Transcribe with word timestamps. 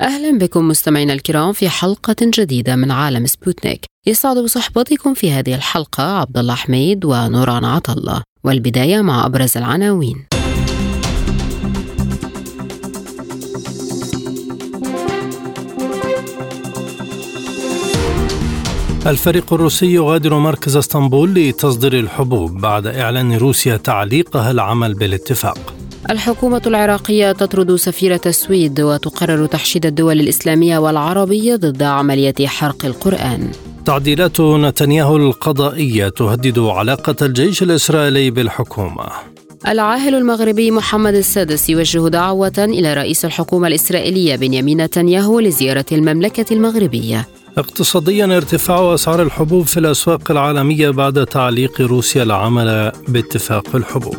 أهلا 0.00 0.38
بكم 0.38 0.68
مستمعينا 0.68 1.12
الكرام 1.12 1.52
في 1.52 1.68
حلقة 1.68 2.16
جديدة 2.20 2.76
من 2.76 2.90
عالم 2.90 3.26
سبوتنيك. 3.26 3.84
يسعد 4.06 4.38
بصحبتكم 4.38 5.14
في 5.14 5.32
هذه 5.32 5.54
الحلقة 5.54 6.18
عبد 6.18 6.38
الله 6.38 6.54
حميد 6.54 7.04
ونوران 7.04 7.64
عطا 7.64 7.83
الله. 7.83 8.22
والبداية 8.44 9.00
مع 9.00 9.26
أبرز 9.26 9.56
العناوين. 9.56 10.26
الفريق 19.06 19.52
الروسي 19.52 19.86
يغادر 19.86 20.38
مركز 20.38 20.76
إسطنبول 20.76 21.34
لتصدير 21.34 21.98
الحبوب 21.98 22.60
بعد 22.60 22.86
إعلان 22.86 23.32
روسيا 23.32 23.76
تعليقها 23.76 24.50
العمل 24.50 24.94
بالاتفاق. 24.94 25.75
الحكومة 26.10 26.62
العراقية 26.66 27.32
تطرد 27.32 27.76
سفيرة 27.76 28.20
السويد 28.26 28.80
وتقرر 28.80 29.46
تحشيد 29.46 29.86
الدول 29.86 30.20
الإسلامية 30.20 30.78
والعربية 30.78 31.56
ضد 31.56 31.82
عملية 31.82 32.46
حرق 32.46 32.84
القرآن. 32.84 33.50
تعديلات 33.84 34.40
نتنياهو 34.40 35.16
القضائية 35.16 36.08
تهدد 36.08 36.58
علاقة 36.58 37.26
الجيش 37.26 37.62
الإسرائيلي 37.62 38.30
بالحكومة. 38.30 39.06
العاهل 39.68 40.14
المغربي 40.14 40.70
محمد 40.70 41.14
السادس 41.14 41.70
يوجه 41.70 42.08
دعوة 42.08 42.52
إلى 42.58 42.94
رئيس 42.94 43.24
الحكومة 43.24 43.68
الإسرائيلية 43.68 44.36
بنيامين 44.36 44.80
نتنياهو 44.80 45.40
لزيارة 45.40 45.86
المملكة 45.92 46.54
المغربية. 46.54 47.28
اقتصاديا 47.58 48.24
ارتفاع 48.24 48.94
أسعار 48.94 49.22
الحبوب 49.22 49.66
في 49.66 49.80
الأسواق 49.80 50.30
العالمية 50.30 50.90
بعد 50.90 51.26
تعليق 51.26 51.80
روسيا 51.80 52.22
العمل 52.22 52.92
باتفاق 53.08 53.76
الحبوب. 53.76 54.16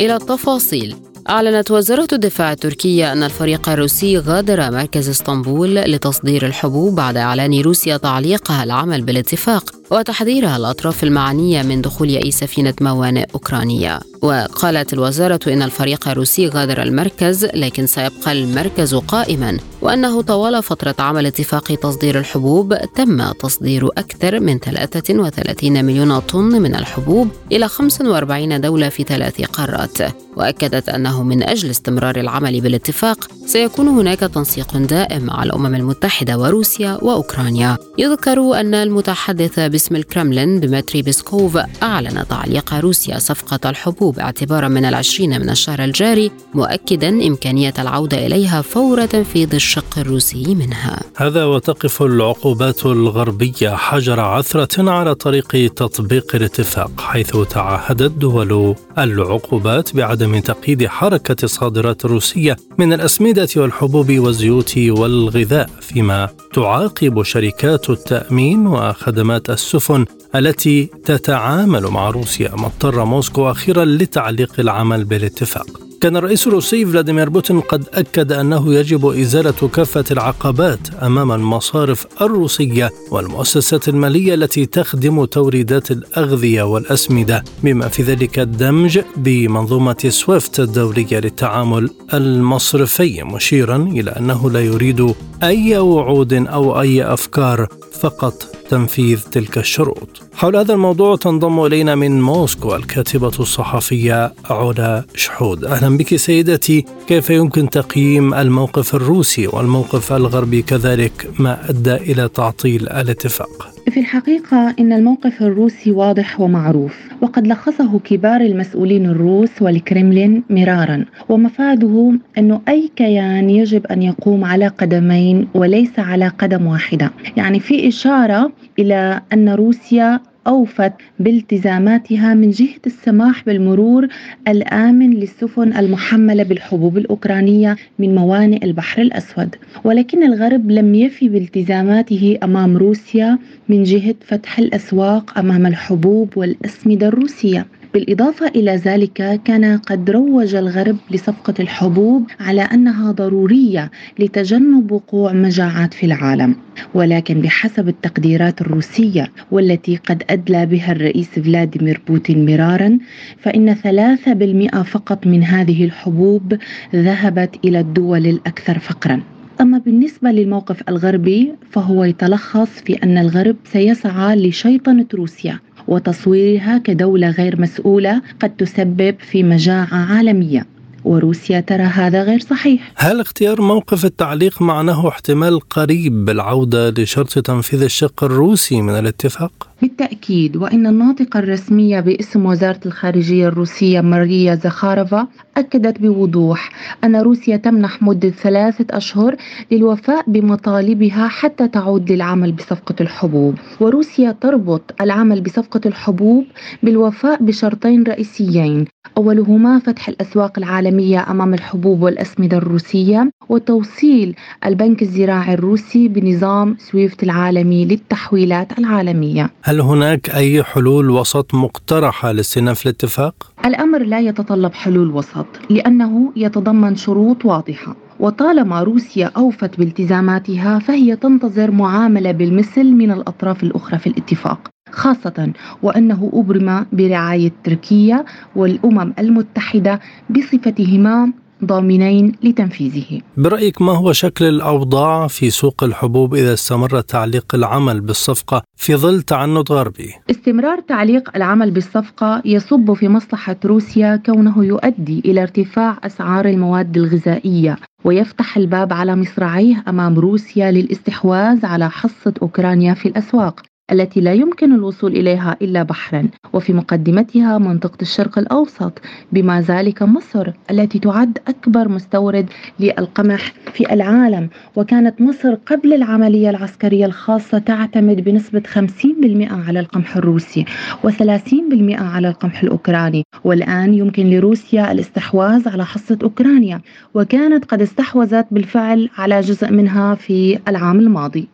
إلى 0.00 0.16
التفاصيل. 0.16 0.96
أعلنت 1.28 1.70
وزارة 1.70 2.08
الدفاع 2.12 2.52
التركية 2.52 3.12
أن 3.12 3.22
الفريق 3.22 3.68
الروسي 3.68 4.18
غادر 4.18 4.70
مركز 4.70 5.08
إسطنبول 5.08 5.74
لتصدير 5.74 6.46
الحبوب 6.46 6.94
بعد 6.94 7.16
إعلان 7.16 7.60
روسيا 7.60 7.96
تعليقها 7.96 8.64
العمل 8.64 9.02
بالاتفاق. 9.02 9.79
وتحذيرها 9.90 10.56
الأطراف 10.56 11.04
المعنية 11.04 11.62
من 11.62 11.80
دخول 11.80 12.08
أي 12.08 12.30
سفينة 12.30 12.74
موانئ 12.80 13.26
أوكرانية. 13.34 14.00
وقالت 14.22 14.92
الوزارة 14.92 15.40
إن 15.46 15.62
الفريق 15.62 16.08
الروسي 16.08 16.48
غادر 16.48 16.82
المركز 16.82 17.44
لكن 17.44 17.86
سيبقى 17.86 18.32
المركز 18.32 18.94
قائما 18.94 19.58
وأنه 19.82 20.22
طوال 20.22 20.62
فترة 20.62 20.94
عمل 20.98 21.26
اتفاق 21.26 21.74
تصدير 21.74 22.18
الحبوب 22.18 22.74
تم 22.94 23.32
تصدير 23.32 23.86
أكثر 23.86 24.40
من 24.40 24.58
33 24.58 25.84
مليون 25.84 26.18
طن 26.18 26.62
من 26.62 26.74
الحبوب 26.74 27.28
إلى 27.52 27.68
45 27.68 28.60
دولة 28.60 28.88
في 28.88 29.02
ثلاث 29.02 29.40
قارات. 29.40 29.98
وأكدت 30.36 30.88
أنه 30.88 31.22
من 31.22 31.42
أجل 31.42 31.70
استمرار 31.70 32.20
العمل 32.20 32.60
بالاتفاق 32.60 33.28
سيكون 33.46 33.88
هناك 33.88 34.18
تنسيق 34.18 34.76
دائم 34.76 35.22
مع 35.24 35.42
الأمم 35.42 35.74
المتحدة 35.74 36.38
وروسيا 36.38 36.98
وأوكرانيا. 37.02 37.78
يذكر 37.98 38.60
أن 38.60 38.74
المتحدث 38.74 39.58
باسم 39.80 39.96
الكرملين 39.96 40.60
ديمتري 40.60 41.02
بيسكوف 41.02 41.58
أعلن 41.82 42.24
تعليق 42.28 42.74
روسيا 42.74 43.18
صفقة 43.18 43.70
الحبوب 43.70 44.18
اعتبارا 44.18 44.68
من 44.68 44.84
العشرين 44.84 45.40
من 45.40 45.50
الشهر 45.50 45.84
الجاري 45.84 46.30
مؤكدا 46.54 47.08
إمكانية 47.08 47.74
العودة 47.78 48.26
إليها 48.26 48.62
فور 48.62 49.06
تنفيذ 49.06 49.54
الشق 49.54 49.98
الروسي 49.98 50.54
منها. 50.54 51.00
هذا 51.16 51.44
وتقف 51.44 52.02
العقوبات 52.02 52.86
الغربية 52.86 53.70
حجر 53.70 54.20
عثرة 54.20 54.90
على 54.90 55.14
طريق 55.14 55.74
تطبيق 55.74 56.34
الاتفاق 56.34 57.00
حيث 57.00 57.36
تعهدت 57.50 58.10
دول 58.10 58.74
العقوبات 58.98 59.96
بعدم 59.96 60.40
تقييد 60.40 60.86
حركة 60.86 61.44
الصادرات 61.44 62.04
الروسية 62.04 62.56
من 62.78 62.92
الأسمدة 62.92 63.48
والحبوب 63.56 64.18
والزيوت 64.18 64.78
والغذاء 64.78 65.70
فيما 65.80 66.28
تعاقب 66.52 67.22
شركات 67.22 67.90
التأمين 67.90 68.66
وخدمات 68.66 69.50
السفن 69.74 70.04
التي 70.34 70.90
تتعامل 71.04 71.86
مع 71.86 72.10
روسيا 72.10 72.50
ما 72.56 72.66
اضطر 72.66 73.04
موسكو 73.04 73.50
أخيرا 73.50 73.84
لتعليق 73.84 74.52
العمل 74.60 75.04
بالاتفاق. 75.04 75.80
كان 76.00 76.16
الرئيس 76.16 76.46
الروسي 76.46 76.86
فلاديمير 76.86 77.28
بوتين 77.28 77.60
قد 77.60 77.84
أكد 77.94 78.32
أنه 78.32 78.74
يجب 78.74 79.06
إزالة 79.06 79.68
كافة 79.74 80.04
العقبات 80.10 80.78
أمام 81.02 81.32
المصارف 81.32 82.06
الروسية 82.22 82.90
والمؤسسات 83.10 83.88
المالية 83.88 84.34
التي 84.34 84.66
تخدم 84.66 85.24
توريدات 85.24 85.90
الأغذية 85.90 86.62
والأسمدة 86.62 87.44
بما 87.62 87.88
في 87.88 88.02
ذلك 88.02 88.38
الدمج 88.38 89.00
بمنظومة 89.16 90.06
سويفت 90.08 90.60
الدولية 90.60 91.18
للتعامل 91.18 91.90
المصرفي 92.14 93.22
مشيرا 93.22 93.76
إلى 93.76 94.10
أنه 94.10 94.50
لا 94.50 94.60
يريد 94.60 95.14
أي 95.42 95.78
وعود 95.78 96.32
أو 96.32 96.80
أي 96.80 97.04
أفكار 97.04 97.68
فقط 98.00 98.42
تنفيذ 98.70 99.20
تلك 99.32 99.58
الشروط. 99.58 100.22
حول 100.34 100.56
هذا 100.56 100.74
الموضوع 100.74 101.16
تنضم 101.16 101.64
إلينا 101.64 101.94
من 101.94 102.20
موسكو 102.22 102.76
الكاتبة 102.76 103.32
الصحفية 103.40 104.34
علا 104.44 105.04
شحود. 105.14 105.64
أهلا 105.64 105.96
بك 105.96 106.16
سيدتي، 106.16 106.84
كيف 107.06 107.30
يمكن 107.30 107.70
تقييم 107.70 108.34
الموقف 108.34 108.94
الروسي 108.94 109.46
والموقف 109.46 110.12
الغربي 110.12 110.62
كذلك 110.62 111.30
ما 111.38 111.70
أدى 111.70 111.94
إلى 111.94 112.28
تعطيل 112.28 112.88
الاتفاق؟ 112.88 113.70
في 113.88 114.00
الحقيقة 114.00 114.74
إن 114.80 114.92
الموقف 114.92 115.42
الروسي 115.42 115.90
واضح 115.90 116.40
ومعروف 116.40 116.98
وقد 117.20 117.46
لخصه 117.46 117.98
كبار 117.98 118.40
المسؤولين 118.40 119.06
الروس 119.06 119.62
والكرملين 119.62 120.42
مرارا 120.50 121.04
ومفاده 121.28 122.12
أنه 122.38 122.60
أي 122.68 122.90
كيان 122.96 123.50
يجب 123.50 123.86
أن 123.86 124.02
يقوم 124.02 124.44
على 124.44 124.66
قدمين 124.66 125.48
وليس 125.54 125.98
على 125.98 126.28
قدم 126.28 126.66
واحدة. 126.66 127.10
يعني 127.36 127.60
في 127.60 127.88
إشارة 127.88 128.52
إلى 128.78 129.20
أن 129.32 129.48
روسيا 129.48 130.20
أوفت 130.46 130.92
بالتزاماتها 131.18 132.34
من 132.34 132.50
جهة 132.50 132.80
السماح 132.86 133.44
بالمرور 133.44 134.08
الآمن 134.48 135.10
للسفن 135.10 135.76
المحملة 135.76 136.42
بالحبوب 136.42 136.98
الأوكرانية 136.98 137.76
من 137.98 138.14
موانئ 138.14 138.64
البحر 138.64 139.02
الأسود. 139.02 139.56
ولكن 139.84 140.22
الغرب 140.22 140.70
لم 140.70 140.94
يفي 140.94 141.28
بالتزاماته 141.28 142.38
أمام 142.42 142.76
روسيا 142.76 143.38
من 143.68 143.82
جهة 143.82 144.14
فتح 144.26 144.58
الأسواق 144.58 145.38
أمام 145.38 145.66
الحبوب 145.66 146.36
والأسمدة 146.36 147.06
الروسية. 147.08 147.66
بالإضافة 147.94 148.48
إلى 148.48 148.76
ذلك 148.76 149.40
كان 149.44 149.78
قد 149.78 150.10
روج 150.10 150.54
الغرب 150.54 150.96
لصفقة 151.10 151.54
الحبوب 151.60 152.26
على 152.40 152.62
أنها 152.62 153.12
ضرورية 153.12 153.90
لتجنب 154.18 154.92
وقوع 154.92 155.32
مجاعات 155.32 155.94
في 155.94 156.06
العالم. 156.06 156.56
ولكن 156.94 157.40
بحسب 157.40 157.88
التقديرات 157.88 158.60
الروسية 158.60 159.30
والتي 159.50 159.96
قد 159.96 160.22
أدلى 160.30 160.66
بها 160.66 160.92
الرئيس 160.92 161.28
فلاديمير 161.28 162.00
بوتين 162.08 162.46
مرارا 162.46 162.98
فإن 163.38 163.74
3% 163.74 164.82
فقط 164.82 165.26
من 165.26 165.44
هذه 165.44 165.84
الحبوب 165.84 166.58
ذهبت 166.94 167.58
إلى 167.64 167.80
الدول 167.80 168.26
الأكثر 168.26 168.78
فقرا. 168.78 169.20
أما 169.60 169.78
بالنسبة 169.78 170.30
للموقف 170.30 170.88
الغربي 170.88 171.52
فهو 171.70 172.04
يتلخص 172.04 172.68
في 172.68 172.92
أن 172.92 173.18
الغرب 173.18 173.56
سيسعى 173.64 174.36
لشيطنة 174.36 175.06
روسيا. 175.14 175.58
وتصويرها 175.90 176.78
كدولة 176.78 177.30
غير 177.30 177.60
مسؤولة 177.60 178.22
قد 178.40 178.56
تسبب 178.56 179.14
في 179.18 179.42
مجاعة 179.42 180.14
عالمية. 180.14 180.66
وروسيا 181.04 181.60
ترى 181.60 181.82
هذا 181.82 182.22
غير 182.22 182.40
صحيح 182.40 182.92
هل 182.96 183.20
اختيار 183.20 183.60
موقف 183.60 184.04
التعليق 184.04 184.62
معناه 184.62 185.08
احتمال 185.08 185.60
قريب 185.60 186.24
بالعودة 186.24 186.90
لشرط 186.90 187.38
تنفيذ 187.38 187.82
الشق 187.82 188.24
الروسي 188.24 188.82
من 188.82 188.98
الاتفاق؟ 188.98 189.68
بالتأكيد 189.82 190.56
وإن 190.56 190.86
الناطقة 190.86 191.38
الرسمية 191.38 192.00
باسم 192.00 192.46
وزارة 192.46 192.80
الخارجية 192.86 193.48
الروسية 193.48 194.00
ماريا 194.00 194.54
زخارفا 194.54 195.26
أكدت 195.56 196.00
بوضوح 196.00 196.70
أن 197.04 197.16
روسيا 197.16 197.56
تمنح 197.56 198.02
مدة 198.02 198.30
ثلاثة 198.30 198.86
أشهر 198.90 199.36
للوفاء 199.70 200.24
بمطالبها 200.30 201.28
حتى 201.28 201.68
تعود 201.68 202.12
للعمل 202.12 202.52
بصفقة 202.52 202.94
الحبوب 203.00 203.54
وروسيا 203.80 204.36
تربط 204.40 204.94
العمل 205.00 205.40
بصفقة 205.40 205.80
الحبوب 205.86 206.44
بالوفاء 206.82 207.42
بشرطين 207.42 208.02
رئيسيين 208.02 208.86
أولهما 209.20 209.78
فتح 209.78 210.08
الأسواق 210.08 210.58
العالمية 210.58 211.30
أمام 211.30 211.54
الحبوب 211.54 212.02
والأسمدة 212.02 212.56
الروسية 212.56 213.30
وتوصيل 213.48 214.34
البنك 214.66 215.02
الزراعي 215.02 215.54
الروسي 215.54 216.08
بنظام 216.08 216.76
سويفت 216.78 217.22
العالمي 217.22 217.84
للتحويلات 217.84 218.78
العالمية. 218.78 219.50
هل 219.62 219.80
هناك 219.80 220.30
أي 220.30 220.62
حلول 220.62 221.10
وسط 221.10 221.54
مقترحة 221.54 222.32
لاستئناف 222.32 222.86
الاتفاق؟ 222.86 223.52
الأمر 223.66 224.02
لا 224.02 224.20
يتطلب 224.20 224.72
حلول 224.72 225.10
وسط 225.10 225.46
لأنه 225.70 226.32
يتضمن 226.36 226.96
شروط 226.96 227.44
واضحة. 227.44 227.96
وطالما 228.20 228.82
روسيا 228.82 229.30
أوفت 229.36 229.78
بالتزاماتها 229.78 230.78
فهي 230.78 231.16
تنتظر 231.16 231.70
معاملة 231.70 232.32
بالمثل 232.32 232.84
من 232.84 233.10
الأطراف 233.10 233.62
الأخرى 233.62 233.98
في 233.98 234.06
الاتفاق. 234.06 234.60
خاصة 234.92 235.52
وأنه 235.82 236.30
أبرم 236.32 236.86
برعاية 236.92 237.52
تركيا 237.64 238.24
والأمم 238.56 239.12
المتحدة 239.18 240.00
بصفتهما 240.30 241.32
ضامنين 241.64 242.32
لتنفيذه. 242.42 243.20
برأيك 243.36 243.82
ما 243.82 243.92
هو 243.92 244.12
شكل 244.12 244.44
الأوضاع 244.44 245.26
في 245.26 245.50
سوق 245.50 245.84
الحبوب 245.84 246.34
إذا 246.34 246.52
استمر 246.52 247.00
تعليق 247.00 247.54
العمل 247.54 248.00
بالصفقة 248.00 248.62
في 248.76 248.96
ظل 248.96 249.22
تعنت 249.22 249.72
غربي؟ 249.72 250.14
استمرار 250.30 250.80
تعليق 250.80 251.36
العمل 251.36 251.70
بالصفقة 251.70 252.42
يصب 252.44 252.92
في 252.92 253.08
مصلحة 253.08 253.56
روسيا 253.64 254.16
كونه 254.16 254.64
يؤدي 254.64 255.22
إلى 255.24 255.42
ارتفاع 255.42 255.98
أسعار 256.04 256.46
المواد 256.46 256.96
الغذائية 256.96 257.76
ويفتح 258.04 258.56
الباب 258.56 258.92
على 258.92 259.16
مصراعيه 259.16 259.84
أمام 259.88 260.18
روسيا 260.18 260.70
للاستحواذ 260.70 261.66
على 261.66 261.90
حصة 261.90 262.34
أوكرانيا 262.42 262.94
في 262.94 263.08
الأسواق 263.08 263.62
التي 263.92 264.20
لا 264.20 264.32
يمكن 264.32 264.72
الوصول 264.72 265.12
إليها 265.12 265.56
إلا 265.62 265.82
بحرا 265.82 266.28
وفي 266.52 266.72
مقدمتها 266.72 267.58
منطقة 267.58 267.98
الشرق 268.02 268.38
الأوسط. 268.38 268.92
بما 269.32 269.60
ذلك 269.60 270.02
مصر 270.02 270.50
التي 270.70 270.98
تعد 270.98 271.38
أكبر 271.48 271.88
مستورد 271.88 272.46
للقمح 272.80 273.52
في 273.72 273.92
العالم 273.92 274.48
وكانت 274.76 275.20
مصر 275.20 275.54
قبل 275.54 275.94
العملية 275.94 276.50
العسكرية 276.50 277.06
الخاصة 277.06 277.58
تعتمد 277.58 278.20
بنسبة 278.20 278.62
50% 278.66 279.52
على 279.66 279.80
القمح 279.80 280.16
الروسي 280.16 280.64
و30% 281.06 282.00
على 282.00 282.28
القمح 282.28 282.62
الأوكراني. 282.62 283.22
والآن 283.44 283.94
يمكن 283.94 284.30
لروسيا 284.30 284.92
الاستحواذ 284.92 285.68
على 285.68 285.86
حصة 285.86 286.18
أوكرانيا 286.22 286.80
وكانت 287.14 287.64
قد 287.64 287.82
استحوذت 287.82 288.46
بالفعل 288.50 289.08
على 289.18 289.40
جزء 289.40 289.70
منها 289.70 290.14
في 290.14 290.58
العام 290.68 290.98
الماضي. 291.00 291.48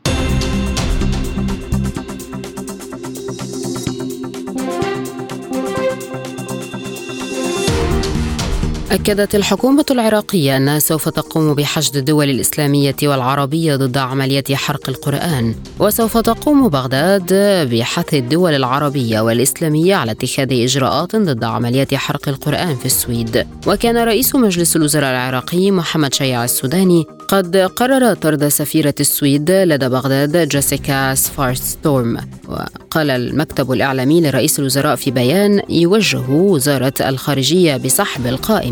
أكدت 8.90 9.34
الحكومة 9.34 9.84
العراقية 9.90 10.56
أنها 10.56 10.78
سوف 10.78 11.08
تقوم 11.08 11.54
بحشد 11.54 11.96
الدول 11.96 12.30
الإسلامية 12.30 12.96
والعربية 13.02 13.76
ضد 13.76 13.98
عملية 13.98 14.44
حرق 14.52 14.88
القرآن 14.88 15.54
وسوف 15.78 16.18
تقوم 16.18 16.68
بغداد 16.68 17.34
بحث 17.70 18.14
الدول 18.14 18.54
العربية 18.54 19.20
والإسلامية 19.20 19.94
على 19.94 20.10
اتخاذ 20.10 20.52
إجراءات 20.52 21.16
ضد 21.16 21.44
عملية 21.44 21.88
حرق 21.94 22.28
القرآن 22.28 22.76
في 22.76 22.86
السويد. 22.86 23.46
وكان 23.66 23.96
رئيس 23.96 24.34
مجلس 24.34 24.76
الوزراء 24.76 25.10
العراقي 25.10 25.70
محمد 25.70 26.14
شيع 26.14 26.44
السوداني 26.44 27.04
قد 27.28 27.56
قرر 27.56 28.14
طرد 28.14 28.48
سفيرة 28.48 28.94
السويد 29.00 29.50
لدى 29.50 29.88
بغداد 29.88 30.48
جيسيكا 30.48 31.14
سفارستورم. 31.14 32.18
وقال 32.48 33.10
المكتب 33.10 33.72
الإعلامي 33.72 34.20
لرئيس 34.20 34.58
الوزراء 34.58 34.96
في 34.96 35.10
بيان 35.10 35.62
يوجه 35.68 36.30
وزارة 36.30 36.94
الخارجية 37.00 37.76
بسحب 37.76 38.26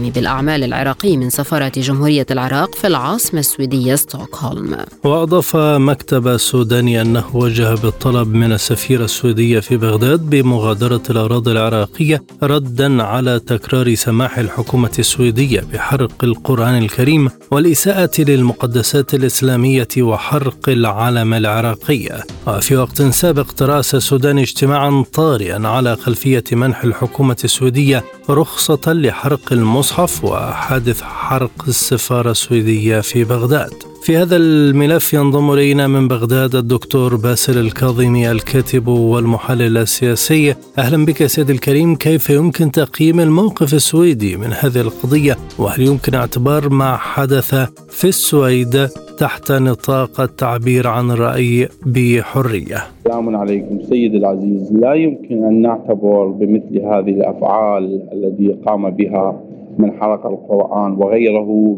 القائم 0.05 0.11
بالأعمال 0.11 0.65
العراقي 0.65 1.17
من 1.17 1.31
سفارة 1.31 1.73
جمهورية 1.77 2.27
العراق 2.31 2.75
في 2.75 2.87
العاصمة 2.87 3.41
السويدية 3.41 3.95
ستوكهولم. 3.95 4.77
وأضاف 5.05 5.57
مكتب 5.57 6.29
السوداني 6.29 7.01
أنه 7.01 7.25
وجه 7.37 7.75
بالطلب 7.75 8.35
من 8.35 8.53
السفيرة 8.53 9.05
السويدية 9.05 9.61
في 9.61 9.77
بغداد 9.77 10.21
بمغادرة 10.21 11.03
الأراضي 11.11 11.53
العراقية 11.53 12.23
ردا 12.43 13.03
على 13.03 13.41
تكرار 13.41 13.95
سماح 13.95 14.39
الحكومة 14.39 14.93
السويدية 14.99 15.61
بحرق 15.73 16.25
القرآن 16.25 16.79
الكريم 16.79 17.31
والإساءة 17.51 18.11
للمقدسات 18.19 19.15
الإسلامية 19.15 19.89
وحرق 19.99 20.69
العلم 20.69 21.35
العراقي. 21.35 22.23
وفي 22.47 22.77
وقت 22.77 23.03
سابق 23.03 23.53
ترأس 23.53 23.95
السودان 23.95 24.39
اجتماعا 24.39 25.05
طارئا 25.13 25.69
على 25.69 25.97
خلفية 25.97 26.45
منح 26.53 26.85
الحكومة 26.85 27.37
السويدية 27.45 28.05
رخصة 28.31 28.93
لحرق 28.93 29.53
المصحف 29.53 29.94
وحادث 29.99 31.03
حرق 31.03 31.65
السفارة 31.69 32.31
السويدية 32.31 33.01
في 33.01 33.25
بغداد. 33.25 33.73
في 34.03 34.17
هذا 34.17 34.37
الملف 34.37 35.15
ينضم 35.15 35.53
إلينا 35.53 35.87
من 35.89 36.09
بغداد 36.09 36.55
الدكتور 36.55 37.17
باسل 37.17 37.59
الكاظمي 37.59 38.31
الكاتب 38.31 38.89
والمحلل 38.89 39.79
السياسي. 39.79 40.55
أهلا 40.79 41.05
بك 41.05 41.27
سيد 41.27 41.51
الكريم. 41.51 41.97
كيف 41.97 42.31
يمكن 42.31 42.71
تقييم 42.71 43.21
الموقف 43.21 43.75
السويدي 43.75 44.37
من 44.37 44.53
هذه 44.61 44.81
القضية؟ 44.81 45.37
وهل 45.59 45.83
يمكن 45.83 46.15
اعتبار 46.15 46.69
ما 46.69 46.97
حدث 46.97 47.55
في 47.89 48.09
السويد 48.09 48.89
تحت 49.19 49.53
نطاق 49.53 50.21
التعبير 50.21 50.87
عن 50.87 51.11
الراي 51.11 51.69
بحرية؟ 51.87 52.83
سلام 53.05 53.37
عليكم 53.37 53.83
سيد 53.91 54.15
العزيز. 54.15 54.73
لا 54.73 54.95
يمكن 54.95 55.45
أن 55.45 55.63
نعتبر 55.63 56.27
بمثل 56.27 56.81
هذه 56.81 57.11
الأفعال 57.11 58.03
التي 58.13 58.57
قام 58.67 58.91
بها 58.91 59.44
من 59.79 59.93
حرق 59.93 60.27
القرآن 60.27 60.93
وغيره 60.93 61.77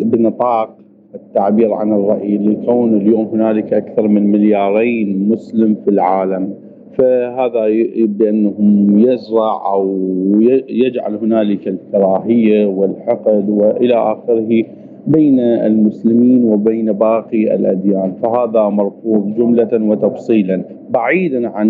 بنطاق 0.00 0.76
التعبير 1.14 1.72
عن 1.72 1.92
الرأي 1.92 2.38
لكون 2.38 2.94
اليوم 2.94 3.24
هنالك 3.26 3.72
أكثر 3.72 4.08
من 4.08 4.30
مليارين 4.30 5.28
مسلم 5.28 5.74
في 5.84 5.90
العالم. 5.90 6.54
فهذا 6.98 7.66
بأنهم 7.98 8.98
يزرع 8.98 9.72
أو 9.72 9.98
يجعل 10.68 11.14
هنالك 11.14 11.68
الكراهية 11.68 12.66
والحقد 12.66 13.48
وإلى 13.48 13.94
آخره. 13.94 14.64
بين 15.06 15.40
المسلمين 15.40 16.44
وبين 16.44 16.92
باقي 16.92 17.54
الأديان 17.54 18.12
فهذا 18.22 18.68
مرفوض 18.68 19.34
جملة 19.38 19.68
وتفصيلا 19.72 20.64
بعيدا 20.90 21.48
عن 21.48 21.68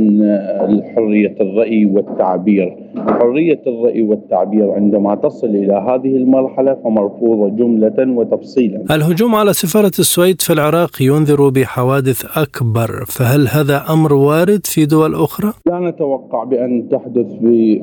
حرية 0.94 1.34
الرأي 1.40 1.86
والتعبير. 1.86 2.76
حرية 2.96 3.60
الرأي 3.66 4.02
والتعبير 4.02 4.70
عندما 4.70 5.14
تصل 5.14 5.46
إلى 5.46 5.72
هذه 5.72 6.16
المرحلة 6.16 6.74
فمرفوضة 6.84 7.48
جملة 7.48 8.19
وتفصيلا. 8.19 8.84
الهجوم 8.90 9.34
على 9.34 9.52
سفارة 9.52 9.93
السويد 9.98 10.40
في 10.40 10.52
العراق 10.52 10.90
ينذر 11.00 11.48
بحوادث 11.48 12.38
أكبر 12.38 13.05
فهل 13.06 13.48
هذا 13.48 13.82
أمر 13.93 14.12
وارد 14.14 14.66
في 14.66 14.86
دول 14.86 15.14
أخرى؟ 15.14 15.52
لا 15.66 15.81
نتوقع 15.81 16.44
بأن 16.44 16.88
تحدث 16.88 17.26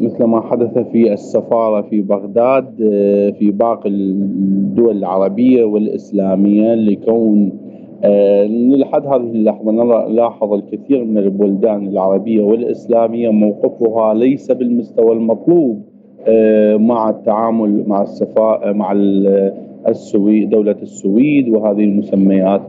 مثل 0.02 0.24
ما 0.24 0.42
حدث 0.42 0.78
في 0.92 1.14
السفارة 1.14 1.82
في 1.90 2.02
بغداد 2.02 2.66
في 3.40 3.52
باقي 3.52 3.90
الدول 3.90 4.98
العربية. 4.98 5.43
والإسلامية 5.64 6.76
لكون 6.76 7.52
آه، 8.06 8.46
لحد 8.46 9.06
هذه 9.06 9.32
اللحظة 9.32 9.72
نلاحظ 9.72 10.54
الكثير 10.54 11.04
من 11.04 11.18
البلدان 11.18 11.88
العربية 11.88 12.42
والإسلامية 12.42 13.30
موقفها 13.30 14.14
ليس 14.14 14.52
بالمستوى 14.52 15.14
المطلوب 15.14 15.82
آه، 16.28 16.78
مع 16.78 17.10
التعامل 17.10 17.84
مع 17.88 18.02
السفاء 18.02 18.74
مع 18.74 18.92
السويد 19.88 20.50
دولة 20.50 20.76
السويد 20.82 21.50
وهذه 21.50 21.84
المسميات. 21.84 22.62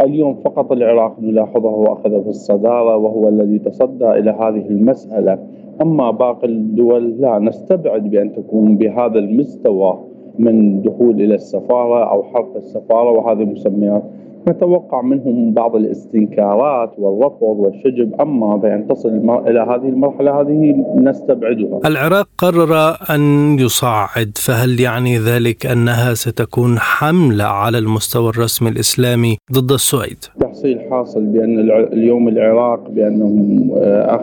اليوم 0.00 0.34
فقط 0.34 0.72
العراق 0.72 1.16
نلاحظه 1.20 1.92
أخذ 1.92 2.22
في 2.22 2.28
الصدارة 2.28 2.96
وهو 2.96 3.28
الذي 3.28 3.58
تصدى 3.58 4.10
إلى 4.10 4.30
هذه 4.30 4.66
المسألة. 4.70 5.38
أما 5.82 6.10
باقي 6.10 6.46
الدول 6.46 7.20
لا 7.20 7.38
نستبعد 7.38 8.10
بأن 8.10 8.32
تكون 8.32 8.76
بهذا 8.76 9.18
المستوى. 9.18 10.11
من 10.38 10.82
دخول 10.82 11.20
إلى 11.20 11.34
السفارة 11.34 12.10
أو 12.10 12.22
حرق 12.22 12.56
السفارة 12.56 13.10
وهذه 13.10 13.42
المسميات 13.42 14.02
نتوقع 14.48 15.02
منهم 15.02 15.52
بعض 15.52 15.76
الاستنكارات 15.76 16.92
والرفض 16.98 17.42
والشجب 17.42 18.20
أما 18.20 18.56
بأن 18.56 18.86
تصل 18.88 19.08
إلى 19.46 19.60
هذه 19.60 19.88
المرحلة 19.88 20.40
هذه 20.40 20.84
نستبعدها. 20.96 21.80
العراق 21.84 22.28
قرر 22.38 22.96
أن 23.14 23.56
يصعد 23.58 24.32
فهل 24.36 24.80
يعني 24.80 25.18
ذلك 25.18 25.66
أنها 25.66 26.14
ستكون 26.14 26.78
حملة 26.78 27.44
على 27.44 27.78
المستوى 27.78 28.30
الرسمي 28.30 28.68
الإسلامي 28.68 29.36
ضد 29.52 29.72
السويد؟ 29.72 30.18
تحصيل 30.40 30.80
حاصل 30.90 31.24
بأن 31.24 31.58
اليوم 31.92 32.28
العراق 32.28 32.88
بأنهم 32.88 33.70
آه، 33.76 34.14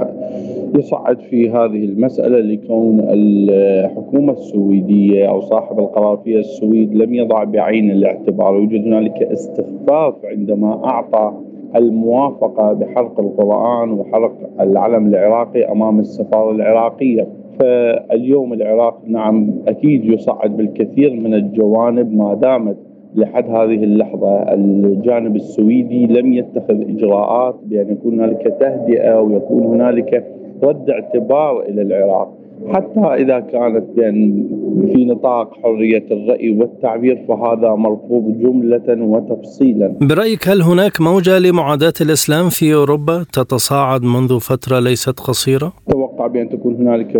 يصعد 0.78 1.20
في 1.20 1.50
هذه 1.50 1.86
المسألة 1.86 2.40
لكون 2.40 3.00
الحكومة 3.10 4.34
السويدية 4.34 5.30
أو 5.30 5.42
صاحب 5.42 5.80
القرار 5.80 6.18
في 6.18 6.40
السويد 6.40 6.96
لم 6.96 7.14
يضع 7.14 7.44
بعين 7.44 7.92
الاعتبار. 7.92 8.56
يوجد 8.56 8.86
هنالك 8.88 9.24
استخفاف 9.24 10.14
عندما 10.26 10.86
أعطى 10.86 11.34
الموافقة 11.76 12.74
بحرق 12.74 13.20
القرآن 13.20 13.92
وحرق 13.92 14.34
العلم 14.60 15.08
العراقي 15.08 15.72
أمام 15.72 16.00
السفارة 16.00 16.52
العراقية. 16.52 17.28
فاليوم 17.60 18.54
العراق 18.54 19.02
نعم 19.08 19.54
أكيد 19.68 20.06
يصعد 20.06 20.58
بالكثير 20.58 21.14
من 21.14 21.34
الجوانب 21.34 22.14
ما 22.14 22.34
دامت 22.34 22.78
لحد 23.16 23.50
هذه 23.50 23.84
اللحظة. 23.84 24.54
الجانب 24.54 25.36
السويدي 25.36 26.06
لم 26.08 26.34
يتخذ 26.34 26.82
إجراءات 26.90 27.56
بأن 27.66 27.92
يكون 27.92 28.14
هنالك 28.20 28.56
تهدئة 28.60 29.22
ويكون 29.22 29.64
هنالك 29.64 30.39
رد 30.64 30.90
اعتبار 30.90 31.62
إلى 31.62 31.82
العراق. 31.82 32.34
حتى 32.68 33.00
إذا 33.00 33.40
كانت 33.40 33.84
بأن 33.96 34.48
في 34.94 35.06
نطاق 35.06 35.54
حرية 35.64 36.04
الرأي 36.12 36.50
والتعبير 36.50 37.26
فهذا 37.28 37.76
مرفوض 37.76 38.38
جملة 38.40 39.04
وتفصيلا. 39.04 39.96
برأيك 40.02 40.48
هل 40.48 40.62
هناك 40.62 41.02
موجة 41.02 41.40
لمعاداة 41.40 41.94
الإسلام 42.02 42.50
في 42.50 42.74
أوروبا 42.74 43.26
تتصاعد 43.34 44.04
منذ 44.04 44.40
فترة 44.40 44.80
ليست 44.80 45.20
قصيرة؟ 45.20 45.74
أتوقع 45.88 46.28
بأن 46.28 46.50
تكون 46.50 46.76
هنالك 46.76 47.18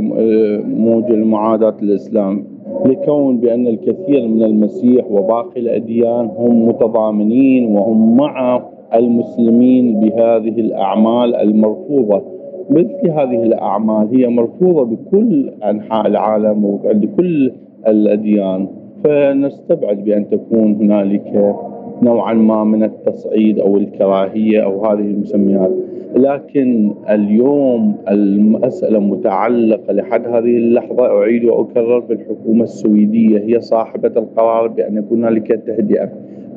موجة 0.66 1.14
لمعاداة 1.14 1.76
الإسلام. 1.82 2.44
لكون 2.86 3.38
بأن 3.38 3.68
الكثير 3.68 4.28
من 4.28 4.44
المسيح 4.44 5.06
وباقي 5.12 5.60
الأديان 5.60 6.30
هم 6.38 6.68
متضامنين 6.68 7.76
وهم 7.76 8.18
مع 8.18 8.64
المسلمين 8.94 10.00
بهذه 10.00 10.60
الأعمال 10.60 11.36
المرفوضة. 11.36 12.39
مثل 12.70 13.10
هذه 13.10 13.44
الأعمال 13.44 14.08
هي 14.16 14.28
مرفوضة 14.28 14.84
بكل 14.86 15.50
أنحاء 15.64 16.08
العالم 16.08 16.66
وعند 16.66 17.06
كل 17.18 17.52
الأديان. 17.88 18.68
فنستبعد 19.04 20.04
بأن 20.04 20.30
تكون 20.30 20.76
هنالك 20.76 21.56
نوعا 22.02 22.34
ما 22.34 22.64
من 22.64 22.84
التصعيد 22.84 23.60
أو 23.60 23.78
الكراهية 23.78 24.64
أو 24.64 24.86
هذه 24.86 25.00
المسميات. 25.00 25.72
لكن 26.16 26.92
اليوم 27.10 27.96
المسألة 28.10 29.00
متعلقة 29.00 29.94
لحد 29.94 30.28
هذه 30.28 30.58
اللحظة 30.58 31.06
أعيد 31.06 31.46
وأكرر 31.46 32.00
بالحكومة 32.00 32.64
السويدية 32.64 33.40
هي 33.40 33.60
صاحبة 33.62 34.12
القرار 34.18 34.68
بأن 34.68 34.98
يكون 34.98 35.24
هنالك 35.24 35.48
تهدئة. 35.68 36.10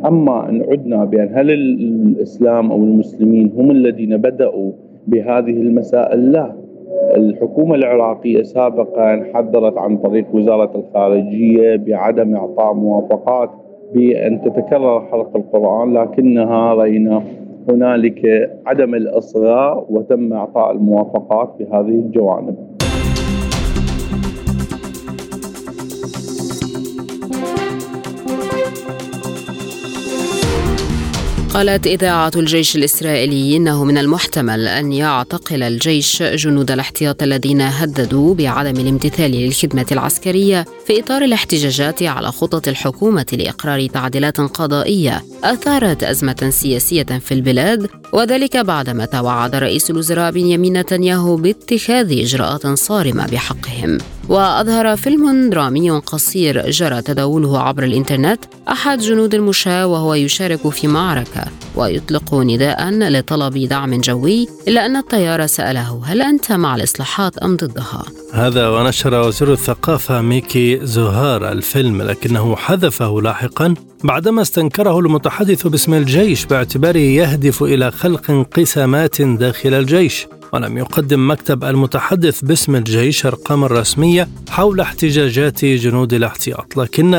أما 0.07 0.49
إن 0.49 0.63
عدنا 0.63 1.05
بأن 1.05 1.29
هل 1.35 1.51
الإسلام 1.51 2.73
أو 2.73 2.85
المسلمين 2.85 3.53
هم 3.57 3.71
الذين 3.71 4.17
بدأوا 4.17 4.73
بهذه 5.07 5.61
المسائل. 5.61 6.33
لا 6.33 6.53
الحكومة 7.17 7.75
العراقية 7.75 8.43
سابقا 8.43 9.25
حذرت 9.35 9.79
عن 9.79 9.97
طريق 9.97 10.27
وزارة 10.35 10.71
الخارجية 10.75 11.77
بعدم 11.77 12.37
إعطاء 12.37 12.75
موافقات 12.75 13.51
بأن 13.95 14.43
تتكرر 14.43 15.01
حرق 15.01 15.37
القرآن 15.37 15.93
لكنها 15.95 16.75
رأينا 16.75 17.23
هنالك 17.71 18.51
عدم 18.67 18.95
الإصغاء 18.95 19.87
وتم 19.91 20.33
إعطاء 20.33 20.73
الموافقات 20.73 21.51
في 21.59 21.65
هذه 21.65 21.89
الجوانب. 21.89 22.57
قالت 31.55 31.87
إذاعة 31.87 32.33
الجيش 32.37 32.77
الإسرائيلي 32.77 33.57
إنه 33.57 33.85
من 33.85 33.99
المحتمل 33.99 34.69
أن 34.69 34.93
يعتقل 34.93 35.63
الجيش 35.63 36.23
جنود 36.23 36.71
الاحتياط 36.71 37.23
الذين 37.23 37.61
هددوا 37.61 38.35
بعدم 38.35 38.81
الامتثال 38.81 39.31
للخدمة 39.31 39.87
العسكرية 39.93 40.65
في 40.87 41.01
إطار 41.01 41.23
الاحتجاجات 41.23 42.03
على 42.03 42.33
خطط 42.33 42.69
الحكومة 42.69 43.27
لإقرار 43.33 43.87
تعديلات 43.87 44.41
قضائية. 44.41 45.25
أثارت 45.45 46.05
أزمة 46.05 46.51
سياسية 46.51 47.03
في 47.03 47.35
البلاد 47.35 47.89
وذلك 48.13 48.57
بعدما 48.57 49.05
توعد 49.05 49.55
رئيس 49.55 49.91
الوزراء 49.91 50.33
بنيامين 50.33 50.79
نتنياهو 50.79 51.37
باتخاذ 51.37 52.21
إجراءات 52.21 52.67
صارمة 52.67 53.27
بحقهم. 53.27 53.99
وأظهر 54.29 54.97
فيلم 54.97 55.51
درامي 55.51 55.91
قصير 55.91 56.71
جرى 56.71 57.03
تداوله 57.03 57.59
عبر 57.59 57.85
الإنترنت 57.85 58.45
أحد 58.69 58.99
جنود 58.99 59.35
المشاة 59.35 59.87
وهو 59.87 60.15
يشارك 60.15 60.69
في 60.69 60.89
معركة 60.89 61.45
ويطلق 61.77 62.35
نداء 62.35 62.91
لطلب 62.91 63.59
دعم 63.59 64.01
جوي 64.01 64.49
إلا 64.69 64.87
أن 64.87 64.97
الطيار 64.97 65.47
سأله 65.47 66.03
هل 66.05 66.23
أنت 66.23 66.53
مع 66.53 66.77
الإصلاحات 66.77 67.39
أم 67.39 67.57
ضدها؟ 67.57 68.03
هذا 68.33 68.69
ونشر 68.69 69.21
وزير 69.21 69.53
الثقافة 69.53 70.21
ميكي 70.21 70.87
زهار 70.87 71.53
الفيلم 71.53 72.03
لكنه 72.03 72.57
حذفه 72.57 73.21
لاحقا 73.21 73.75
بعدما 74.05 74.43
استنكره 74.43 74.99
المتحدث 74.99 75.67
باسم 75.67 75.95
الجيش 75.95 76.47
باعتباره 76.47 76.99
يهدف 76.99 77.63
إلى 77.63 77.91
خلق 77.91 78.31
انقسامات 78.31 79.23
داخل 79.23 79.75
الجيش 79.75 80.27
ولم 80.53 80.79
يقدم 80.79 81.31
مكتب 81.31 81.65
المتحدث 81.65 82.41
باسم 82.41 82.77
الجيش 82.77 83.27
أرقام 83.27 83.65
رسمية 83.65 84.29
حول 84.51 84.81
احتجاجات 84.81 85.65
جنود 85.65 86.15
الاحتياط. 86.15 86.77
لكن 86.77 87.15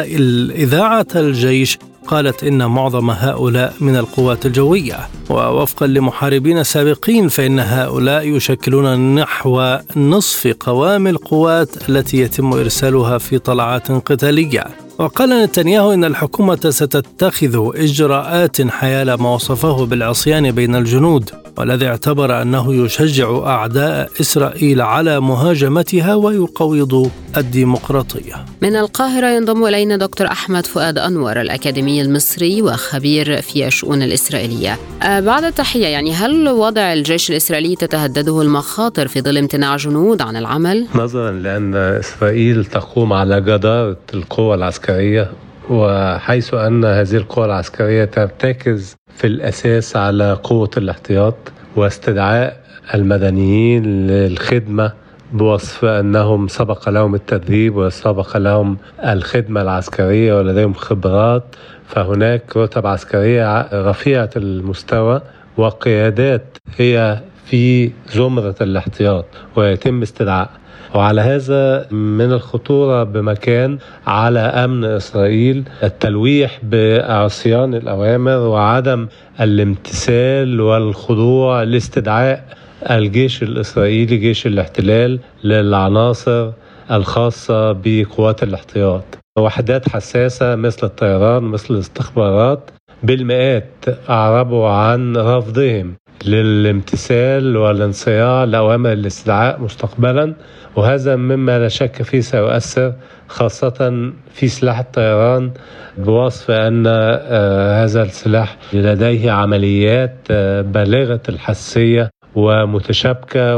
إذاعة 0.56 1.08
الجيش 1.16 1.78
قالت 2.08 2.44
إن 2.44 2.66
معظم 2.66 3.10
هؤلاء 3.10 3.74
من 3.80 3.96
القوات 3.96 4.46
الجوية. 4.46 4.98
ووفقا 5.30 5.88
لمحاربين 5.88 6.64
سابقين 6.64 7.28
فإن 7.28 7.60
هؤلاء 7.60 8.28
يشكلون 8.28 9.16
نحو 9.16 9.78
نصف 9.96 10.56
قوام 10.60 11.08
القوات 11.08 11.90
التي 11.90 12.18
يتم 12.18 12.54
إرسالها 12.54 13.18
في 13.18 13.40
طلعات 13.40 13.92
قتالية. 13.92 14.83
وقال 15.00 15.30
نتنياهو 15.30 15.94
إن 15.94 16.06
الحكومة 16.06 16.70
ستتخذ 16.70 17.72
إجراءات 17.76 18.62
حيال 18.62 19.14
ما 19.14 19.34
وصفه 19.34 19.86
بالعصيان 19.86 20.52
بين 20.52 20.76
الجنود 20.76 21.30
والذي 21.58 21.88
اعتبر 21.88 22.42
أنه 22.42 22.74
يشجع 22.74 23.38
أعداء 23.46 24.10
إسرائيل 24.22 24.82
على 24.82 25.20
مهاجمتها 25.20 26.16
ويقوض 26.16 27.12
الديمقراطية 27.38 28.46
من 28.62 28.76
القاهرة 28.76 29.28
ينضم 29.28 29.66
إلينا 29.66 29.98
دكتور 29.98 30.28
أحمد 30.28 30.66
فؤاد 30.66 30.98
أنور 30.98 31.42
الأكاديمي 31.42 32.02
المصري 32.02 32.62
وخبير 32.62 33.42
في 33.42 33.68
الشؤون 33.68 34.02
الإسرائيلية 34.02 34.80
آه، 35.04 35.20
بعد 35.20 35.44
التحية 35.44 35.88
يعني 35.88 36.14
هل 36.14 36.50
وضع 36.50 36.94
الجيش 36.94 37.30
الإسرائيلي 37.32 37.76
تتهدده 37.76 38.42
المخاطر 38.42 39.08
في 39.08 39.22
ظل 39.22 39.38
امتناع 39.38 39.76
جنود 39.78 40.22
عن 40.22 40.36
العمل؟ 40.36 40.88
نظرا 40.96 41.32
لأن 41.32 41.76
إسرائيل 41.76 42.66
تقوم 42.66 43.14
على 43.14 43.42
جدارة 43.42 43.98
القوى 44.14 44.58
العسكرية 44.90 45.32
وحيث 45.70 46.54
أن 46.54 46.86
هذه 46.86 47.16
القوى 47.16 47.46
العسكرية 47.46 48.06
ترتكز 48.06 48.96
في 49.16 49.28
الأساس 49.28 49.96
على 49.96 50.34
قوة 50.44 50.70
الاحتياط 50.78 51.36
واستدعاء 51.76 52.64
المدنيين 52.94 54.08
للخدمة 54.08 54.94
بوصف 55.34 55.86
أنهم 55.86 56.48
سبق 56.48 56.90
لهم 56.90 57.16
التدريب 57.16 57.76
وسبق 57.76 58.38
لهم 58.38 58.78
الخدمة 59.06 59.62
العسكرية 59.62 60.38
ولديهم 60.38 60.74
خبرات. 60.74 61.44
فهناك 61.88 62.58
رتب 62.58 62.88
عسكرية 62.88 63.62
رفيعة 63.90 64.30
المستوى 64.36 65.22
وقيادات 65.58 66.58
هي 66.78 67.20
في 67.46 67.92
زمرة 68.14 68.56
الاحتياط 68.62 69.26
ويتم 69.56 70.02
استدعاء. 70.02 70.50
وعلى 70.94 71.22
هذا 71.22 71.88
من 71.92 72.32
الخطورة 72.32 73.04
بمكان 73.04 73.78
على 74.08 74.40
أمن 74.40 74.84
إسرائيل 74.86 75.64
التلويح 75.84 76.60
بعصيان 76.64 77.74
الأوامر 77.76 78.38
وعدم 78.38 79.08
الامتثال 79.42 80.62
والخضوع 80.62 81.64
لاستدعاء 81.64 82.44
الجيش 82.92 83.44
الإسرائيلي 83.44 84.18
جيش 84.18 84.48
الاحتلال 84.48 85.20
للعناصر 85.44 86.52
الخاصة 86.92 87.72
بقوات 87.72 88.44
الاحتياط. 88.44 89.04
وحدات 89.40 89.90
حساسة 89.90 90.56
مثل 90.56 90.88
الطيران 90.88 91.44
مثل 91.44 91.74
الاستخبارات 91.74 92.72
بالمئات 93.04 93.86
أعربوا 94.10 94.70
عن 94.70 95.18
رفضهم. 95.18 95.94
للامتثال 96.26 97.58
والانصياع 97.58 98.44
لأوامر 98.44 98.92
الاستدعاء 98.92 99.62
مستقبلا 99.62 100.34
وهذا 100.76 101.16
مما 101.16 101.60
لا 101.60 101.68
شك 101.68 102.02
فيه 102.02 102.20
سيؤثر 102.22 102.94
خاصة 103.28 104.12
في 104.34 104.48
سلاح 104.48 104.80
الطيران 104.80 105.52
بوصف 105.98 106.52
أن 106.52 106.84
آه، 106.88 107.84
هذا 107.84 108.04
السلاح 108.04 108.58
لديه 108.74 109.32
عمليات 109.32 110.16
آه، 110.32 110.62
بالغة 110.62 111.22
الحساسية 111.30 112.10
ومتشابكة 112.36 113.58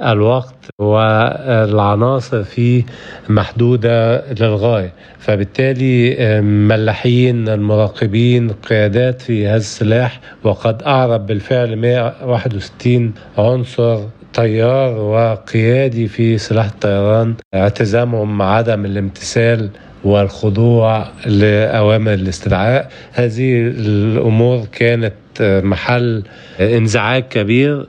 والوقت 0.00 0.54
والعناصر 0.78 2.42
فيه 2.44 2.82
محدودة 3.28 4.24
للغاية. 4.32 4.92
فبالتالي 5.18 6.16
ملاحين 6.40 7.48
المراقبين 7.48 8.50
قيادات 8.50 9.22
في 9.22 9.46
هذا 9.46 9.56
السلاح 9.56 10.20
وقد 10.44 10.82
أعرب 10.82 11.26
بالفعل 11.26 11.76
161 11.76 13.12
عنصر 13.38 14.00
طيار 14.34 14.98
وقيادي 14.98 16.08
في 16.08 16.38
سلاح 16.38 16.64
الطيران. 16.64 17.34
اعتزامهم 17.54 18.42
عدم 18.42 18.84
الامتثال 18.84 19.70
والخضوع 20.04 21.06
لأوامر 21.26 22.12
الاستدعاء. 22.14 22.90
هذه 23.12 23.62
الأمور 23.76 24.64
كانت 24.72 25.14
محل 25.40 26.22
انزعاج 26.60 27.22
كبير 27.30 27.86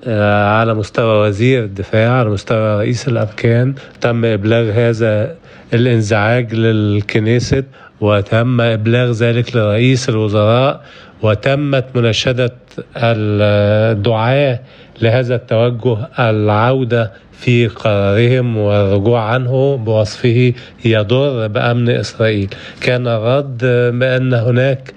على 0.47 0.73
مستوى 0.73 1.27
وزير 1.27 1.63
الدفاع 1.63 2.11
على 2.11 2.29
مستوى 2.29 2.77
رئيس 2.79 3.07
الأركان. 3.07 3.73
تم 4.01 4.25
إبلاغ 4.25 4.71
هذا 4.71 5.35
الانزعاج 5.73 6.53
للكنيست 6.53 7.65
وتم 8.01 8.61
إبلاغ 8.61 9.11
ذلك 9.11 9.55
لرئيس 9.55 10.09
الوزراء 10.09 10.81
وتمت 11.21 11.85
مناشدة 11.95 12.53
الدعاة 12.97 14.59
لهذا 15.01 15.35
التوجه 15.35 15.97
العودة 16.19 17.11
في 17.31 17.67
قرارهم 17.67 18.57
والرجوع 18.57 19.21
عنه 19.21 19.77
بوصفه 19.77 20.53
يضر 20.85 21.47
بأمن 21.47 21.89
إسرائيل. 21.89 22.49
كان 22.81 23.07
الرد 23.07 23.57
بأن 23.99 24.33
هناك 24.33 24.93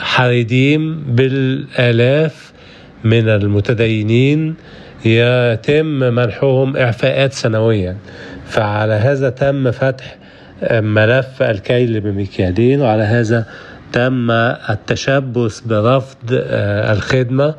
حريديم 0.00 1.02
بالآلاف 1.08 2.52
من 3.04 3.28
المتدينين 3.28 4.54
يتم 5.04 5.86
منحهم 5.86 6.76
إعفاءات 6.76 7.32
سنويا. 7.32 7.96
فعلى 8.46 8.94
هذا 8.94 9.30
تم 9.30 9.70
فتح 9.70 10.16
ملف 10.72 11.42
الكيل 11.42 12.00
بمكيالين 12.00 12.80
وعلى 12.80 13.02
هذا 13.02 13.46
تم 13.92 14.30
التشبث 14.30 15.60
برفض 15.60 16.16
الخدمة. 16.30 17.54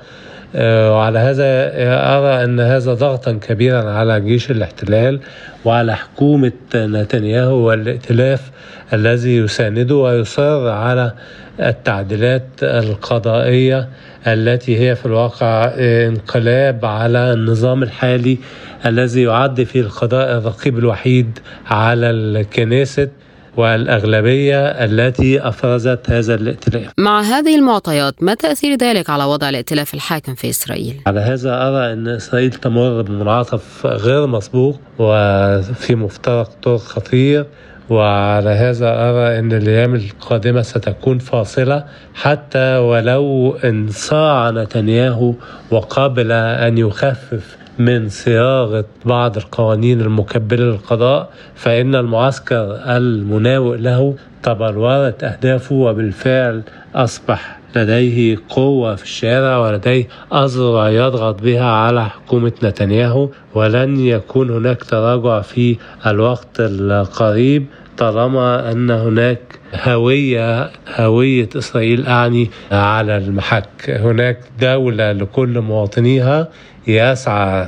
وعلى 0.56 1.20
هذا 1.20 1.72
أرى 2.18 2.44
أن 2.44 2.60
هذا 2.60 2.94
ضغطا 2.94 3.32
كبيرا 3.32 3.92
على 3.92 4.22
جيش 4.22 4.52
الاحتلال 4.52 5.20
وعلى 5.66 5.96
حكومة 5.96 6.52
نتنياهو 6.76 7.56
والائتلاف 7.56 8.52
الذي 8.94 9.38
يسانده 9.38 9.96
ويصر 9.96 10.70
على 10.70 11.12
التعديلات 11.60 12.44
القضائية 12.64 13.88
التي 14.28 14.80
هي 14.80 14.96
في 14.96 15.06
الواقع 15.06 15.72
انقلاب 15.78 16.86
على 16.86 17.34
النظام 17.34 17.84
الحالي 17.84 18.38
الذي 18.86 19.22
يعد 19.22 19.64
فيه 19.64 19.82
القضاء 19.82 20.38
الرقيب 20.38 20.78
الوحيد 20.78 21.40
على 21.68 22.10
الكنيست. 22.10 23.10
والأغلبية 23.58 24.68
التي 24.68 25.48
أفرزت 25.48 26.10
هذا 26.10 26.36
الائتلاف 26.36 26.92
مع 26.98 27.22
هذه 27.22 27.56
المعطيات 27.56 28.24
ما 28.24 28.34
تأثير 28.34 28.78
ذلك 28.78 29.10
على 29.10 29.24
وضع 29.24 29.50
الائتلاف 29.50 29.94
الحاكم 29.94 30.36
في 30.36 30.50
إسرائيل؟ 30.50 31.02
على 31.08 31.20
هذا 31.20 31.68
أرى 31.68 31.94
أن 31.94 32.08
إسرائيل 32.08 32.52
تمر 32.52 33.02
بمنعطف 33.02 33.86
غير 33.86 34.28
مسبوق 34.28 34.80
وفي 35.00 35.96
مفترق 35.96 36.50
طرق 36.64 36.80
خطير 36.80 37.46
وعلى 37.90 38.50
هذا 38.50 38.88
أرى 38.88 39.40
أن 39.40 39.54
الأيام 39.54 39.96
القادمة 39.96 40.62
ستكون 40.62 41.20
فاصلة 41.20 41.86
حتى 42.14 42.78
ولو 42.78 43.56
إن 43.56 43.88
صاع 43.90 44.50
نتنياهو 44.50 45.34
وقابل 45.72 46.32
أن 46.32 46.78
يخفف 46.78 47.61
من 47.86 48.10
صياغة 48.10 48.86
بعض 49.06 49.38
القوانين 49.38 50.02
المكبلة 50.02 50.64
للقضاء 50.64 51.30
فإن 51.56 51.96
المعسكر 51.96 52.80
المناوئ 52.98 53.78
له 53.78 54.16
تبلورت 54.44 55.24
أهدافه 55.24 55.76
وبالفعل 55.76 56.62
أصبح 56.96 57.60
لديه 57.76 58.38
قوة 58.50 58.96
في 58.96 59.04
الشارع 59.04 59.58
ولديه 59.58 60.08
أذرع 60.34 60.90
يضغط 60.90 61.42
بها 61.42 61.66
على 61.66 62.06
حكومة 62.06 62.52
نتنياهو 62.64 63.30
ولن 63.56 64.00
يكون 64.00 64.50
هناك 64.50 64.84
تراجع 64.84 65.42
في 65.42 65.78
الوقت 66.06 66.60
القريب. 66.60 67.66
طالما 68.02 68.72
أن 68.72 68.92
هناك 68.92 69.40
هوية 69.84 70.70
هوية 70.88 71.50
إسرائيل 71.56 72.08
أعني 72.08 72.50
على 72.72 73.18
المحك. 73.18 73.90
هناك 73.90 74.38
دولة 74.62 75.12
لكل 75.12 75.62
مواطنيها 75.62 76.48
يسعى 76.88 77.68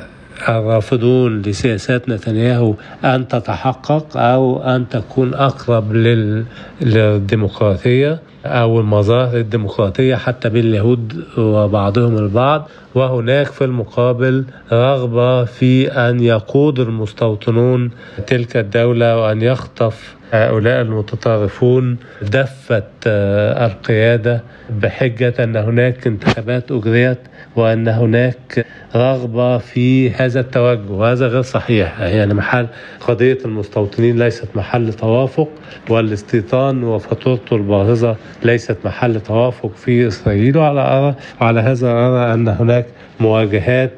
الرافضون 0.50 1.42
لسياسات 1.42 2.10
نتنياهو 2.10 2.74
أن 3.06 3.28
تتحقق 3.28 4.18
أو 4.18 4.62
أن 4.64 4.90
تكون 4.90 5.34
أقرب 5.34 5.94
لل... 5.94 6.46
للديمقراطية 6.82 8.20
أو 8.46 8.80
المظاهر 8.80 9.38
الديمقراطية 9.38 10.16
حتى 10.16 10.50
بين 10.50 10.64
اليهود 10.66 11.24
وبعضهم 11.38 12.18
البعض. 12.18 12.70
وهناك 12.96 13.48
في 13.48 13.64
المقابل 13.64 14.46
رغبة 14.72 15.46
في 15.46 15.92
أن 15.92 16.20
يقود 16.20 16.80
المستوطنون 16.80 17.92
تلك 18.28 18.58
الدولة 18.58 19.18
وأن 19.22 19.42
يخطف 19.42 20.16
هؤلاء 20.34 20.82
المتطرفون 20.82 21.98
دفة 22.22 22.84
القيادة 23.66 24.44
بحجة 24.82 25.34
أن 25.40 25.56
هناك 25.56 26.08
انتخابات 26.08 26.72
أجريت 26.72 27.18
وأن 27.56 27.88
هناك 27.88 28.66
رغبة 28.96 29.58
في 29.58 30.10
هذا 30.10 30.40
التوجه 30.40 30.92
وهذا 30.92 31.28
غير 31.28 31.42
صحيح. 31.42 32.00
يعني 32.00 32.34
محل 32.34 32.68
قضية 33.02 33.38
المستوطنين 33.46 34.20
ليست 34.20 34.48
محل 34.56 34.94
توافق 34.94 35.50
والاستيطان 35.90 36.84
وفاتورته 36.84 37.56
الباهظة 37.56 38.16
ليست 38.44 38.78
محل 38.86 39.22
توافق 39.22 39.72
في 39.76 40.08
إسرائيل. 40.08 40.58
وعلى 40.58 40.82
أرى 40.82 41.16
وعلى 41.42 41.60
هذا 41.60 41.92
أرى 41.92 42.34
أن 42.34 42.48
هناك 42.48 42.86
مواجهات 43.20 43.92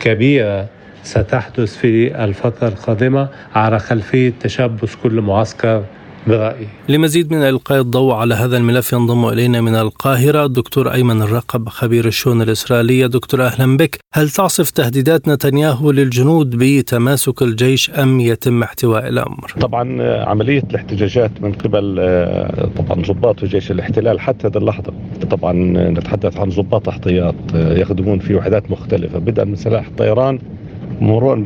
كبيرة 0.00 0.66
ستحدث 1.06 1.76
في 1.76 2.24
الفترة 2.24 2.68
القادمة 2.68 3.28
على 3.54 3.78
خلفية 3.78 4.32
تشبث 4.40 4.94
كل 5.02 5.20
معسكر 5.20 5.84
برأيي 6.26 6.66
لمزيد 6.88 7.32
من 7.32 7.42
إلقاء 7.42 7.80
الضوء 7.80 8.14
على 8.14 8.34
هذا 8.34 8.56
الملف 8.56 8.92
ينضم 8.92 9.28
إلينا 9.28 9.60
من 9.60 9.74
القاهرة 9.74 10.44
الدكتور 10.44 10.92
أيمن 10.92 11.22
الرقب 11.22 11.68
خبير 11.68 12.06
الشؤون 12.06 12.42
الإسرائيلية. 12.42 13.06
دكتور 13.06 13.42
أهلا 13.46 13.76
بك. 13.76 13.98
هل 14.14 14.30
تعصف 14.30 14.70
تهديدات 14.70 15.28
نتنياهو 15.28 15.90
للجنود 15.90 16.50
بتماسك 16.56 17.42
الجيش 17.42 17.90
أم 17.90 18.20
يتم 18.20 18.62
احتواء 18.62 19.08
الأمر؟ 19.08 19.54
طبعا 19.60 20.02
عملية 20.24 20.62
الاحتجاجات 20.70 21.30
من 21.40 21.52
قبل 21.52 21.94
طبعا 22.76 23.02
ضباط 23.02 23.44
جيش 23.44 23.70
الاحتلال 23.70 24.20
حتى 24.20 24.46
هذه 24.46 24.56
اللحظة. 24.56 24.92
طبعا 25.30 25.52
نتحدث 25.90 26.36
عن 26.36 26.48
ضباط 26.48 26.88
احتياط 26.88 27.34
يخدمون 27.54 28.18
في 28.18 28.34
وحدات 28.34 28.70
مختلفة 28.70 29.18
بدءا 29.18 29.44
من 29.44 29.56
سلاح 29.56 29.86
الطيران 29.86 30.38
مرورا 31.00 31.44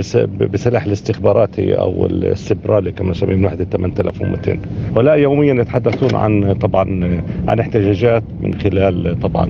بسلاح 0.52 0.84
الاستخباراتي 0.84 1.74
أو 1.74 2.06
السبرالي 2.06 2.92
كما 2.92 3.10
نسميه 3.10 3.36
من 3.36 3.44
وحده 3.44 3.64
8200 3.64 4.58
ولا 4.96 5.14
يوميا 5.14 5.54
يتحدثون 5.54 6.14
عن 6.14 6.52
طبعا 6.52 7.20
عن 7.48 7.60
احتجاجات 7.60 8.22
من 8.40 8.54
خلال 8.54 9.20
طبعا 9.20 9.48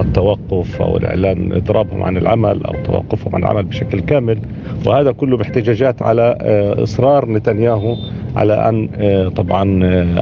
التوقف 0.00 0.82
أو 0.82 0.96
الإعلان 0.96 1.52
إضرابهم 1.52 2.02
عن 2.02 2.16
العمل 2.16 2.64
أو 2.64 2.74
توقفهم 2.84 3.34
عن 3.34 3.42
العمل 3.42 3.62
بشكل 3.62 4.00
كامل. 4.00 4.38
وهذا 4.86 5.12
كله 5.12 5.36
باحتجاجات 5.36 6.02
على 6.02 6.36
إصرار 6.82 7.30
نتنياهو 7.30 7.96
على 8.36 8.68
أن 8.68 8.88
طبعا 9.36 9.62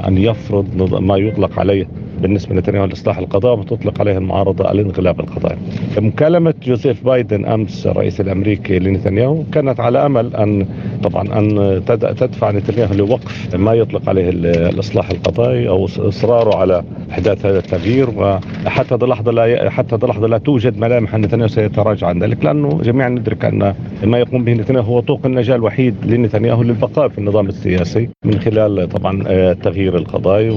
أن 0.08 0.18
يفرض 0.18 0.94
ما 1.02 1.16
يطلق 1.16 1.58
عليه 1.60 1.86
بالنسبة 2.22 2.54
لنتنياهو 2.54 2.84
لاصلاح 2.84 3.18
القضاء 3.18 3.58
وتطلق 3.58 4.00
عليه 4.00 4.18
المعارضة 4.18 4.70
الانقلاب 4.72 5.20
القضائي. 5.20 5.58
مكالمة 5.98 6.54
جوزيف 6.62 7.04
بايدن 7.04 7.44
أمس 7.44 7.86
الرئيس 7.86 8.20
الأمريكي 8.20 8.78
لنتنياهو 8.78 9.42
كانت 9.52 9.80
على 9.80 10.06
أمل 10.06 10.36
ان 10.36 10.66
طبعا 11.02 11.38
أن 11.38 11.80
تدفع 11.86 12.50
نتنياهو 12.50 12.94
لوقف 12.94 13.56
ما 13.56 13.74
يطلق 13.74 14.08
عليه 14.08 14.30
الإصلاح 14.30 15.10
القضائي 15.10 15.68
أو 15.68 15.84
إصراره 15.84 16.56
على 16.56 16.82
أحداث 17.10 17.46
هذا 17.46 17.58
التغيير 17.58 18.10
وحتى 18.16 18.94
هذه 18.94 19.04
اللحظة 19.04 19.32
لا 19.32 19.70
حتى 19.70 19.94
هذه 19.94 20.04
اللحظة 20.04 20.26
لا 20.26 20.38
توجد 20.38 20.78
ملامح 20.78 21.14
أن 21.14 21.20
نتنياهو 21.20 21.48
سيتراجع 21.48 22.06
عن 22.06 22.18
ذلك 22.22 22.44
لأنه 22.44 22.80
جميعا 22.82 23.08
ندرك 23.08 23.44
أن 23.44 23.74
ما 24.04 24.18
يقوم 24.18 24.44
به 24.44 24.52
نتنياهو 24.52 24.84
هو 24.86 25.00
طوق 25.00 25.20
النجاة 25.26 25.56
الوحيد 25.56 25.94
لنتنياهو 26.04 26.62
للبقاء 26.62 27.08
في 27.08 27.18
النظام 27.18 27.46
السياسي 27.48 28.08
من 28.24 28.38
خلال 28.40 28.88
طبعا 28.88 29.22
تغيير 29.52 29.96
القضاء 29.96 30.48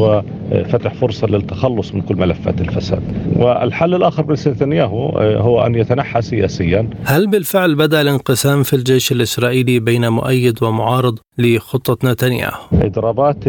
وفتح 0.52 0.93
فرصة 0.93 1.28
للتخلص 1.52 1.96
من 1.96 2.02
كل 2.02 2.16
ملفات 2.16 2.62
الفساد. 2.62 3.04
والحل 3.36 3.96
الآخر 3.96 4.24
بالنسبة 4.24 4.52
لنتنياهو 4.52 5.10
هو 5.20 5.66
أن 5.66 5.76
يتنحى 5.76 6.22
سياسيا. 6.22 6.90
هل 7.04 7.28
بالفعل 7.28 7.76
بدا 7.76 8.02
الانقسام 8.02 8.64
في 8.64 8.76
الجيش 8.76 9.12
الإسرائيلي 9.12 9.80
بين 9.80 10.10
مؤيد 10.10 10.64
ومعارض 10.64 11.20
لخطة 11.38 12.12
نتنياهو؟ 12.12 12.62
إضرابات 12.74 13.44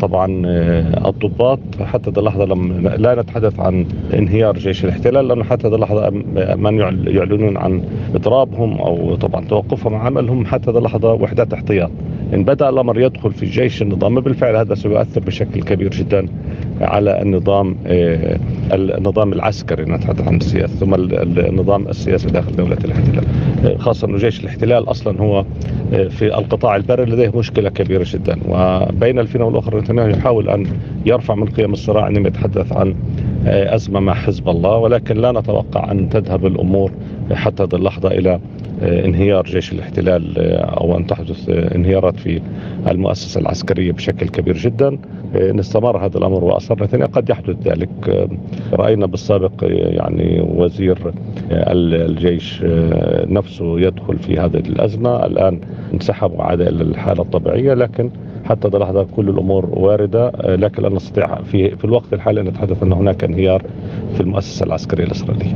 طبعا 0.00 0.42
الضباط 1.06 1.60
حتى 1.80 2.10
هذه 2.10 2.18
اللحظة 2.18 2.44
لم 2.44 2.88
لا 2.88 3.14
نتحدث 3.14 3.60
عن 3.60 3.86
انهيار 4.14 4.58
جيش 4.58 4.84
الاحتلال 4.84 5.28
لأنه 5.28 5.44
حتى 5.44 5.68
هذه 5.68 5.74
اللحظة 5.74 6.10
من 6.56 6.78
يعلنون 7.06 7.56
عن 7.56 7.82
إضرابهم 8.14 8.78
أو 8.78 9.14
طبعا 9.14 9.44
توقفهم 9.44 9.94
عن 9.94 10.06
عملهم 10.06 10.46
حتى 10.46 10.70
هذه 10.70 10.78
اللحظة 10.78 11.12
وحدات 11.12 11.52
احتياط. 11.52 11.90
إن 12.34 12.44
بدأ 12.44 12.68
الأمر 12.68 13.00
يدخل 13.00 13.32
في 13.32 13.46
جيش 13.46 13.82
النظام 13.82 14.20
بالفعل 14.20 14.56
هذا 14.56 14.74
سيؤثر 14.74 15.20
بشكل 15.20 15.62
كبير 15.62 15.90
جدا 15.90 16.28
على 16.80 17.22
النظام 17.22 17.76
آه، 17.86 18.38
النظام 18.72 19.32
العسكري 19.32 19.84
نتحدث 19.84 20.28
عن 20.28 20.36
السياسة 20.36 20.74
ثم 20.74 20.94
النظام 20.94 21.88
السياسي 21.88 22.26
داخل 22.26 22.56
دولة 22.56 22.78
الاحتلال. 22.84 23.24
آه، 23.64 23.76
خاصة 23.76 24.08
أنه 24.08 24.18
جيش 24.18 24.40
الاحتلال 24.40 24.90
أصلا 24.90 25.20
هو 25.20 25.44
في 25.90 26.38
القطاع 26.38 26.76
البري 26.76 27.04
لديه 27.04 27.32
مشكلة 27.38 27.68
كبيرة 27.68 28.06
جدا. 28.08 28.38
وبين 28.48 29.18
الفينة 29.18 29.44
والأخرى 29.44 29.80
نتنياهو 29.80 30.08
يحاول 30.08 30.48
أن 30.48 30.66
يرفع 31.06 31.34
من 31.34 31.46
قيم 31.46 31.72
الصراع 31.72 32.04
عندما 32.04 32.28
يتحدث 32.28 32.72
عن 32.72 32.94
أزمة 33.46 34.00
مع 34.00 34.14
حزب 34.14 34.48
الله 34.48 34.76
ولكن 34.76 35.16
لا 35.16 35.32
نتوقع 35.32 35.92
أن 35.92 36.08
تذهب 36.08 36.46
الأمور 36.46 36.92
حتى 37.32 37.62
هذه 37.62 37.74
اللحظة 37.74 38.08
إلى 38.08 38.30
آه، 38.32 38.40
انهيار 38.82 39.44
جيش 39.44 39.72
الاحتلال 39.72 40.38
آه، 40.38 40.64
أو 40.64 40.96
أن 40.96 41.06
تحدث 41.06 41.48
آه، 41.48 41.74
انهيارات 41.74 42.16
في 42.16 42.40
المؤسسة 42.90 43.40
العسكرية 43.40 43.92
بشكل 43.92 44.28
كبير 44.28 44.56
جدا. 44.56 44.98
ان 45.34 45.58
استمر 45.58 46.06
هذا 46.06 46.18
الأمر 46.18 46.44
واصر 46.44 46.84
نتنياهو 46.84 47.10
قد 47.12 47.30
يحدث 47.30 47.56
ذلك. 47.64 48.28
رأينا 48.72 49.06
بالسابق 49.06 49.52
يعني 49.70 50.40
وزير 50.40 50.98
الجيش 51.50 52.62
نفسه 53.26 53.80
يدخل 53.80 54.18
في 54.18 54.38
هذه 54.38 54.56
الأزمة. 54.56 55.26
الآن 55.26 55.60
انسحب 55.94 56.32
وعاد 56.32 56.60
إلى 56.60 56.82
الحالة 56.82 57.22
الطبيعية 57.22 57.74
لكن 57.74 58.10
حتى 58.44 58.68
اللحظة 58.68 59.06
كل 59.16 59.28
الأمور 59.28 59.66
واردة. 59.72 60.32
لكن 60.44 60.82
لا 60.82 60.88
نستطيع 60.88 61.42
في, 61.42 61.76
في 61.76 61.84
الوقت 61.84 62.12
الحالي 62.12 62.40
أن 62.40 62.46
نتحدث 62.46 62.82
أن 62.82 62.92
هناك 62.92 63.24
انهيار 63.24 63.62
في 64.14 64.20
المؤسسة 64.20 64.66
العسكرية 64.66 65.04
الإسرائيلية. 65.04 65.54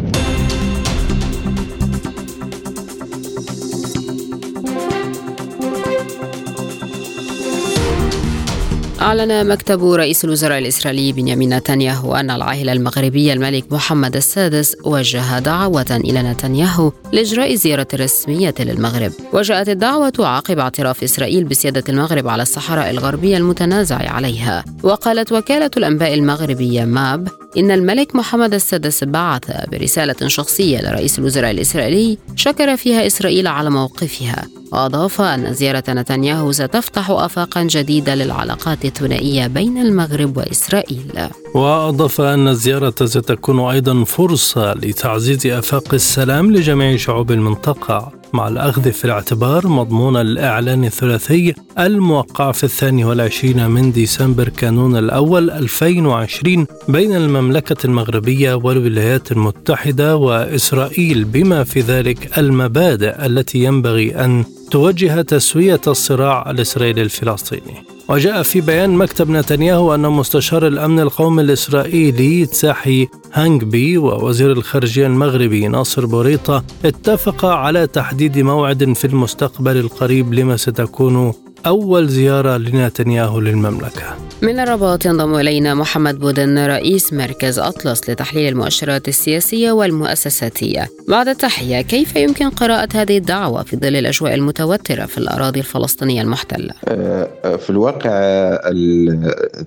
أعلن 9.02 9.48
مكتب 9.48 9.84
رئيس 9.84 10.24
الوزراء 10.24 10.58
الإسرائيلي 10.58 11.12
بنيامين 11.12 11.54
نتنياهو 11.54 12.14
أن 12.14 12.30
العائلة 12.30 12.72
المغربية 12.72 13.32
الملك 13.32 13.72
محمد 13.72 14.16
السادس 14.16 14.76
وجه 14.84 15.38
دعوة 15.38 15.86
إلى 15.90 16.22
نتنياهو 16.22 16.92
لإجراء 17.12 17.54
زيارة 17.54 17.86
رسمية 17.94 18.54
للمغرب. 18.60 19.12
وجاءت 19.32 19.68
الدعوة 19.68 20.12
عقب 20.18 20.58
اعتراف 20.58 21.02
إسرائيل 21.02 21.44
بسيادة 21.44 21.84
المغرب 21.88 22.28
على 22.28 22.42
الصحراء 22.42 22.90
الغربية 22.90 23.36
المتنازع 23.36 23.96
عليها. 23.96 24.64
وقالت 24.82 25.32
وكالة 25.32 25.70
الأنباء 25.76 26.14
المغربية 26.14 26.84
ماب 26.84 27.28
إن 27.58 27.70
الملك 27.70 28.16
محمد 28.16 28.54
السادس 28.54 29.04
بعث 29.04 29.50
برسالة 29.70 30.28
شخصية 30.28 30.80
لرئيس 30.80 31.18
الوزراء 31.18 31.50
الإسرائيلي 31.50 32.18
شكر 32.36 32.76
فيها 32.76 33.06
إسرائيل 33.06 33.46
على 33.46 33.70
موقفها. 33.70 34.61
وأضاف 34.72 35.20
أن 35.20 35.54
زيارة 35.54 35.84
نتنياهو 35.88 36.52
ستفتح 36.52 37.10
آفاقا 37.10 37.62
جديدة 37.62 38.14
للعلاقات 38.14 38.84
الثنائية 38.84 39.46
بين 39.46 39.78
المغرب 39.78 40.36
وإسرائيل. 40.36 41.28
وأضاف 41.54 42.20
أن 42.20 42.48
الزيارة 42.48 42.94
ستكون 43.04 43.60
أيضا 43.60 44.04
فرصة 44.04 44.74
لتعزيز 44.74 45.46
آفاق 45.46 45.94
السلام 45.94 46.52
لجميع 46.52 46.96
شعوب 46.96 47.32
المنطقة 47.32 48.22
مع 48.32 48.48
الأخذ 48.48 48.92
في 48.92 49.04
الاعتبار 49.04 49.68
مضمون 49.68 50.16
الإعلان 50.16 50.84
الثلاثي 50.84 51.54
الموقع 51.78 52.52
في 52.52 52.64
الثاني 52.64 53.04
والعشرين 53.04 53.70
من 53.70 53.92
ديسمبر 53.92 54.48
كانون 54.48 54.96
الأول 54.96 55.50
2020 55.50 56.66
بين 56.88 57.16
المملكة 57.16 57.86
المغربية 57.86 58.54
والولايات 58.54 59.32
المتحدة 59.32 60.16
وإسرائيل 60.16 61.24
بما 61.24 61.64
في 61.64 61.80
ذلك 61.80 62.38
المبادئ 62.38 63.26
التي 63.26 63.58
ينبغي 63.58 64.24
أن 64.24 64.44
توجه 64.72 65.22
تسوية 65.22 65.80
الصراع 65.86 66.50
الإسرائيلي 66.50 67.02
الفلسطيني. 67.02 67.84
وجاء 68.08 68.42
في 68.42 68.60
بيان 68.60 68.90
مكتب 68.90 69.30
نتنياهو 69.30 69.94
أن 69.94 70.00
مستشار 70.00 70.66
الأمن 70.66 71.00
القومي 71.00 71.42
الإسرائيلي 71.42 72.46
تساحي 72.46 73.08
هانجبي 73.32 73.98
ووزير 73.98 74.52
الخارجية 74.52 75.06
المغربي 75.06 75.68
ناصر 75.68 76.06
بوريطة 76.06 76.64
اتفقا 76.84 77.54
على 77.54 77.86
تحديد 77.86 78.38
موعد 78.38 78.92
في 78.92 79.04
المستقبل 79.04 79.76
القريب 79.76 80.34
لما 80.34 80.56
ستكون 80.56 81.32
أول 81.66 82.08
زيارة 82.08 82.56
لنتنياهو 82.56 83.40
للمملكة 83.40 84.16
من 84.42 84.60
الرباط 84.60 85.06
ينضم 85.06 85.34
إلينا 85.34 85.74
محمد 85.74 86.18
بودن 86.18 86.58
رئيس 86.58 87.12
مركز 87.12 87.58
أطلس 87.58 88.10
لتحليل 88.10 88.48
المؤشرات 88.48 89.08
السياسية 89.08 89.72
والمؤسساتية 89.72 90.88
بعد 91.08 91.28
التحية 91.28 91.80
كيف 91.80 92.16
يمكن 92.16 92.50
قراءة 92.50 92.88
هذه 92.94 93.18
الدعوة 93.18 93.62
في 93.62 93.76
ظل 93.76 93.96
الأجواء 93.96 94.34
المتوترة 94.34 95.06
في 95.06 95.18
الأراضي 95.18 95.60
الفلسطينية 95.60 96.22
المحتلة؟ 96.22 96.74
آه، 96.88 97.56
في 97.56 97.70
الواقع 97.70 98.10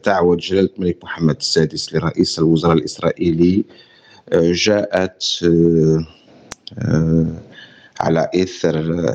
دعوة 0.06 0.36
جلالة 0.36 0.70
الملك 0.78 0.98
محمد 1.04 1.36
السادس 1.40 1.94
لرئيس 1.94 2.40
الوزراء 2.40 2.74
الإسرائيلي 2.74 3.66
آه، 4.34 4.52
جاءت 4.52 5.24
آه، 6.80 7.26
على 8.00 8.30
إثر 8.36 9.06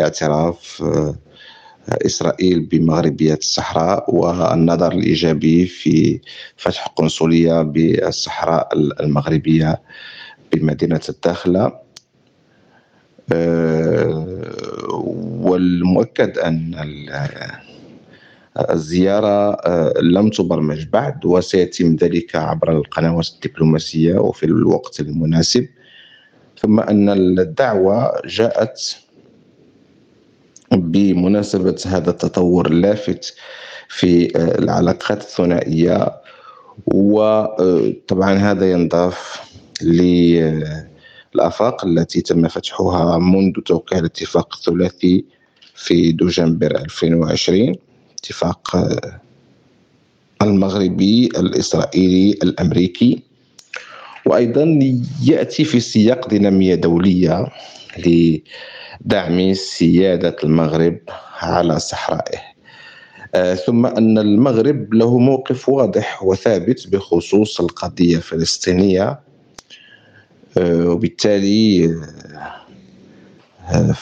اعتراف 0.00 0.82
إسرائيل 1.88 2.60
بمغربية 2.60 3.34
الصحراء 3.34 4.14
والنظر 4.14 4.92
الإيجابي 4.92 5.66
في 5.66 6.20
فتح 6.56 6.86
قنصلية 6.86 7.62
بالصحراء 7.62 8.68
المغربية 8.74 9.82
بمدينة 10.52 11.00
الداخلة. 11.08 11.72
آه، 13.32 14.26
والمؤكد 15.40 16.38
أن 16.38 16.74
الزيارة 18.70 19.52
آه، 19.52 19.92
لم 20.02 20.30
تبرمج 20.30 20.86
بعد 20.86 21.26
وسيتم 21.26 21.96
ذلك 21.96 22.36
عبر 22.36 22.72
القنوات 22.72 23.28
الدبلوماسية 23.34 24.14
وفي 24.14 24.46
الوقت 24.46 25.00
المناسب. 25.00 25.66
ثم 26.58 26.80
أن 26.80 27.08
الدعوة 27.10 28.12
جاءت 28.26 28.96
بمناسبة 30.72 31.76
هذا 31.86 32.10
التطور 32.10 32.66
اللافت 32.66 33.34
في 33.88 34.36
آه، 34.36 34.58
العلاقات 34.58 35.22
الثنائية 35.22 36.12
وطبعا 36.86 38.34
هذا 38.34 38.70
ينضاف 38.70 39.40
للآفاق 39.82 41.84
التي 41.84 42.20
تم 42.20 42.48
فتحها 42.48 43.18
منذ 43.18 43.52
توقيع 43.52 43.98
الاتفاق 43.98 44.56
الثلاثي 44.56 45.24
في 45.74 46.12
دجنبر 46.12 46.76
2020 46.76 47.74
اتفاق 48.18 48.76
آه، 48.76 49.20
المغربي 50.42 51.26
الإسرائيلي 51.26 52.30
الأمريكي. 52.42 53.22
وأيضا 54.26 54.78
يأتي 55.24 55.64
في 55.64 55.80
سياق 55.80 56.28
دينامية 56.28 56.74
دولية 56.74 57.46
دعم 59.00 59.54
سيادة 59.54 60.36
المغرب 60.44 60.98
على 61.40 61.78
صحرائه. 61.78 62.38
آه، 63.34 63.54
ثم 63.54 63.86
أن 63.86 64.18
المغرب 64.18 64.94
له 64.94 65.18
موقف 65.18 65.68
واضح 65.68 66.22
وثابت 66.24 66.88
بخصوص 66.88 67.60
القضية 67.60 68.16
الفلسطينية. 68.16 69.20
آه، 70.58 70.88
وبالتالي 70.88 71.94
آه، 73.72 73.94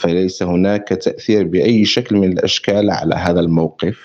فليس 0.00 0.42
هناك 0.42 0.88
تأثير 0.88 1.44
بأي 1.44 1.84
شكل 1.84 2.16
من 2.16 2.32
الأشكال 2.32 2.90
على 2.90 3.14
هذا 3.14 3.40
الموقف. 3.40 3.98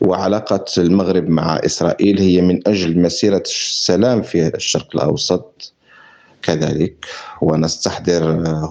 وعلاقة 0.00 0.64
المغرب 0.78 1.28
مع 1.28 1.60
إسرائيل 1.64 2.20
هي 2.20 2.40
من 2.40 2.68
أجل 2.68 2.98
مسيرة 2.98 3.42
السلام 3.46 4.22
في 4.22 4.54
الشرق 4.54 4.88
الأوسط. 4.94 5.74
كذلك. 6.44 7.06
ونستحضر 7.42 8.24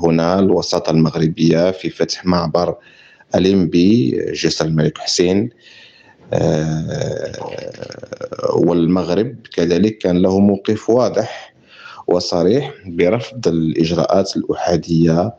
هنا 0.06 0.40
الوساطة 0.40 0.90
المغربية 0.92 1.72
في 1.72 1.90
فتح 1.90 2.26
معبر 2.26 2.76
الإنبي 3.36 4.12
جسر 4.34 4.66
الملك 4.66 4.98
حسين. 4.98 5.50
آه، 6.34 7.32
والمغرب 8.54 9.36
كذلك 9.54 9.98
كان 9.98 10.22
له 10.22 10.40
موقف 10.40 10.90
واضح 10.90 11.54
وصريح 12.08 12.74
برفض 12.86 13.48
الإجراءات 13.48 14.38
الأحادية 14.38 15.34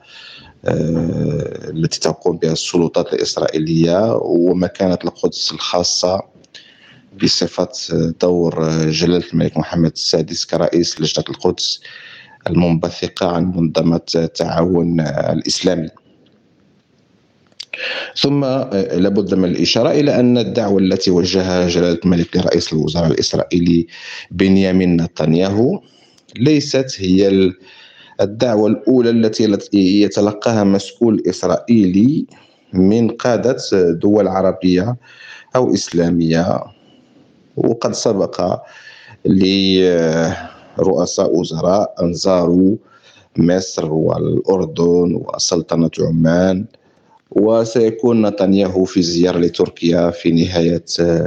آه، 0.64 1.70
التي 1.70 2.00
تقوم 2.00 2.36
بها 2.36 2.52
السلطات 2.52 3.12
الإسرائيلية 3.12 4.14
ومكانة 4.22 4.98
القدس 5.04 5.52
الخاصة 5.52 6.22
بصفة 7.22 7.68
دور 8.20 8.68
جلالة 8.90 9.24
الملك 9.32 9.56
محمد 9.56 9.92
السادس 9.94 10.44
كرئيس 10.44 11.00
لجنة 11.00 11.24
القدس. 11.28 11.80
المنبثقة 12.50 13.26
عن 13.26 13.44
منظمة 13.44 14.00
التعاون 14.16 15.00
الإسلامي. 15.00 15.88
ثم 18.16 18.44
آه، 18.44 18.96
لابد 18.96 19.34
من 19.34 19.44
الإشارة 19.48 19.90
إلى 19.90 20.20
أن 20.20 20.38
الدعوة 20.38 20.78
التي 20.78 21.10
وجهها 21.10 21.68
جلالة 21.68 21.98
الملك 22.04 22.36
لرئيس 22.36 22.72
الوزراء 22.72 23.06
الإسرائيلي 23.06 23.86
بنيامين 24.30 25.02
نتنياهو 25.02 25.80
ليست 26.36 26.94
هي 26.98 27.52
الدعوة 28.20 28.68
الأولى 28.68 29.10
التي 29.10 30.02
يتلقاها 30.02 30.64
مسؤول 30.64 31.22
إسرائيلي 31.28 32.26
من 32.72 33.08
قادة 33.08 33.56
دول 33.72 34.28
عربية 34.28 34.96
أو 35.56 35.74
إسلامية 35.74 36.60
وقد 37.56 37.92
سبق 37.92 38.60
لرؤساء 40.78 41.36
وزراء 41.36 41.94
زاروا 42.12 42.76
مصر 43.36 43.92
والأردن 43.92 45.22
وسلطنة 45.24 45.90
عمان. 46.00 46.64
وسيكون 47.30 48.26
نتنياهو 48.26 48.84
في 48.84 49.02
زيارة 49.02 49.38
لتركيا 49.38 50.10
في 50.10 50.32
نهاية 50.32 50.84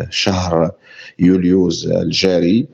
شهر 0.10 0.72
يوليوز 1.20 1.88
الجاري. 1.88 2.68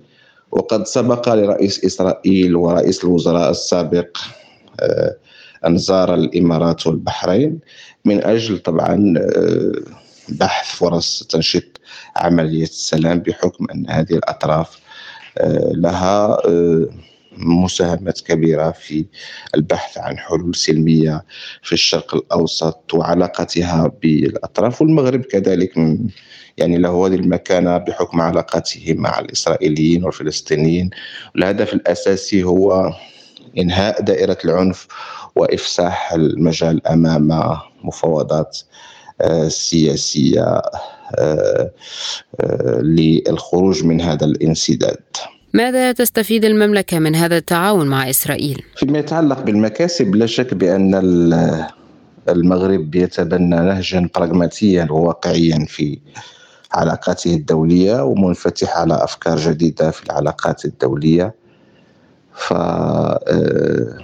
وقد 0.52 0.88
سبق 0.88 1.34
لرئيس 1.34 1.86
إسرائيل 1.86 2.56
ورئيس 2.56 3.04
الوزراء 3.04 3.50
السابق 3.52 4.18
آه، 4.80 5.16
أن 5.68 5.78
زار 5.78 6.14
الإمارات 6.14 6.88
والبحرين. 6.88 7.60
من 8.06 8.24
أجل 8.24 8.60
طبعا 8.60 9.14
آه، 9.18 9.72
بحث 10.30 10.76
فرص 10.76 11.24
تنشيط 11.30 11.64
عملية 12.16 12.64
السلام 12.64 13.20
بحكم 13.20 13.68
أن 13.74 13.90
هذه 13.90 14.14
الأطراف 14.14 14.78
آه، 14.78 14.83
لها 15.76 16.38
مساهمات 17.38 18.22
كبيرة 18.22 18.72
في 18.72 19.06
البحث 19.56 19.98
عن 19.98 20.18
حلول 20.18 20.56
سلمية 20.56 21.26
في 21.62 21.74
الشرق 21.74 22.16
الأوسط 22.16 22.94
وعلاقتها 22.94 23.92
بالأطراف 24.02 24.82
والمغرب 24.82 25.22
كذلك 25.22 25.78
يعني 26.58 26.78
له 26.78 27.08
هذه 27.08 27.16
المكانة 27.16 27.78
بحكم 27.78 28.22
علاقاته 28.22 28.94
مع 28.98 29.20
الإسرائيليين 29.20 30.04
والفلسطينيين. 30.04 30.90
الهدف 31.36 31.74
الأساسي 31.74 32.44
هو 32.44 32.94
إنهاء 33.58 34.02
دائرة 34.02 34.38
العنف 34.46 34.88
وإفساح 35.36 36.14
المجال 36.14 36.88
أمام 36.88 37.58
مفاوضات 37.84 38.60
آه، 39.22 39.48
سياسية 39.48 40.62
آه، 41.20 41.72
آه، 42.40 42.80
للخروج 42.82 43.84
من 43.84 44.02
هذا 44.02 44.26
الانسداد 44.26 45.02
ماذا 45.54 45.92
تستفيد 45.92 46.46
المملكة 46.46 47.00
من 47.00 47.16
هذا 47.16 47.38
التعاون 47.38 47.88
مع 47.88 48.10
إسرائيل؟ 48.10 48.62
فيما 48.76 49.00
يتعلق 49.00 49.42
بالمكاسب 49.42 50.16
لا 50.16 50.26
شك 50.26 50.54
بأن 50.54 50.96
المغرب 52.30 52.96
يتبنى 52.96 53.56
نهجا 53.56 54.10
براغماتيا 54.16 54.88
وواقعيا 54.92 55.66
في 55.68 56.00
علاقاته 56.72 57.34
الدولية 57.34 58.04
ومنفتح 58.04 58.78
على 58.78 59.04
أفكار 59.04 59.38
جديدة 59.38 59.92
في 59.92 60.04
العلاقات 60.04 60.66
الدولية 60.66 61.36
ف 62.36 62.54
آه، 62.54 63.98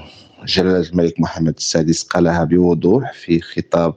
جلالة 0.45 0.89
الملك 0.89 1.19
محمد 1.19 1.55
السادس 1.57 2.03
قالها 2.03 2.43
بوضوح 2.43 3.13
في 3.13 3.41
خطاب 3.41 3.93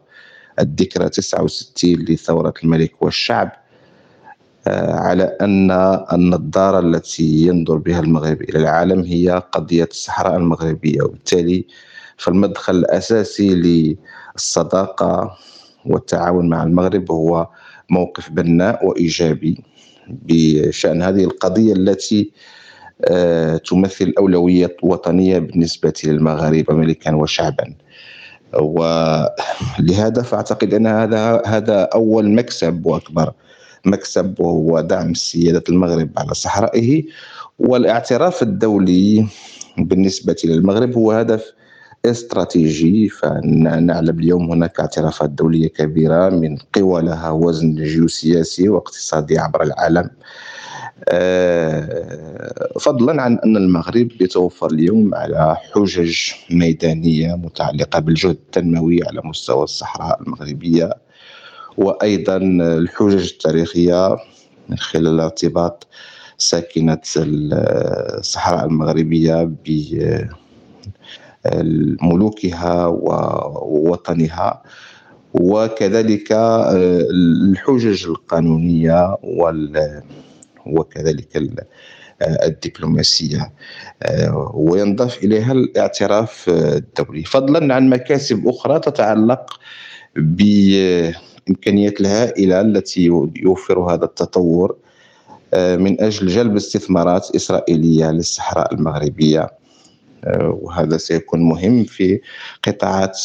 الذكرى 0.62 1.08
69 1.08 1.94
لثورة 1.94 2.54
الملك 2.64 3.02
والشعب 3.02 3.52
آه، 4.66 4.94
على 4.94 5.36
أن 5.40 5.70
النظارة 6.12 6.78
التي 6.78 7.46
ينظر 7.46 7.76
بها 7.76 8.00
المغرب 8.00 8.42
إلى 8.42 8.58
العالم 8.58 9.00
هي 9.00 9.42
قضية 9.52 9.88
الصحراء 9.90 10.36
المغربية. 10.36 11.02
وبالتالي 11.02 11.66
فالمدخل 12.16 12.74
الأساسي 12.74 13.96
للصداقة 14.34 15.36
والتعاون 15.86 16.48
مع 16.48 16.62
المغرب 16.62 17.10
هو 17.10 17.48
موقف 17.90 18.30
بناء 18.30 18.86
وإيجابي 18.86 19.64
بشأن 20.08 21.02
هذه 21.02 21.24
القضية 21.24 21.72
التي 21.72 22.30
آه، 23.04 23.56
تمثل 23.56 24.14
أولوية 24.18 24.76
وطنية 24.82 25.38
بالنسبة 25.38 25.92
للمغاربة 26.04 26.74
ملكا 26.74 27.14
وشعبا. 27.14 27.74
ولهذا 28.60 30.22
فأعتقد 30.22 30.74
أن 30.74 30.86
هذا 30.86 31.42
هذا 31.46 31.82
أول 31.82 32.30
مكسب 32.30 32.86
وأكبر 32.86 33.32
مكسب 33.84 34.40
وهو 34.40 34.80
دعم 34.80 35.14
سيادة 35.14 35.64
المغرب 35.68 36.10
على 36.16 36.34
صحرائه. 36.34 37.04
والاعتراف 37.58 38.42
الدولي 38.42 39.26
بالنسبة 39.78 40.36
للمغرب 40.44 40.94
هو 40.94 41.12
هدف 41.12 41.52
استراتيجي 42.06 43.08
فنعلم 43.08 44.18
اليوم 44.18 44.50
هناك 44.50 44.80
اعترافات 44.80 45.30
دولية 45.30 45.68
كبيرة 45.68 46.28
من 46.28 46.58
قوى 46.74 47.02
لها 47.02 47.30
وزن 47.30 47.74
جيوسياسي 47.74 48.68
واقتصادي 48.68 49.38
عبر 49.38 49.62
العالم. 49.62 50.10
فضلا 52.80 53.22
عن 53.22 53.38
أن 53.38 53.56
المغرب 53.56 54.08
يتوفر 54.20 54.70
اليوم 54.70 55.14
على 55.14 55.56
حجج 55.74 56.16
ميدانية 56.50 57.34
متعلقة 57.34 57.98
بالجهد 57.98 58.30
التنموي 58.30 59.00
على 59.06 59.20
مستوى 59.24 59.64
الصحراء 59.64 60.22
المغربية 60.22 60.94
وأيضا 61.78 62.36
الحجج 62.36 63.30
التاريخية 63.32 64.16
من 64.68 64.78
خلال 64.78 65.20
ارتباط 65.20 65.86
ساكنة 66.38 66.98
الصحراء 67.16 68.64
المغربية 68.66 69.50
بملوكها 71.44 72.86
ووطنها. 72.86 74.62
وكذلك 75.34 76.32
الحجج 77.52 78.06
القانونية 78.06 79.16
وكذلك 80.66 81.42
الدبلوماسية. 82.22 83.52
وينضاف 84.54 85.24
إليها 85.24 85.52
الاعتراف 85.52 86.48
الدولي. 86.48 87.24
فضلا 87.24 87.74
عن 87.74 87.90
مكاسب 87.90 88.48
أخرى 88.48 88.78
تتعلق 88.80 89.60
بالإمكانيات 90.16 92.00
الهائلة 92.00 92.60
التي 92.60 93.04
يوفر 93.36 93.78
هذا 93.78 94.04
التطور 94.04 94.76
آه، 95.54 95.76
من 95.76 96.00
أجل 96.00 96.26
جلب 96.26 96.56
استثمارات 96.56 97.28
إسرائيلية 97.36 98.10
للصحراء 98.10 98.74
المغربية. 98.74 99.50
آه، 100.24 100.58
وهذا 100.62 100.96
سيكون 100.96 101.40
مهم 101.42 101.84
في 101.84 102.20
قطاعات 102.66 103.20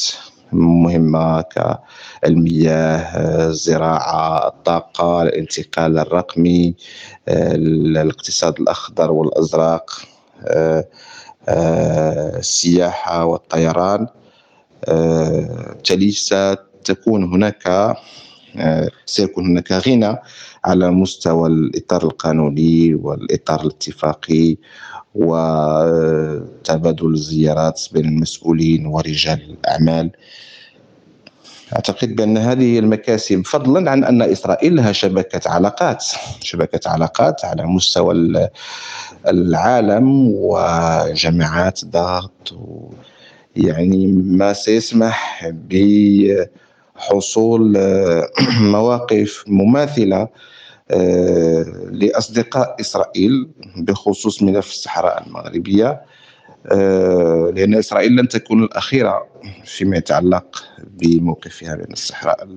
مهمة 0.52 1.42
كالمياه 1.42 3.18
الزراعة 3.50 4.48
الطاقة 4.48 5.22
الانتقال 5.22 6.00
الرقمي 6.00 6.76
آه، 7.28 7.56
الاقتصاد 7.56 8.60
الأخضر 8.60 9.12
والأزرق 9.12 9.92
السياحة 11.50 13.26
والطيران. 13.26 14.08
بالتالي 14.88 16.12
ستكون 16.12 17.24
هناك 17.24 17.96
سيكون 19.06 19.46
هناك 19.46 19.72
غنى 19.72 20.16
على 20.66 20.92
مستوى 20.92 21.50
الإطار 21.50 22.04
القانوني 22.04 22.96
والإطار 22.96 23.62
الاتفاقي 23.62 24.58
وتبادل 25.16 27.14
الزيارات 27.14 27.82
بين 27.92 28.06
المسؤولين 28.06 28.86
ورجال 28.86 29.42
الأعمال. 29.60 30.12
أعتقد 31.76 32.16
بأن 32.16 32.38
هذه 32.38 32.80
المكاسب 32.80 33.46
فضلا 33.46 33.92
عن 33.92 34.04
أن 34.04 34.22
إسرائيل 34.22 34.76
لها 34.76 34.92
شبكة 34.92 35.50
علاقات 35.50 36.04
شبكة 36.42 36.90
علاقات 36.90 37.46
على 37.46 37.64
مستوى 37.66 38.48
العالم 39.28 40.32
وجماعات 40.34 41.86
ضغط 41.86 42.56
يعني 43.56 44.08
ما 44.08 44.54
سيسمح 44.54 45.52
بحصول 46.98 47.78
مواقف 48.76 49.44
مماثلة 49.48 50.28
آه، 50.92 51.66
لأصدقاء 51.92 52.76
إسرائيل 52.80 53.48
بخصوص 53.78 54.44
ملف 54.44 54.70
الصحراء 54.72 55.24
المغربية. 55.28 56.02
آه، 56.72 57.52
لأن 57.56 57.74
إسرائيل 57.76 58.16
لن 58.16 58.28
تكون 58.28 58.64
الأخيرة 58.64 59.28
فيما 59.66 59.98
يتعلق 59.98 60.64
بموقفها 61.00 61.76
بين 61.76 61.94
الصحراء 61.94 62.48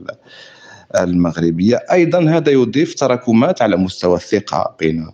المغربية. 1.01 1.77
أيضا 1.93 2.31
هذا 2.31 2.51
يضيف 2.51 2.95
تراكمات 2.95 3.63
على 3.63 3.77
مستوى 3.77 4.17
الثقة 4.17 4.77
بين 4.81 5.11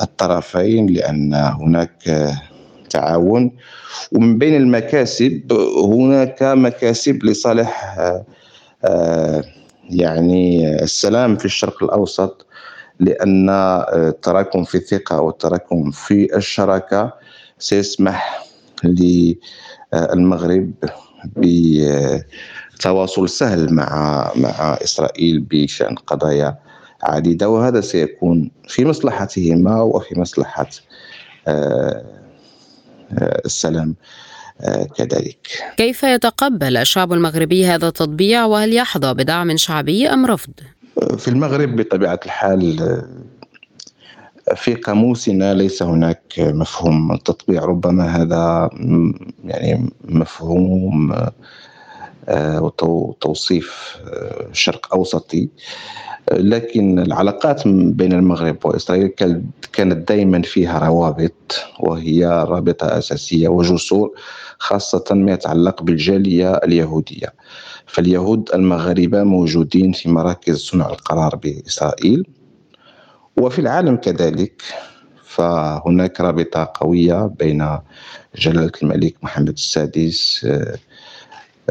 الطرفين 0.00 0.86
لأن 0.86 1.34
هناك 1.34 1.92
تعاون. 2.90 3.52
ومن 4.12 4.38
بين 4.38 4.56
المكاسب 4.56 5.52
هناك 5.84 6.42
مكاسب 6.42 7.24
لصالح 7.24 7.94
آه، 7.98 8.24
يعني 9.90 10.74
السلام 10.82 11.36
في 11.36 11.44
الشرق 11.44 11.82
الأوسط 11.82 12.46
لأن 13.00 13.50
التراكم 13.94 14.64
في 14.64 14.74
الثقة 14.74 15.20
والتراكم 15.20 15.90
في 15.90 16.36
الشراكة 16.36 17.14
سيسمح 17.58 18.44
للمغرب 19.94 20.72
بتواصل 21.36 23.28
سهل 23.28 23.74
مع 23.74 24.30
مع 24.36 24.78
إسرائيل 24.82 25.40
بشأن 25.40 25.94
قضايا 25.94 26.58
عديدة 27.02 27.48
وهذا 27.48 27.80
سيكون 27.80 28.50
في 28.68 28.84
مصلحتهما 28.84 29.82
وفي 29.82 30.20
مصلحة 30.20 30.68
آه، 31.48 32.04
آه، 33.18 33.42
السلام. 33.44 33.88
آه، 33.88 34.29
كذلك 34.96 35.48
كيف 35.76 36.02
يتقبل 36.02 36.76
الشعب 36.76 37.12
المغربي 37.12 37.66
هذا 37.66 37.88
التطبيع 37.88 38.44
وهل 38.44 38.74
يحظى 38.74 39.14
بدعم 39.14 39.56
شعبي 39.56 40.08
أم 40.08 40.26
رفض؟ 40.26 40.52
في 41.18 41.28
المغرب 41.28 41.76
بطبيعة 41.76 42.20
الحال 42.26 42.76
في 44.56 44.74
قاموسنا 44.74 45.54
ليس 45.54 45.82
هناك 45.82 46.22
مفهوم 46.38 47.12
التطبيع 47.12 47.64
ربما 47.64 48.04
هذا 48.22 48.70
يعني 49.44 49.90
مفهوم 50.04 51.12
آه، 51.12 51.32
وتوصيف 52.82 53.96
آه، 54.06 54.46
شرق 54.52 54.94
أوسطي. 54.94 55.48
لكن 56.32 56.98
العلاقات 56.98 57.68
بين 57.68 58.12
المغرب 58.12 58.56
وإسرائيل 58.64 59.08
كانت 59.72 60.08
دائما 60.08 60.42
فيها 60.42 60.78
روابط 60.78 61.64
وهي 61.80 62.26
رابطة 62.26 62.98
أساسية 62.98 63.48
وجسور 63.48 64.10
خاصة 64.58 65.04
ما 65.10 65.32
يتعلق 65.32 65.82
بالجالية 65.82 66.52
اليهودية. 66.54 67.34
فاليهود 67.86 68.50
المغاربة 68.54 69.22
موجودين 69.22 69.92
في 69.92 70.08
مراكز 70.08 70.56
صنع 70.58 70.88
القرار 70.90 71.36
بإسرائيل. 71.36 72.26
وفي 73.36 73.58
العالم 73.58 73.96
كذلك 73.96 74.62
فهناك 75.24 76.20
رابطة 76.20 76.72
قوية 76.74 77.26
بين 77.38 77.78
جلالة 78.38 78.72
الملك 78.82 79.14
محمد 79.22 79.48
السادس 79.48 80.44
آه، 80.44 80.76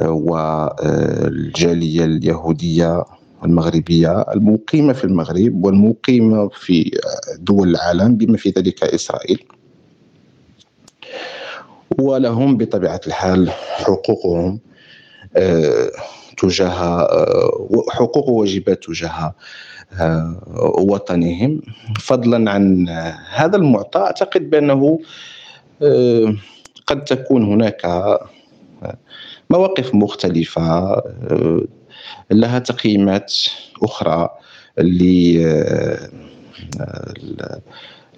والجالية 0.01 2.05
اليهودية 2.05 3.03
المغربية 3.43 4.21
المقيمة 4.21 4.93
في 4.93 5.03
المغرب 5.03 5.65
والمقيمة 5.65 6.49
في 6.49 6.91
دول 7.39 7.69
العالم 7.69 8.15
بما 8.15 8.37
في 8.37 8.49
ذلك 8.49 8.83
إسرائيل. 8.83 9.43
ولهم 11.97 12.57
بطبيعة 12.57 13.01
الحال 13.07 13.51
حقوقهم 13.51 14.59
آه، 15.37 15.89
تجاه 16.37 17.01
آه، 17.01 17.85
حقوق 17.89 18.29
وواجبات 18.29 18.83
تجاه 18.83 19.33
آه، 19.99 20.41
وطنهم. 20.77 21.61
فضلا 21.99 22.51
عن 22.51 22.89
هذا 23.33 23.57
المعطى 23.57 23.99
أعتقد 23.99 24.49
بأنه 24.49 24.99
قد 26.87 27.03
تكون 27.03 27.43
هناك 27.43 27.85
مواقف 29.51 29.95
مختلفة 29.95 30.95
لها 32.31 32.59
تقييمات 32.59 33.33
أخرى 33.83 34.29
ل 34.77 35.37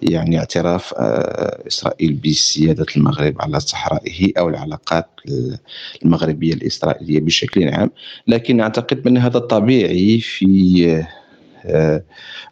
يعني 0.01 0.39
اعتراف 0.39 0.93
آه، 0.93 1.67
إسرائيل 1.67 2.13
بسيادة 2.13 2.85
المغرب 2.97 3.41
على 3.41 3.59
صحرائه 3.59 4.31
أو 4.37 4.49
العلاقات 4.49 5.09
المغربية 6.05 6.53
الإسرائيلية 6.53 7.19
بشكل 7.19 7.69
عام. 7.69 7.91
لكن 8.27 8.61
أعتقد 8.61 9.07
أن 9.07 9.17
هذا 9.17 9.39
طبيعي 9.39 10.19
في 10.19 11.05
آه، 11.65 12.03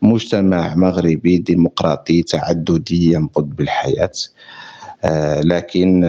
مجتمع 0.02 0.76
مغربي 0.76 1.38
ديمقراطي 1.38 2.24
تعددي 2.24 3.14
ينبض 3.14 3.56
بالحياة 3.56 4.12
آه، 5.04 5.42
لكن 5.42 6.04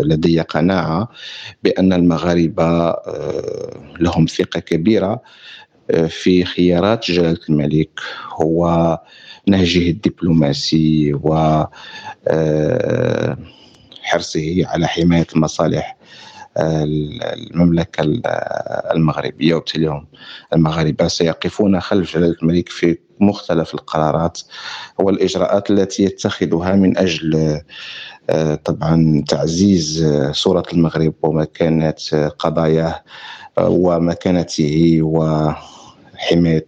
لدي 0.00 0.40
قناعة 0.40 1.08
بأن 1.62 1.92
المغاربة 1.92 2.94
لهم 4.00 4.26
ثقة 4.26 4.60
كبيرة 4.60 5.22
في 6.08 6.44
خيارات 6.44 7.10
جلالة 7.10 7.38
الملك. 7.48 8.00
هو 8.32 9.00
نهجه 9.46 9.90
الدبلوماسي 9.90 11.14
و 11.14 11.34
آه، 12.28 13.36
حرصه 14.02 14.66
على 14.66 14.86
حماية 14.86 15.26
المصالح 15.36 15.96
آه، 16.56 16.84
المملكة 17.54 18.02
المغربية. 18.94 19.54
وبالتالي 19.54 19.86
هم 19.86 20.06
المغاربة 20.52 21.08
سيقفون 21.08 21.80
خلف 21.80 22.14
جلالة 22.14 22.36
الملك 22.42 22.68
في 22.68 22.98
مختلف 23.20 23.74
القرارات 23.74 24.40
والإجراءات 24.98 25.70
التي 25.70 26.04
يتخذها 26.04 26.72
من 26.72 26.98
أجل 26.98 27.60
آه، 28.30 28.54
طبعا 28.54 29.24
تعزيز 29.28 30.06
صورة 30.32 30.64
المغرب 30.72 31.14
ومكانة 31.22 31.94
قضاياه 32.38 33.02
ومكانته 33.58 34.98
وحماية 35.02 36.66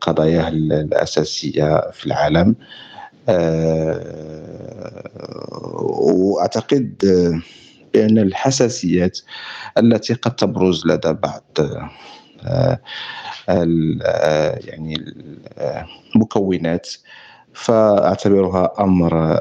قضاياه 0.00 0.48
الأساسية 0.48 1.90
في 1.92 2.06
العالم. 2.06 2.56
آه، 3.28 5.02
وأعتقد 5.72 6.94
بأن 7.94 8.18
الحساسيات 8.18 9.18
التي 9.78 10.14
قد 10.14 10.36
تبرز 10.36 10.86
لدى 10.86 11.12
بعض 11.12 11.58
آه، 12.46 12.78
يعني 14.64 14.94
المكونات 16.14 16.88
فأعتبرها 17.52 18.72
أمر 18.80 19.40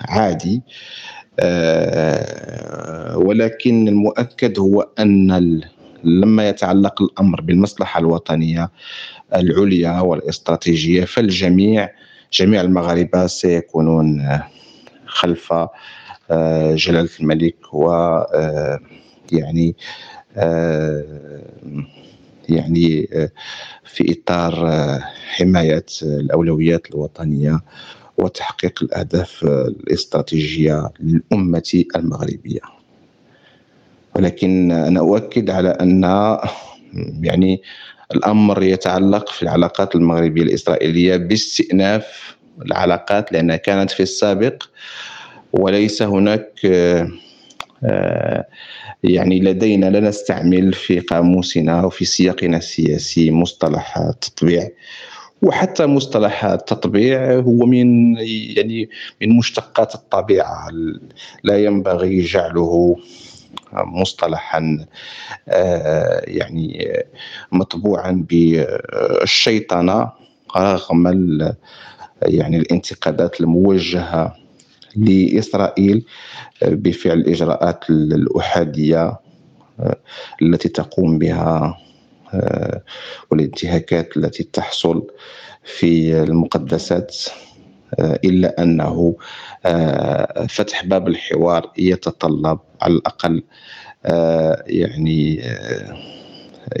عادي. 0.00 0.62
آه، 1.40 3.18
ولكن 3.18 3.88
المؤكد 3.88 4.58
هو 4.58 4.88
أن 4.98 5.60
لما 6.04 6.48
يتعلق 6.48 7.02
الأمر 7.02 7.40
بالمصلحة 7.40 8.00
الوطنية 8.00 8.70
العليا 9.34 10.00
والاستراتيجية 10.00 11.04
فالجميع 11.04 11.90
جميع 12.32 12.60
المغاربة 12.60 13.26
سيكونون 13.26 14.28
خلف 15.06 15.52
آه، 16.30 16.74
جلالة 16.74 17.10
الملك 17.20 17.74
و 17.74 17.90
آه، 17.90 18.80
يعني 19.32 19.76
آه، 20.36 21.04
يعني 22.48 23.08
في 23.84 24.12
إطار 24.12 24.68
حماية 25.36 25.86
الأولويات 26.02 26.90
الوطنية 26.90 27.60
وتحقيق 28.18 28.82
الأهداف 28.82 29.44
الاستراتيجية 29.44 30.90
للأمة 31.00 31.84
المغربية. 31.96 32.60
ولكن 34.16 34.72
أنا 34.72 35.00
أؤكد 35.00 35.50
على 35.50 35.68
أن 35.68 36.04
يعني 37.22 37.62
الأمر 38.14 38.62
يتعلق 38.62 39.28
في 39.28 39.42
العلاقات 39.42 39.94
المغربية 39.94 40.42
الإسرائيلية 40.42 41.16
باستئناف 41.16 42.36
العلاقات 42.62 43.32
لأنها 43.32 43.56
كانت 43.56 43.90
في 43.90 44.02
السابق 44.02 44.62
وليس 45.52 46.02
هناك 46.02 46.60
آه، 47.84 48.46
يعني 49.02 49.40
لدينا 49.40 49.86
لا 49.86 50.00
نستعمل 50.00 50.72
في 50.72 51.00
قاموسنا 51.00 51.80
أو 51.80 51.90
في 51.90 52.04
سياقنا 52.04 52.56
السياسي 52.56 53.30
مصطلح 53.30 53.98
التطبيع 53.98 54.68
وحتى 55.42 55.86
مصطلح 55.86 56.44
التطبيع 56.44 57.34
هو 57.34 57.66
من 57.66 58.16
يعني 58.56 58.88
من 59.22 59.36
مشتقات 59.36 59.94
الطبيعة. 59.94 60.68
لا 61.42 61.64
ينبغي 61.64 62.20
جعله 62.20 62.96
مصطلحا 63.72 64.86
آه، 65.48 66.22
يعني 66.26 66.96
مطبوعا 67.52 68.26
بالشيطنه 68.30 70.12
رغم 70.56 71.06
يعني 72.22 72.56
الانتقادات 72.56 73.40
الموجهة 73.40 74.43
لإسرائيل 74.96 76.04
بفعل 76.62 77.18
الاجراءات 77.18 77.90
الأحادية 77.90 79.18
آه، 79.80 79.96
التي 80.42 80.68
تقوم 80.68 81.18
بها 81.18 81.78
آه، 82.34 82.82
والانتهاكات 83.30 84.16
التي 84.16 84.42
تحصل 84.42 85.06
في 85.64 86.22
المقدسات 86.22 87.16
إلا 88.00 88.62
أنه 88.62 89.16
فتح 90.48 90.84
باب 90.84 91.08
الحوار 91.08 91.72
يتطلب 91.78 92.58
على 92.82 92.94
الأقل 92.94 93.42
آه، 94.06 94.64
يعني 94.66 95.40
آه، 95.42 95.96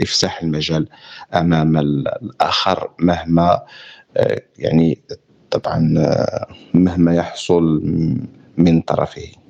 إفساح 0.02 0.42
المجال 0.42 0.88
أمام 1.34 1.78
الآخر 1.78 2.90
مهما 2.98 3.62
آه، 4.16 4.42
يعني 4.58 5.02
طبعا 5.54 5.78
مهما 6.74 7.14
يحصل 7.14 7.82
من 8.58 8.80
طرفه. 8.80 9.43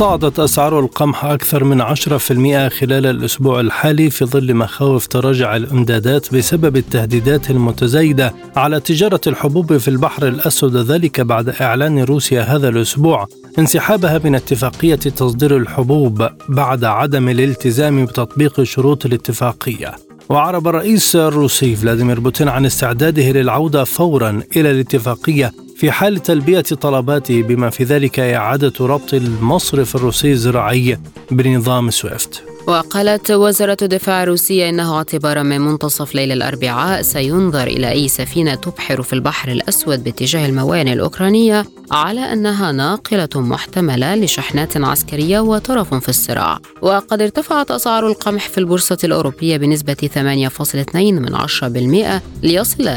صعدت 0.00 0.38
أسعار 0.38 0.80
القمح 0.80 1.24
أكثر 1.24 1.64
من 1.64 1.80
10% 1.80 2.68
خلال 2.68 3.06
الأسبوع 3.06 3.60
الحالي 3.60 4.10
في 4.10 4.24
ظل 4.24 4.54
مخاوف 4.54 5.06
تراجع 5.06 5.56
الإمدادات 5.56 6.34
بسبب 6.34 6.76
التهديدات 6.76 7.50
المتزايدة. 7.50 8.34
على 8.56 8.80
تجارة 8.80 9.20
الحبوب 9.26 9.76
في 9.76 9.88
البحر 9.88 10.28
الأسود 10.28 10.76
ذلك 10.76 11.20
بعد 11.20 11.48
إعلان 11.48 11.98
روسيا 11.98 12.42
هذا 12.42 12.68
الأسبوع. 12.68 13.28
انسحابها 13.58 14.20
من 14.24 14.34
اتفاقية 14.34 14.94
تصدير 14.94 15.56
الحبوب 15.56 16.28
بعد 16.48 16.84
عدم 16.84 17.28
الالتزام 17.28 18.04
بتطبيق 18.04 18.62
شروط 18.62 19.06
الاتفاقية. 19.06 19.94
وأعرب 20.28 20.68
الرئيس 20.68 21.16
الروسي 21.16 21.76
فلاديمير 21.76 22.20
بوتين 22.20 22.48
عن 22.48 22.66
استعداده 22.66 23.30
للعودة 23.30 23.84
فورا 23.84 24.42
إلى 24.56 24.70
الاتفاقية. 24.70 25.52
في 25.80 25.90
حال 25.90 26.22
تلبية 26.22 26.60
طلباته 26.60 27.42
بما 27.42 27.70
في 27.70 27.84
ذلك 27.84 28.20
إعادة 28.20 28.72
ربط 28.80 29.14
المصرف 29.14 29.96
الروسي 29.96 30.32
الزراعي 30.32 30.98
بنظام 31.30 31.90
سويفت. 31.90 32.42
وقالت 32.66 33.30
وزارة 33.30 33.76
الدفاع 33.82 34.22
الروسية 34.22 34.68
إنه 34.68 34.96
اعتبارا 34.96 35.42
من 35.42 35.60
منتصف 35.60 36.14
ليلة 36.14 36.34
الأربعاء 36.34 37.02
سينظر 37.02 37.66
إلى 37.66 37.90
أي 37.90 38.08
سفينة 38.08 38.54
تبحر 38.54 39.02
في 39.02 39.12
البحر 39.12 39.48
الأسود 39.52 40.04
باتجاه 40.04 40.46
الموانئ 40.46 40.92
الأوكرانية 40.92 41.66
على 41.90 42.20
أنها 42.20 42.72
ناقلة 42.72 43.28
محتملة 43.34 44.14
لشحنات 44.14 44.76
عسكرية 44.76 45.40
وطرف 45.40 45.94
في 45.94 46.08
الصراع. 46.08 46.58
وقد 46.82 47.22
ارتفعت 47.22 47.70
أسعار 47.70 48.06
القمح 48.06 48.48
في 48.48 48.58
البورصة 48.58 48.98
الأوروبية 49.04 49.56
بنسبة 49.56 49.96
8.2 50.14 50.96
من 50.96 51.36
10% 51.36 52.20
ليصل 52.42 52.90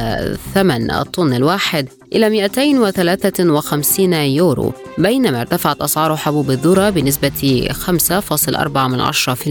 ثمن 0.53 0.91
الطن 0.91 1.33
الواحد 1.33 1.87
إلى 2.13 2.29
253 2.29 4.13
يورو 4.13 4.73
بينما 4.97 5.41
ارتفعت 5.41 5.81
أسعار 5.81 6.15
حبوب 6.15 6.51
الذرة 6.51 6.89
بنسبة 6.89 7.67
5.4% 7.71 9.47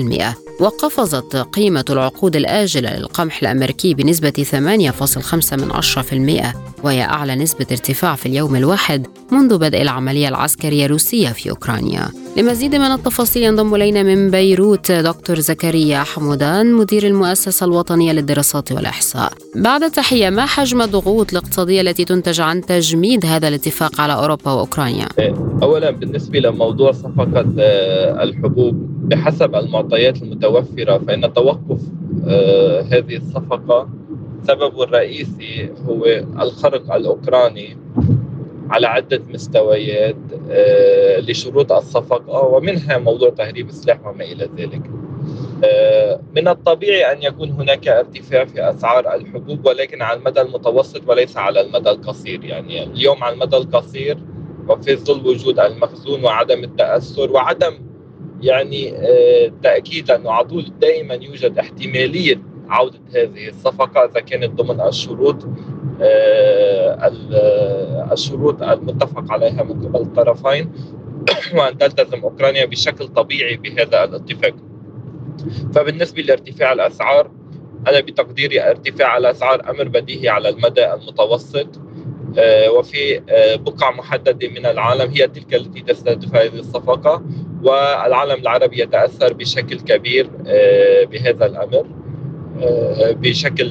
وقفزت 0.60 1.36
قيمة 1.36 1.84
العقود 1.90 2.36
الآجلة 2.36 2.96
للقمح 2.96 3.38
الأمريكي 3.42 3.94
بنسبة 3.94 4.46
8.5% 6.52 6.56
وهي 6.84 7.02
أعلى 7.02 7.34
نسبة 7.34 7.66
ارتفاع 7.70 8.14
في 8.14 8.26
اليوم 8.26 8.56
الواحد 8.56 9.06
منذ 9.32 9.58
بدء 9.58 9.82
العملية 9.82 10.28
العسكرية 10.28 10.86
الروسية 10.86 11.28
في 11.28 11.50
أوكرانيا. 11.50 12.21
لمزيد 12.36 12.74
من 12.74 12.92
التفاصيل 12.92 13.42
ينضم 13.42 13.74
إلينا 13.74 14.02
من 14.02 14.30
بيروت 14.30 14.92
دكتور 14.92 15.38
زكريا 15.38 15.98
حمودان 15.98 16.72
مدير 16.72 17.06
المؤسسة 17.06 17.66
الوطنية 17.66 18.12
للدراسات 18.12 18.72
والإحصاء 18.72 19.32
بعد 19.56 19.90
تحية 19.90 20.30
ما 20.30 20.46
حجم 20.46 20.82
الضغوط 20.82 21.30
الاقتصادية 21.30 21.80
التي 21.80 22.04
تنتج 22.04 22.40
عن 22.40 22.60
تجميد 22.60 23.26
هذا 23.26 23.48
الاتفاق 23.48 24.00
على 24.00 24.14
أوروبا 24.14 24.52
وأوكرانيا؟ 24.52 25.08
أولا 25.62 25.90
بالنسبة 25.90 26.38
لموضوع 26.38 26.92
صفقة 26.92 27.54
آه، 27.58 28.22
الحبوب 28.22 28.74
بحسب 29.08 29.54
المعطيات 29.54 30.22
المتوفرة 30.22 30.98
فإن 30.98 31.32
توقف 31.32 31.80
آه، 32.26 32.80
هذه 32.80 33.16
الصفقة 33.16 33.88
سببه 34.48 34.84
الرئيسي 34.84 35.70
هو 35.88 36.04
الخرق 36.40 36.94
الأوكراني 36.94 37.76
على 38.70 38.86
عدة 38.86 39.22
مستويات 39.28 40.16
آه، 40.50 41.20
لشروط 41.20 41.72
الصفقة 41.72 42.42
ومنها 42.42 42.98
موضوع 42.98 43.30
تهريب 43.30 43.68
السلاح 43.68 44.06
وما 44.06 44.24
إلى 44.24 44.48
ذلك. 44.56 44.82
آه، 45.64 46.20
من 46.36 46.48
الطبيعي 46.48 47.12
أن 47.12 47.22
يكون 47.22 47.50
هناك 47.50 47.88
ارتفاع 47.88 48.44
في 48.44 48.70
أسعار 48.70 49.14
الحبوب 49.14 49.66
ولكن 49.66 50.02
على 50.02 50.18
المدى 50.18 50.40
المتوسط 50.40 51.08
وليس 51.08 51.36
على 51.36 51.60
المدى 51.60 51.90
القصير. 51.90 52.44
يعني 52.44 52.82
اليوم 52.82 53.24
على 53.24 53.34
المدى 53.34 53.56
القصير 53.56 54.18
وفي 54.68 54.96
ظل 54.96 55.28
وجود 55.28 55.60
المخزون 55.60 56.24
وعدم 56.24 56.64
التأثر 56.64 57.32
وعدم 57.32 57.78
يعني 58.42 58.92
آه، 58.96 59.52
تأكيد 59.62 60.10
أنه 60.10 60.30
على 60.30 60.46
طول 60.46 60.72
دائما 60.80 61.14
يوجد 61.14 61.58
احتمالية 61.58 62.51
عودة 62.72 62.98
هذه 63.14 63.48
الصفقة 63.48 64.04
إذا 64.04 64.20
كانت 64.20 64.62
ضمن 64.62 64.80
الشروط 64.80 65.46
آه، 66.02 67.10
الشروط 68.12 68.62
المتفق 68.62 69.32
عليها 69.32 69.62
من 69.62 69.86
قبل 69.86 70.00
الطرفين 70.00 70.72
وأن 71.56 71.78
تلتزم 71.78 72.20
أوكرانيا 72.20 72.64
بشكل 72.64 73.08
طبيعي 73.08 73.56
بهذا 73.56 74.04
الاتفاق. 74.04 74.54
فبالنسبة 75.74 76.22
لارتفاع 76.22 76.72
الأسعار 76.72 77.30
أنا 77.88 78.00
بتقديري 78.00 78.70
ارتفاع 78.70 79.16
الأسعار 79.16 79.70
أمر 79.70 79.88
بديهي 79.88 80.28
على 80.28 80.48
المدى 80.48 80.92
المتوسط 80.92 81.80
آه، 82.38 82.70
وفي 82.70 83.22
آه، 83.28 83.56
بقع 83.56 83.90
محددة 83.90 84.48
من 84.48 84.66
العالم 84.66 85.10
هي 85.10 85.28
تلك 85.28 85.54
التي 85.54 85.80
تستهدف 85.80 86.34
هذه 86.34 86.58
الصفقة 86.58 87.22
والعالم 87.62 88.40
العربي 88.40 88.82
يتأثر 88.82 89.32
بشكل 89.32 89.80
كبير 89.80 90.30
بهذا 91.10 91.46
الأمر. 91.46 92.01
بشكل 93.12 93.70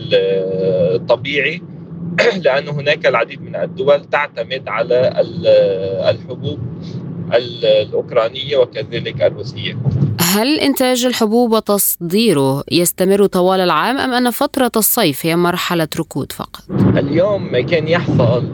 طبيعي. 1.10 1.62
لأن 2.46 2.68
هناك 2.68 3.06
العديد 3.06 3.42
من 3.42 3.56
الدول 3.56 4.06
تعتمد 4.06 4.68
على 4.68 5.14
الحبوب 6.10 6.60
الأوكرانية 7.34 8.58
وكذلك 8.58 9.22
الروسية. 9.22 9.78
هل 10.20 10.60
إنتاج 10.60 11.06
الحبوب 11.06 11.52
وتصديره 11.52 12.64
يستمر 12.72 13.26
طوال 13.26 13.60
العام 13.60 13.98
أم 13.98 14.14
أن 14.14 14.32
فترة 14.32 14.72
الصيف 14.76 15.26
هي 15.26 15.36
مرحلة 15.36 15.88
ركود 16.00 16.32
فقط؟ 16.32 16.64
اليوم 16.98 17.52
ما 17.52 17.62
كان 17.62 17.88
يحصل 17.88 18.48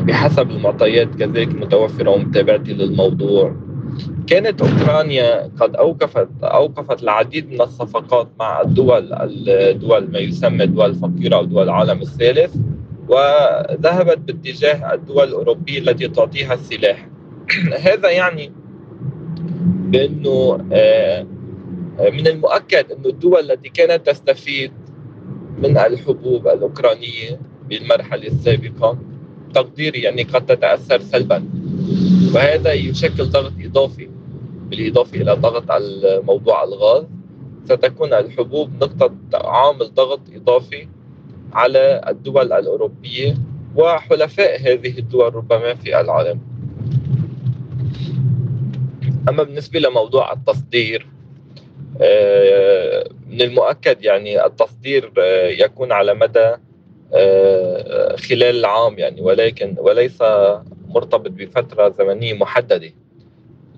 بحسب 0.00 0.50
المعطيات 0.50 1.08
كذلك 1.18 1.48
متوفرة 1.48 2.10
ومتابعتي 2.10 2.72
للموضوع. 2.72 3.56
كانت 4.26 4.62
أوكرانيا 4.62 5.50
قد 5.60 5.76
اوقفت 5.76 6.28
أوقفت 6.42 7.02
العديد 7.02 7.50
من 7.50 7.60
الصفقات 7.60 8.28
مع 8.38 8.60
الدول 8.60 9.12
الدول 9.48 10.10
ما 10.10 10.18
يسمى 10.18 10.64
الدول 10.64 10.90
الفقيرة 10.90 11.36
أو 11.36 11.44
دول 11.44 11.62
العالم 11.62 12.02
الثالث 12.02 12.56
وذهبت 13.08 14.18
باتجاه 14.18 14.94
الدول 14.94 15.28
الأوروبية 15.28 15.78
التي 15.78 16.08
تعطيها 16.08 16.54
السلاح. 16.54 17.08
هذا 17.86 18.10
يعني 18.10 18.52
بأنه 19.84 20.58
آه، 20.72 21.26
من 22.00 22.26
المؤكد 22.26 22.92
أنه 22.92 23.08
الدول 23.08 23.50
التي 23.50 23.68
كانت 23.68 24.06
تستفيد 24.06 24.72
من 25.62 25.78
الحبوب 25.78 26.48
الأوكرانية 26.48 27.40
بالمرحلة 27.68 28.26
السابقة 28.26 28.98
تقديري 29.54 30.00
يعني 30.02 30.22
قد 30.22 30.46
تتأثر 30.46 31.00
سلبا. 31.00 31.44
وهذا 32.34 32.72
يشكل 32.72 33.24
ضغط 33.24 33.52
إضافي 33.64 34.08
بالإضافة 34.70 35.20
إلى 35.20 35.32
ضغط 35.32 35.70
على 35.70 36.22
موضوع 36.24 36.64
الغاز. 36.64 37.04
ستكون 37.64 38.12
الحبوب 38.12 38.70
نقطة 38.74 39.12
عامل 39.34 39.94
ضغط 39.94 40.20
إضافي 40.34 40.88
على 41.52 42.00
الدول 42.08 42.52
الأوروبية 42.52 43.36
وحلفاء 43.76 44.60
هذه 44.60 44.98
الدول 44.98 45.34
ربما 45.34 45.74
في 45.74 46.00
العالم. 46.00 46.40
أما 49.28 49.42
بالنسبة 49.42 49.80
لموضوع 49.80 50.32
التصدير 50.32 51.06
آه، 52.00 53.08
من 53.26 53.42
المؤكد 53.42 54.04
يعني 54.04 54.46
التصدير 54.46 55.12
آه، 55.18 55.46
يكون 55.46 55.92
على 55.92 56.14
مدى 56.14 56.54
آه، 57.14 58.16
خلال 58.16 58.56
العام 58.56 58.98
يعني 58.98 59.20
ولكن 59.20 59.74
وليس 59.78 60.22
مرتبط 60.94 61.30
بفترة 61.30 61.94
زمنية 61.98 62.34
محددة. 62.34 62.92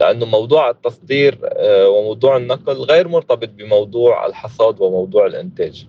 لأنه 0.01 0.27
موضوع 0.27 0.71
التصدير 0.71 1.39
آه، 1.45 1.89
وموضوع 1.89 2.37
النقل 2.37 2.73
غير 2.73 3.09
مرتبط 3.09 3.49
بموضوع 3.49 4.27
الحصاد 4.27 4.81
وموضوع 4.81 5.27
الإنتاج. 5.27 5.87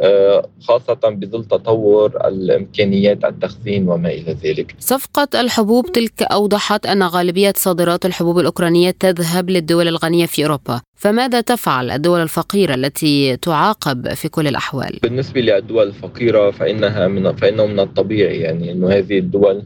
آه، 0.00 0.48
خاصة 0.60 1.00
بظل 1.04 1.44
تطور 1.44 2.28
الإمكانيات 2.28 3.24
التخزين 3.24 3.88
وما 3.88 4.08
إلى 4.08 4.32
ذلك. 4.32 4.74
صفقة 4.78 5.40
الحبوب 5.40 5.92
تلك 5.92 6.22
أوضحت 6.22 6.86
أن 6.86 7.02
غالبية 7.02 7.52
صادرات 7.56 8.06
الحبوب 8.06 8.38
الأوكرانية 8.38 8.90
تذهب 8.90 9.50
للدول 9.50 9.88
الغنية 9.88 10.26
في 10.26 10.44
أوروبا. 10.44 10.80
فماذا 10.96 11.40
تفعل 11.40 11.90
الدول 11.90 12.20
الفقيرة 12.22 12.74
التي 12.74 13.36
تعاقب 13.36 14.08
في 14.14 14.28
كل 14.28 14.46
الأحوال؟ 14.46 14.98
بالنسبة 15.02 15.40
للدول 15.40 15.86
الفقيرة 15.86 16.50
فإنها 16.50 17.08
من 17.08 17.36
فإنه 17.36 17.66
من 17.66 17.80
الطبيعي 17.80 18.40
يعني 18.40 18.72
أنه 18.72 18.88
هذه 18.88 19.18
الدول 19.18 19.62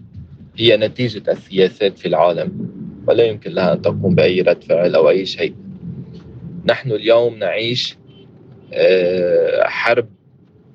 هي 0.56 0.76
نتيجة 0.76 1.32
السياسات 1.32 1.98
في 1.98 2.08
العالم 2.08 2.70
ولا 3.08 3.24
يمكن 3.24 3.50
لها 3.50 3.72
أن 3.72 3.82
تقوم 3.82 4.14
بأي 4.14 4.40
رد 4.40 4.64
فعل 4.64 4.94
أو 4.94 5.10
أي 5.10 5.26
شيء. 5.26 5.54
نحن 6.68 6.92
اليوم 6.92 7.38
نعيش 7.38 7.96
آه، 8.72 9.62
حرب 9.64 10.08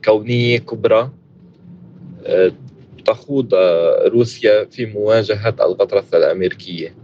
كونية 0.05 0.57
كبرى 0.57 1.11
آه، 2.25 2.51
تخوض 3.05 3.53
روسيا 4.05 4.65
في 4.65 4.85
مواجهة 4.85 5.55
الغطرسة 5.61 6.17
الأمريكية. 6.17 6.95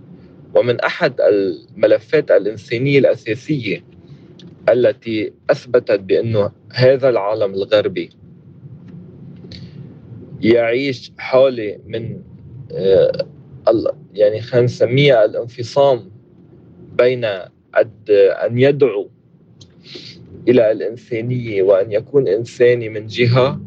ومن 0.55 0.80
أحد 0.80 1.22
الملفات 1.22 2.32
الإنسانية 2.32 2.99
الأساسية 2.99 3.84
التي 4.69 5.34
أثبتت 5.49 5.99
بأنه 5.99 6.51
هذا 6.74 7.09
العالم 7.09 7.53
الغربي 7.53 8.09
يعيش 10.41 11.11
حالة 11.17 11.78
من 11.86 12.03
آه، 12.13 12.31
يعني 14.13 14.41
خلينا 14.41 14.65
نسميها 14.65 15.26
الانفصام 15.26 16.11
بين 16.97 17.26
أن 17.26 18.59
يدعو 18.59 19.09
إلى 20.47 20.72
الإنسانية 20.72 21.63
وأن 21.63 21.91
يكون 21.91 22.28
إنساني 22.28 22.89
من 22.89 23.07
جهة 23.07 23.61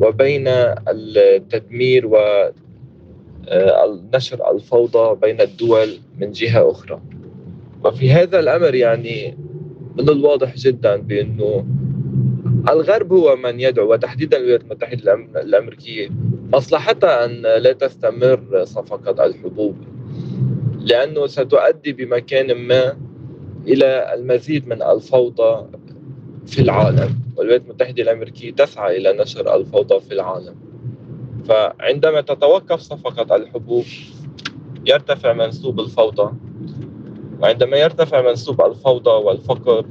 وبين 0.00 0.44
التدمير 0.88 2.06
و 2.06 2.16
آه، 3.48 4.00
الفوضى 4.54 5.20
بين 5.20 5.40
الدول 5.40 5.88
من 6.18 6.32
جهة 6.32 6.70
أخرى. 6.70 7.00
وفي 7.84 8.10
هذا 8.10 8.40
الأمر 8.40 8.74
يعني 8.74 9.38
من 9.98 10.08
الواضح 10.08 10.56
جدا 10.56 10.96
بأنه 10.96 11.66
الغرب 12.68 13.12
هو 13.12 13.36
من 13.36 13.60
يدعو 13.60 13.92
وتحديدا 13.92 14.36
الولايات 14.36 14.62
المتحدة 14.62 15.14
الأمريكية. 15.14 16.08
مصلحتها 16.52 17.24
أن 17.24 17.42
لا 17.42 17.72
تستمر 17.72 18.64
صفقة 18.64 19.24
الحبوب 19.24 19.76
لأنه 20.80 21.26
ستؤدي 21.26 21.92
بمكان 21.92 22.54
ما 22.54 22.96
إلى 23.66 24.14
المزيد 24.14 24.68
من 24.68 24.82
الفوضى 24.82 25.66
في 26.46 26.60
العالم. 26.60 27.20
والولايات 27.36 27.62
المتحدة 27.62 28.02
الأمريكية 28.02 28.52
تسعى 28.52 28.96
إلى 28.96 29.12
نشر 29.12 29.56
الفوضى 29.56 30.00
في 30.00 30.14
العالم. 30.14 30.54
فعندما 31.44 32.20
تتوقف 32.20 32.80
صفقة 32.80 33.36
الحبوب 33.36 33.84
يرتفع 34.86 35.32
منسوب 35.32 35.80
الفوضى 35.80 36.32
وعندما 37.40 37.76
يرتفع 37.76 38.22
منسوب 38.22 38.60
الفوضى 38.60 39.10
والفقر 39.10 39.86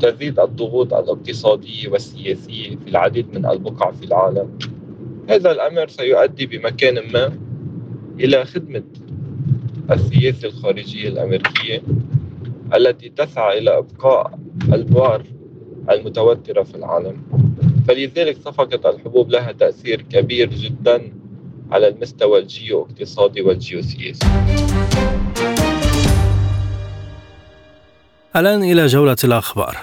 تزيد 0.00 0.40
الضغوط 0.40 0.94
الاقتصادية 0.94 1.88
والسياسية 1.88 2.76
في 2.76 2.88
العديد 2.88 3.38
من 3.38 3.46
البقع 3.46 3.90
في 3.90 4.04
العالم. 4.04 4.58
هذا 5.30 5.52
الأمر 5.52 5.88
سيؤدي 5.88 6.46
بمكان 6.46 7.12
ما 7.12 7.38
إلى 8.20 8.44
خدمة 8.44 8.82
السياسة 9.90 10.48
الخارجية 10.48 11.08
الأمريكية 11.08 11.82
التي 12.74 13.08
تسعى 13.08 13.58
إلى 13.58 13.78
إبقاء 13.78 14.38
البؤر 14.72 15.22
المتوترة 15.90 16.62
في 16.62 16.74
العالم. 16.74 17.22
فلذلك 17.88 18.36
صفقة 18.36 18.90
الحبوب 18.90 19.30
لها 19.30 19.52
تأثير 19.52 20.02
كبير 20.02 20.50
جدا 20.50 21.12
على 21.70 21.88
المستوى 21.88 22.38
الجيو 22.38 22.82
اقتصادي 22.82 23.42
والجيوسياسي. 23.42 24.26
الآن 28.36 28.62
إلى 28.62 28.86
جولة 28.86 29.16
الأخبار. 29.24 29.76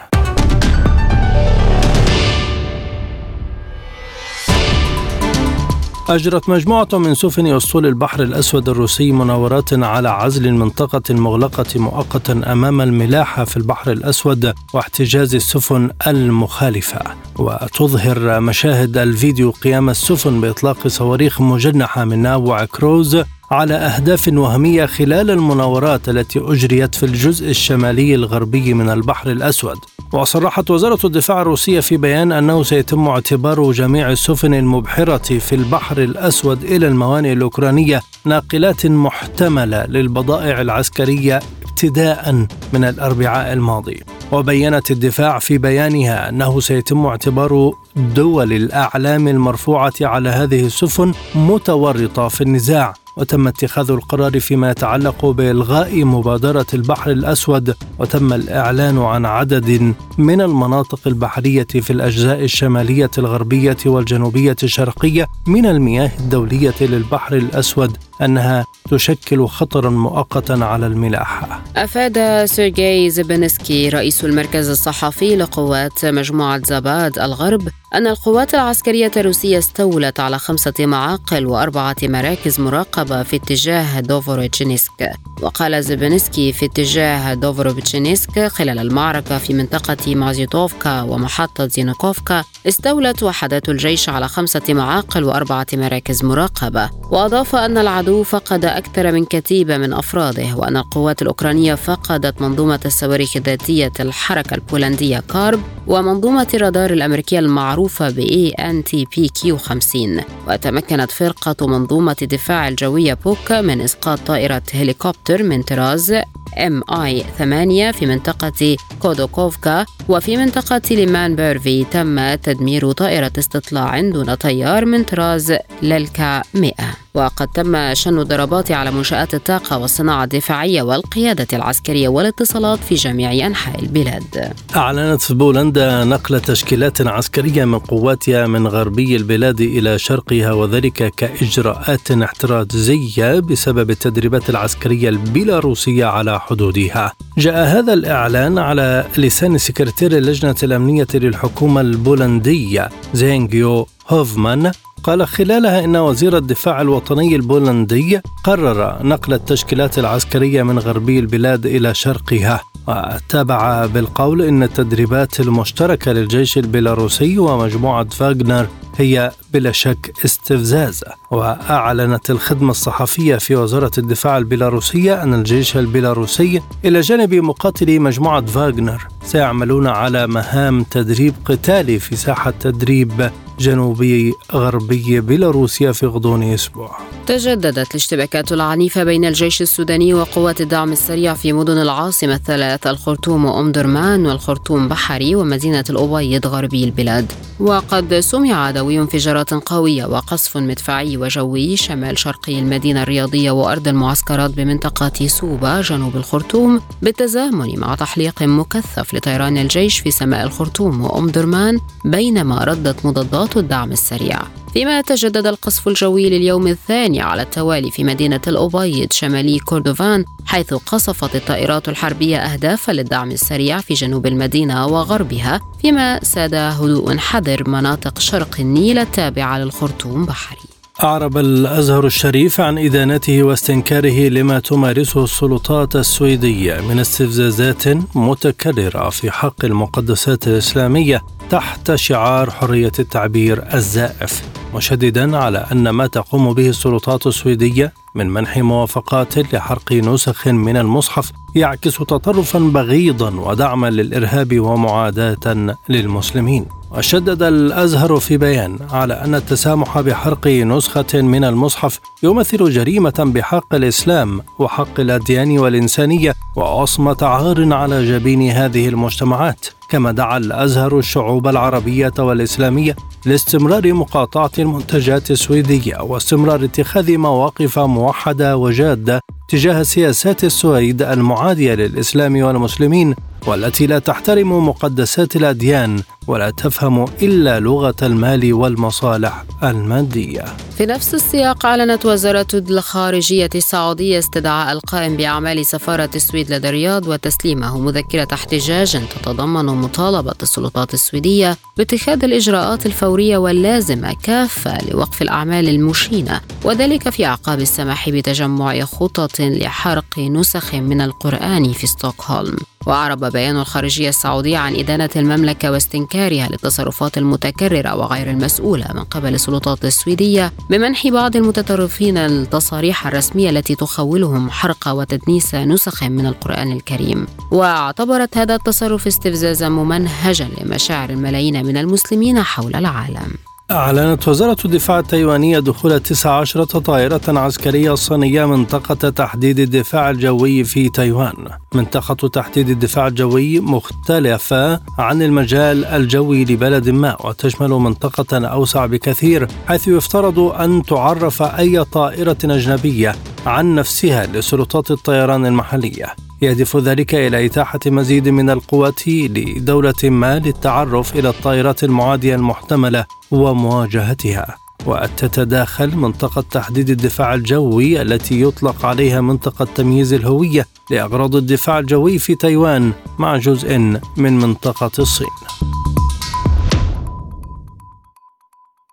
أجرت 6.09 6.49
مجموعة 6.49 6.87
من 6.93 7.15
سفن 7.15 7.47
أسطول 7.47 7.85
البحر 7.85 8.23
الأسود 8.23 8.69
الروسي 8.69 9.11
مناورات 9.11 9.73
على 9.73 10.09
عزل 10.09 10.47
المنطقة 10.47 11.01
المغلقة 11.09 11.65
مؤقتا 11.79 12.41
أمام 12.51 12.81
الملاحة 12.81 13.43
في 13.43 13.57
البحر 13.57 13.91
الأسود 13.91 14.53
واحتجاز 14.73 15.35
السفن 15.35 15.89
المخالفة. 16.07 16.99
وتظهر 17.39 18.39
مشاهد 18.39 18.97
الفيديو 18.97 19.51
قيام 19.51 19.89
السفن 19.89 20.41
بإطلاق 20.41 20.87
صواريخ 20.87 21.41
مجنحة 21.41 22.05
من 22.05 22.19
ناوع 22.21 22.65
كروز 22.65 23.23
على 23.53 23.73
أهداف 23.73 24.27
وهمية 24.27 24.85
خلال 24.85 25.31
المناورات 25.31 26.09
التي 26.09 26.39
أجريت 26.39 26.95
في 26.95 27.03
الجزء 27.03 27.49
الشمالي 27.49 28.15
الغربي 28.15 28.73
من 28.73 28.89
البحر 28.89 29.31
الأسود. 29.31 29.77
وصرحت 30.13 30.71
وزارة 30.71 30.99
الدفاع 31.03 31.41
الروسية 31.41 31.79
في 31.79 31.97
بيان 31.97 32.31
أنه 32.31 32.63
سيتم 32.63 33.07
اعتبار 33.07 33.71
جميع 33.71 34.11
السفن 34.11 34.53
المبحرة 34.53 35.39
في 35.39 35.55
البحر 35.55 35.97
الأسود 35.97 36.63
إلى 36.63 36.87
الموانئ 36.87 37.33
الأوكرانية 37.33 38.01
ناقلات 38.25 38.85
محتملة 38.85 39.85
للبضائع 39.85 40.61
العسكرية 40.61 41.39
ابتداء 41.69 42.47
من 42.73 42.83
الأربعاء 42.83 43.53
الماضي. 43.53 44.03
وبينت 44.31 44.91
الدفاع 44.91 45.39
في 45.39 45.57
بيانها 45.57 46.29
أنه 46.29 46.59
سيتم 46.59 47.05
اعتبار 47.05 47.71
دول 47.95 48.53
الأعلام 48.53 49.27
المرفوعة 49.27 49.93
على 50.01 50.29
هذه 50.29 50.65
السفن 50.65 51.13
متورطة 51.35 52.27
في 52.27 52.41
النزاع. 52.41 53.02
وتم 53.17 53.47
اتخاذ 53.47 53.91
القرار 53.91 54.39
فيما 54.39 54.71
يتعلق 54.71 55.25
بإلغاء 55.25 56.03
مبادرة 56.03 56.65
البحر 56.73 57.11
الأسود 57.11 57.75
وتم 57.99 58.33
الإعلان 58.33 58.97
عن 58.97 59.25
عدد 59.25 59.93
من 60.17 60.41
المناطق 60.41 60.99
البحرية 61.07 61.67
في 61.73 61.93
الأجزاء 61.93 62.43
الشمالية 62.43 63.11
الغربية 63.17 63.77
والجنوبية 63.85 64.55
الشرقية 64.63 65.27
من 65.47 65.65
المياه 65.65 66.11
الدولية 66.19 66.75
للبحر 66.81 67.35
الأسود 67.35 67.97
أنها 68.21 68.65
تشكل 68.89 69.47
خطرا 69.47 69.89
مؤقتا 69.89 70.53
على 70.53 70.87
الملاحه. 70.87 71.63
أفاد 71.75 72.45
سيرجي 72.45 73.09
زبنسكي 73.09 73.89
رئيس 73.89 74.25
المركز 74.25 74.69
الصحفي 74.69 75.35
لقوات 75.35 76.05
مجموعة 76.05 76.61
زاباد 76.65 77.19
الغرب 77.19 77.67
أن 77.95 78.07
القوات 78.07 78.53
العسكرية 78.53 79.11
الروسية 79.17 79.57
استولت 79.57 80.19
على 80.19 80.39
خمسة 80.39 80.73
معاقل 80.79 81.45
وأربعة 81.45 81.95
مراكز 82.03 82.59
مراقبة 82.59 83.23
في 83.23 83.35
اتجاه 83.35 83.99
دوفوروتشينسك 83.99 85.11
وقال 85.41 85.83
زبنسكي 85.83 86.53
في 86.53 86.65
اتجاه 86.65 87.33
دوفوروتشينسك 87.33 88.47
خلال 88.47 88.79
المعركة 88.79 89.37
في 89.37 89.53
منطقة 89.53 90.15
مازيتوفكا 90.15 91.01
ومحطة 91.01 91.67
زينوكوفكا 91.67 92.43
استولت 92.67 93.23
وحدات 93.23 93.69
الجيش 93.69 94.09
على 94.09 94.27
خمسة 94.27 94.61
معاقل 94.69 95.23
وأربعة 95.23 95.67
مراكز 95.73 96.23
مراقبة. 96.23 96.89
وأضاف 97.11 97.55
أن 97.55 97.77
العدو 97.77 98.23
فقد 98.23 98.65
أكثر 98.65 99.11
من 99.11 99.25
كتيبة 99.25 99.77
من 99.77 99.93
أفراده 99.93 100.55
وأن 100.55 100.77
القوات 100.77 101.21
الأوكرانية 101.21 101.75
فقدت 101.75 102.41
منظومة 102.41 102.79
الصواريخ 102.85 103.37
ذاتية 103.37 103.91
الحركة 103.99 104.55
البولندية 104.55 105.19
كراب 105.19 105.59
ومنظومة 105.87 106.47
الرادار 106.53 106.93
الأمريكية 106.93 107.39
المعروفة 107.39 107.82
ب 108.01 108.51
ANTPQ 108.59 109.55
50 109.55 110.21
وتمكنت 110.47 111.11
فرقة 111.11 111.67
منظومة 111.67 112.15
الدفاع 112.21 112.67
الجوية 112.67 113.13
بوك 113.13 113.51
من 113.51 113.81
إسقاط 113.81 114.19
طائرة 114.19 114.63
هليكوبتر 114.73 115.43
من 115.43 115.61
طراز 115.61 116.11
ام 116.57 116.83
اي 117.03 117.25
8 117.37 117.91
في 117.91 118.05
منطقة 118.05 118.77
كودوكوفكا 118.99 119.85
وفي 120.09 120.37
منطقة 120.37 120.81
ليمان 120.91 121.35
بيرفي 121.35 121.83
تم 121.83 122.35
تدمير 122.35 122.91
طائرة 122.91 123.31
استطلاع 123.39 124.01
دون 124.01 124.35
طيار 124.35 124.85
من 124.85 125.03
طراز 125.03 125.53
ليليكا 125.81 126.41
100 126.53 126.73
وقد 127.15 127.47
تم 127.47 127.93
شن 127.93 128.19
الضربات 128.19 128.71
على 128.71 128.91
منشآت 128.91 129.33
الطاقة 129.33 129.77
والصناعة 129.77 130.23
الدفاعية 130.23 130.81
والقيادة 130.81 131.47
العسكرية 131.53 132.07
والاتصالات 132.07 132.79
في 132.79 132.95
جميع 132.95 133.47
أنحاء 133.47 133.79
البلاد. 133.79 134.53
أعلنت 134.75 135.31
بولندا 135.31 136.03
نقل 136.03 136.39
تشكيلات 136.39 137.01
عسكرية 137.01 137.65
من 137.65 137.79
قواتها 137.79 138.47
من 138.47 138.67
غربي 138.67 139.15
البلاد 139.15 139.61
إلى 139.61 139.99
شرقها 139.99 140.53
وذلك 140.53 141.13
كإجراءات 141.15 142.11
احترازية 142.11 143.39
بسبب 143.39 143.89
التدريبات 143.89 144.49
العسكرية 144.49 145.09
البيلاروسية 145.09 146.05
على 146.05 146.39
حدودها. 146.39 147.13
جاء 147.37 147.67
هذا 147.67 147.93
الإعلان 147.93 148.57
على 148.57 149.05
لسان 149.17 149.57
سكرتير 149.57 150.17
اللجنة 150.17 150.55
الأمنية 150.63 151.07
للحكومة 151.13 151.81
البولندية 151.81 152.89
زينجيو 153.13 153.87
هوفمان 154.09 154.71
قال 155.03 155.27
خلالها 155.27 155.83
إن 155.83 155.95
وزير 155.95 156.37
الدفاع 156.37 156.81
الوطني 156.81 157.35
البولندي 157.35 158.21
قرر 158.43 158.97
نقل 159.03 159.33
التشكيلات 159.33 159.99
العسكرية 159.99 160.63
من 160.63 160.79
غربي 160.79 161.19
البلاد 161.19 161.65
إلى 161.65 161.93
شرقها. 161.93 162.61
وتابع 162.87 163.85
بالقول 163.85 164.41
إن 164.41 164.63
التدريبات 164.63 165.39
المشتركة 165.39 166.11
للجيش 166.11 166.57
البيلاروسي 166.57 167.39
ومجموعة 167.39 168.09
فاغنر 168.09 168.67
هي 168.97 169.31
بلا 169.53 169.71
شك 169.71 170.13
استفزاز 170.25 171.03
وأعلنت 171.31 172.29
الخدمة 172.29 172.71
الصحفية 172.71 173.35
في 173.35 173.55
وزارة 173.55 173.91
الدفاع 173.97 174.37
البيلاروسية 174.37 175.23
أن 175.23 175.33
الجيش 175.33 175.77
البيلاروسي 175.77 176.61
إلى 176.85 177.01
جانب 177.01 177.33
مقاتلي 177.33 177.99
مجموعة 177.99 178.45
فاغنر 178.45 179.07
سيعملون 179.25 179.87
على 179.87 180.27
مهام 180.27 180.83
تدريب 180.83 181.33
قتالي 181.45 181.99
في 181.99 182.15
ساحة 182.15 182.53
تدريب 182.59 183.29
جنوبي 183.59 184.33
غربي 184.51 185.21
بيلاروسيا 185.21 185.91
في 185.91 186.05
غضون 186.05 186.43
أسبوع. 186.43 186.97
تجددت 187.27 187.91
الاشتباكات 187.91 188.51
العنيفة 188.51 189.03
بين 189.03 189.25
الجيش 189.25 189.61
السوداني 189.61 190.13
وقوات 190.13 190.61
الدعم 190.61 190.91
السريع 190.91 191.33
في 191.33 191.53
مدن 191.53 191.77
العاصمة 191.77 192.35
الثلاث 192.35 192.87
الخرطوم 192.87 193.45
وام 193.45 193.71
درمان 193.71 194.25
والخرطوم 194.25 194.87
بحري 194.87 195.35
ومدينة 195.35 195.83
الأبيض 195.89 196.47
غربي 196.47 196.83
البلاد. 196.83 197.31
وقد 197.59 198.19
سمع 198.19 198.71
عدوي 198.83 198.99
انفجارات 198.99 199.53
قوية 199.53 200.05
وقصف 200.05 200.57
مدفعي 200.57 201.17
وجوي 201.17 201.77
شمال 201.77 202.19
شرقي 202.19 202.59
المدينة 202.59 203.03
الرياضية 203.03 203.51
وأرض 203.51 203.87
المعسكرات 203.87 204.51
بمنطقة 204.51 205.27
سوبا 205.27 205.81
جنوب 205.81 206.15
الخرطوم 206.15 206.81
بالتزامن 207.01 207.79
مع 207.79 207.95
تحليق 207.95 208.43
مكثف 208.43 209.13
لطيران 209.13 209.57
الجيش 209.57 209.99
في 209.99 210.11
سماء 210.11 210.43
الخرطوم 210.45 211.01
وأم 211.01 211.29
درمان 211.29 211.79
بينما 212.05 212.63
ردت 212.63 213.05
مضادات 213.05 213.57
الدعم 213.57 213.91
السريع. 213.91 214.41
فيما 214.73 215.01
تجدد 215.01 215.47
القصف 215.47 215.87
الجوي 215.87 216.29
لليوم 216.29 216.67
الثاني 216.67 217.21
على 217.21 217.41
التوالي 217.41 217.91
في 217.91 218.03
مدينة 218.03 218.41
الأبيض 218.47 219.13
شمالي 219.13 219.59
كوردوفان 219.59 220.25
حيث 220.45 220.73
قصفت 220.73 221.35
الطائرات 221.35 221.89
الحربية 221.89 222.37
أهدافا 222.37 222.91
للدعم 222.91 223.31
السريع 223.31 223.79
في 223.79 223.93
جنوب 223.93 224.25
المدينة 224.25 224.85
وغربها 224.85 225.61
فيما 225.81 226.23
ساد 226.23 226.53
هدوء 226.53 227.17
حذر 227.17 227.69
مناطق 227.69 228.19
شرق 228.19 228.59
النيل 228.73 228.99
التابعة 228.99 229.57
للخرطوم 229.57 230.25
بحري. 230.25 230.57
أعرب 231.03 231.37
الأزهر 231.37 232.05
الشريف 232.05 232.61
عن 232.61 232.77
إدانته 232.77 233.43
واستنكاره 233.43 234.29
لما 234.29 234.59
تمارسه 234.59 235.23
السلطات 235.23 235.95
السويدية 235.95 236.81
من 236.81 236.99
استفزازات 236.99 237.83
متكررة 238.15 239.09
في 239.09 239.31
حق 239.31 239.65
المقدسات 239.65 240.47
الإسلامية. 240.47 241.21
تحت 241.49 241.95
شعار 241.95 242.51
حرية 242.51 242.91
التعبير 242.99 243.73
الزائف 243.73 244.41
مشددا 244.75 245.37
على 245.37 245.65
أن 245.71 245.89
ما 245.89 246.07
تقوم 246.07 246.53
به 246.53 246.69
السلطات 246.69 247.27
السويدية 247.27 247.93
من 248.15 248.29
منح 248.29 248.57
موافقات 248.57 249.53
لحرق 249.53 249.93
نسخ 249.93 250.47
من 250.47 250.77
المصحف 250.77 251.31
يعكس 251.55 251.97
تطرفا 251.97 252.59
بغيضا 252.59 253.29
ودعما 253.29 253.89
للإرهاب 253.89 254.59
ومعاداة 254.59 255.75
للمسلمين. 255.89 256.65
وشدد 256.91 257.43
الأزهر 257.43 258.19
في 258.19 258.37
بيان 258.37 258.77
على 258.91 259.13
أن 259.13 259.35
التسامح 259.35 259.99
بحرق 259.99 260.47
نسخة 260.47 261.21
من 261.21 261.43
المصحف 261.43 261.99
يمثل 262.23 262.69
جريمة 262.69 263.13
بحق 263.19 263.75
الإسلام 263.75 264.41
وحق 264.59 264.99
الأديان 264.99 265.59
والإنسانية 265.59 266.33
وعصمة 266.55 267.17
عار 267.21 267.73
على 267.73 268.05
جبين 268.05 268.51
هذه 268.51 268.87
المجتمعات. 268.89 269.65
كما 269.93 270.11
دعا 270.11 270.37
الأزهر 270.37 270.99
الشعوب 270.99 271.47
العربية 271.47 272.11
والإسلامية 272.19 272.95
لاستمرار 273.25 273.93
مقاطعة 273.93 274.51
المنتجات 274.59 275.31
السويدية 275.31 275.97
واستمرار 276.01 276.63
اتخاذ 276.63 277.17
مواقف 277.17 277.79
موحدة 277.79 278.57
وجادة 278.57 279.19
تجاه 279.53 279.83
سياسات 279.83 280.43
السويد 280.43 281.01
المعادية 281.01 281.73
للإسلام 281.73 282.41
والمسلمين 282.41 283.15
والتي 283.47 283.87
لا 283.87 283.99
تحترم 283.99 284.67
مقدسات 284.67 285.35
الأديان 285.35 286.01
ولا 286.27 286.49
تفهم 286.49 287.05
إلا 287.21 287.59
لغة 287.59 287.95
المال 288.01 288.53
والمصالح 288.53 289.43
المادية. 289.63 290.45
في 290.77 290.85
نفس 290.85 291.13
السياق 291.13 291.65
أعلنت 291.65 292.05
وزارة 292.05 292.47
الخارجية 292.53 293.49
السعودية 293.55 294.19
استدعاء 294.19 294.71
القائم 294.71 295.17
بأعمال 295.17 295.65
سفارة 295.65 296.09
السويد 296.15 296.53
لدى 296.53 296.69
الرياض 296.69 297.07
وتسليمه 297.07 297.79
مذكرة 297.79 298.27
احتجاج 298.33 299.01
تتضمن 299.07 299.65
مطالبة 299.65 300.33
السلطات 300.41 300.93
السويدية 300.93 301.57
باتخاذ 301.77 302.23
الإجراءات 302.23 302.85
الفورية 302.85 303.37
واللازمة 303.37 304.15
كافة 304.23 304.77
لوقف 304.91 305.21
الأعمال 305.21 305.69
المشينة 305.69 306.41
وذلك 306.63 307.09
في 307.09 307.25
أعقاب 307.25 307.59
السماح 307.59 308.09
بتجمع 308.09 308.79
خطط 308.79 309.41
لحرق 309.49 310.19
نسخ 310.19 310.75
من 310.75 311.01
القرآن 311.01 311.73
في 311.73 311.87
ستوكهولم. 311.87 312.57
وأعرب 312.85 313.25
بيان 313.25 313.57
الخارجية 313.57 314.09
السعودية 314.09 314.57
عن 314.57 314.75
إدانة 314.75 315.09
المملكة 315.15 315.71
واستنكارها 315.71 316.47
للتصرفات 316.47 317.17
المتكررة 317.17 317.95
وغير 317.95 318.29
المسؤولة 318.29 318.85
من 318.93 319.03
قبل 319.03 319.33
السلطات 319.33 319.85
السويدية 319.85 320.53
بمنح 320.69 321.07
بعض 321.07 321.35
المتطرفين 321.35 322.17
التصاريح 322.17 323.07
الرسمية 323.07 323.49
التي 323.49 323.75
تخولهم 323.75 324.49
حرق 324.49 324.87
وتدنيس 324.87 325.55
نسخ 325.55 326.03
من 326.03 326.25
القرآن 326.25 326.71
الكريم 326.71 327.27
واعتبرت 327.51 328.37
هذا 328.37 328.55
التصرف 328.55 329.07
استفزازا 329.07 329.69
ممنهجا 329.69 330.49
لمشاعر 330.61 331.09
الملايين 331.09 331.65
من 331.65 331.77
المسلمين 331.77 332.43
حول 332.43 332.75
العالم 332.75 333.33
أعلنت 333.71 334.27
وزارة 334.27 334.57
الدفاع 334.65 334.99
التايوانية 334.99 335.59
دخول 335.59 335.99
19 335.99 336.63
طائرة 336.63 337.21
عسكرية 337.27 337.95
صينية 337.95 338.45
منطقة 338.45 339.09
تحديد 339.09 339.59
الدفاع 339.59 340.09
الجوي 340.09 340.63
في 340.63 340.89
تايوان. 340.89 341.33
منطقة 341.75 342.27
تحديد 342.27 342.69
الدفاع 342.69 343.07
الجوي 343.07 343.59
مختلفة 343.59 344.79
عن 344.97 345.21
المجال 345.21 345.85
الجوي 345.85 346.45
لبلد 346.45 346.89
ما 346.89 347.25
وتشمل 347.25 347.69
منطقة 347.69 348.47
أوسع 348.47 348.85
بكثير 348.85 349.47
حيث 349.67 349.87
يفترض 349.87 350.39
أن 350.39 350.83
تعرف 350.83 351.41
أي 351.41 351.83
طائرة 351.83 352.37
أجنبية 352.43 353.15
عن 353.45 353.75
نفسها 353.75 354.25
لسلطات 354.25 354.91
الطيران 354.91 355.45
المحلية. 355.45 356.15
يهدف 356.41 356.77
ذلك 356.77 357.15
إلى 357.15 357.45
إتاحة 357.45 357.79
مزيد 357.85 358.29
من 358.29 358.49
القوة 358.49 359.03
لدولة 359.07 360.03
ما 360.03 360.39
للتعرف 360.39 361.15
إلى 361.15 361.29
الطائرات 361.29 361.83
المعادية 361.83 362.35
المحتملة 362.35 363.05
ومواجهتها 363.31 364.55
وتتداخل 364.85 365.95
منطقة 365.95 366.43
تحديد 366.51 366.89
الدفاع 366.89 367.33
الجوي 367.33 368.01
التي 368.01 368.41
يطلق 368.41 368.85
عليها 368.85 369.21
منطقة 369.21 369.67
تمييز 369.75 370.13
الهوية 370.13 370.67
لأغراض 370.91 371.35
الدفاع 371.35 371.79
الجوي 371.79 372.19
في 372.19 372.35
تايوان 372.35 372.91
مع 373.19 373.37
جزء 373.37 373.77
من 374.17 374.39
منطقة 374.39 374.91
الصين. 374.99 375.27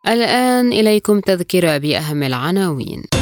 الآن 0.09 0.73
إليكم 0.73 1.21
تذكرة 1.21 1.79
بأهم 1.79 2.23
العناوين. 2.23 3.20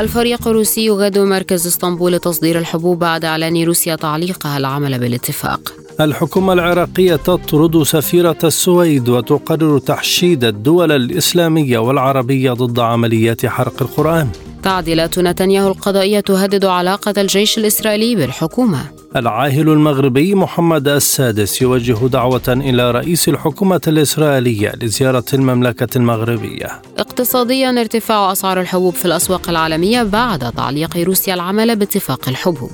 الفريق 0.00 0.48
الروسي 0.48 0.84
يغادر 0.84 1.24
مركز 1.24 1.66
اسطنبول 1.66 2.12
لتصدير 2.12 2.58
الحبوب 2.58 2.98
بعد 2.98 3.24
إعلان 3.24 3.64
روسيا 3.64 3.96
تعليقها 3.96 4.56
العمل 4.58 4.98
بالاتفاق. 4.98 5.72
الحكومة 6.00 6.52
العراقية 6.52 7.16
تطرد 7.16 7.82
سفيرة 7.82 8.38
السويد 8.44 9.08
وتقرر 9.08 9.78
تحشيد 9.78 10.44
الدول 10.44 10.92
الإسلامية 10.92 11.78
والعربية 11.78 12.52
ضد 12.52 12.78
عمليات 12.78 13.46
حرق 13.46 13.82
القرآن. 13.82 14.28
تعديلات 14.62 15.18
نتنياهو 15.18 15.68
القضائية 15.68 16.20
تهدد 16.20 16.64
علاقة 16.64 17.14
الجيش 17.18 17.58
الإسرائيلي 17.58 18.16
بالحكومة. 18.16 18.80
العاهل 19.16 19.68
المغربي 19.68 20.34
محمد 20.34 20.88
السادس 20.88 21.62
يوجه 21.62 22.06
دعوة 22.06 22.48
إلى 22.48 22.90
رئيس 22.90 23.28
الحكومة 23.28 23.80
الإسرائيلية 23.86 24.72
لزيارة 24.82 25.24
المملكة 25.34 25.96
المغربية. 25.96 26.82
اقتصاديا 26.98 27.70
ارتفاع 27.70 28.32
أسعار 28.32 28.60
الحبوب 28.60 28.94
في 28.94 29.04
الأسواق 29.04 29.48
العالمية 29.48 30.02
بعد 30.02 30.52
تعليق 30.52 30.96
روسيا 30.96 31.34
العمل 31.34 31.76
باتفاق 31.76 32.28
الحبوب. 32.28 32.70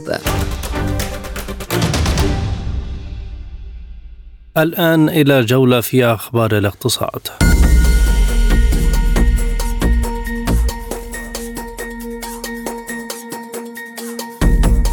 الآن 4.56 5.08
إلى 5.08 5.44
جولة 5.44 5.80
في 5.80 6.04
أخبار 6.04 6.58
الاقتصاد. 6.58 7.55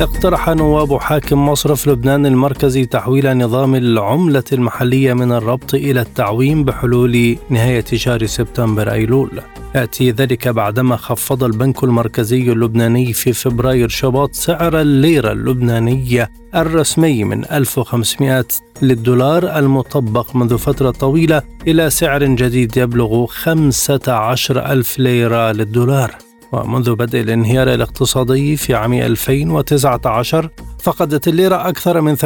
اقترح 0.01 0.49
نواب 0.49 0.97
حاكم 0.97 1.49
مصرف 1.49 1.87
لبنان 1.87 2.25
المركزي 2.25 2.85
تحويل 2.85 3.37
نظام 3.37 3.75
العملة 3.75 4.43
المحلية 4.53 5.13
من 5.13 5.31
الربط 5.31 5.73
إلى 5.73 6.01
التعويم 6.01 6.63
بحلول 6.63 7.37
نهاية 7.49 7.85
شهر 7.93 8.25
سبتمبر 8.25 8.91
أيلول. 8.91 9.41
يأتي 9.75 10.11
ذلك 10.11 10.47
بعدما 10.47 10.95
خفض 10.95 11.43
البنك 11.43 11.83
المركزي 11.83 12.51
اللبناني 12.51 13.13
في 13.13 13.33
فبراير 13.33 13.89
شباط 13.89 14.33
سعر 14.33 14.81
الليرة 14.81 15.31
اللبنانية 15.31 16.31
الرسمي 16.55 17.23
من 17.23 17.45
1500 17.51 18.45
للدولار 18.81 19.59
المطبق 19.59 20.35
منذ 20.35 20.57
فترة 20.57 20.91
طويلة 20.91 21.41
إلى 21.67 21.89
سعر 21.89 22.23
جديد 22.23 22.77
يبلغ 22.77 23.25
15 23.25 24.71
ألف 24.71 24.99
ليرة 24.99 25.51
للدولار. 25.51 26.32
ومنذ 26.53 26.95
بدء 26.95 27.21
الانهيار 27.21 27.73
الاقتصادي 27.73 28.57
في 28.57 28.75
عام 28.75 28.93
2019 28.93 30.49
فقدت 30.83 31.27
الليرة 31.27 31.69
أكثر 31.69 32.01
من 32.01 32.17
98% 32.17 32.23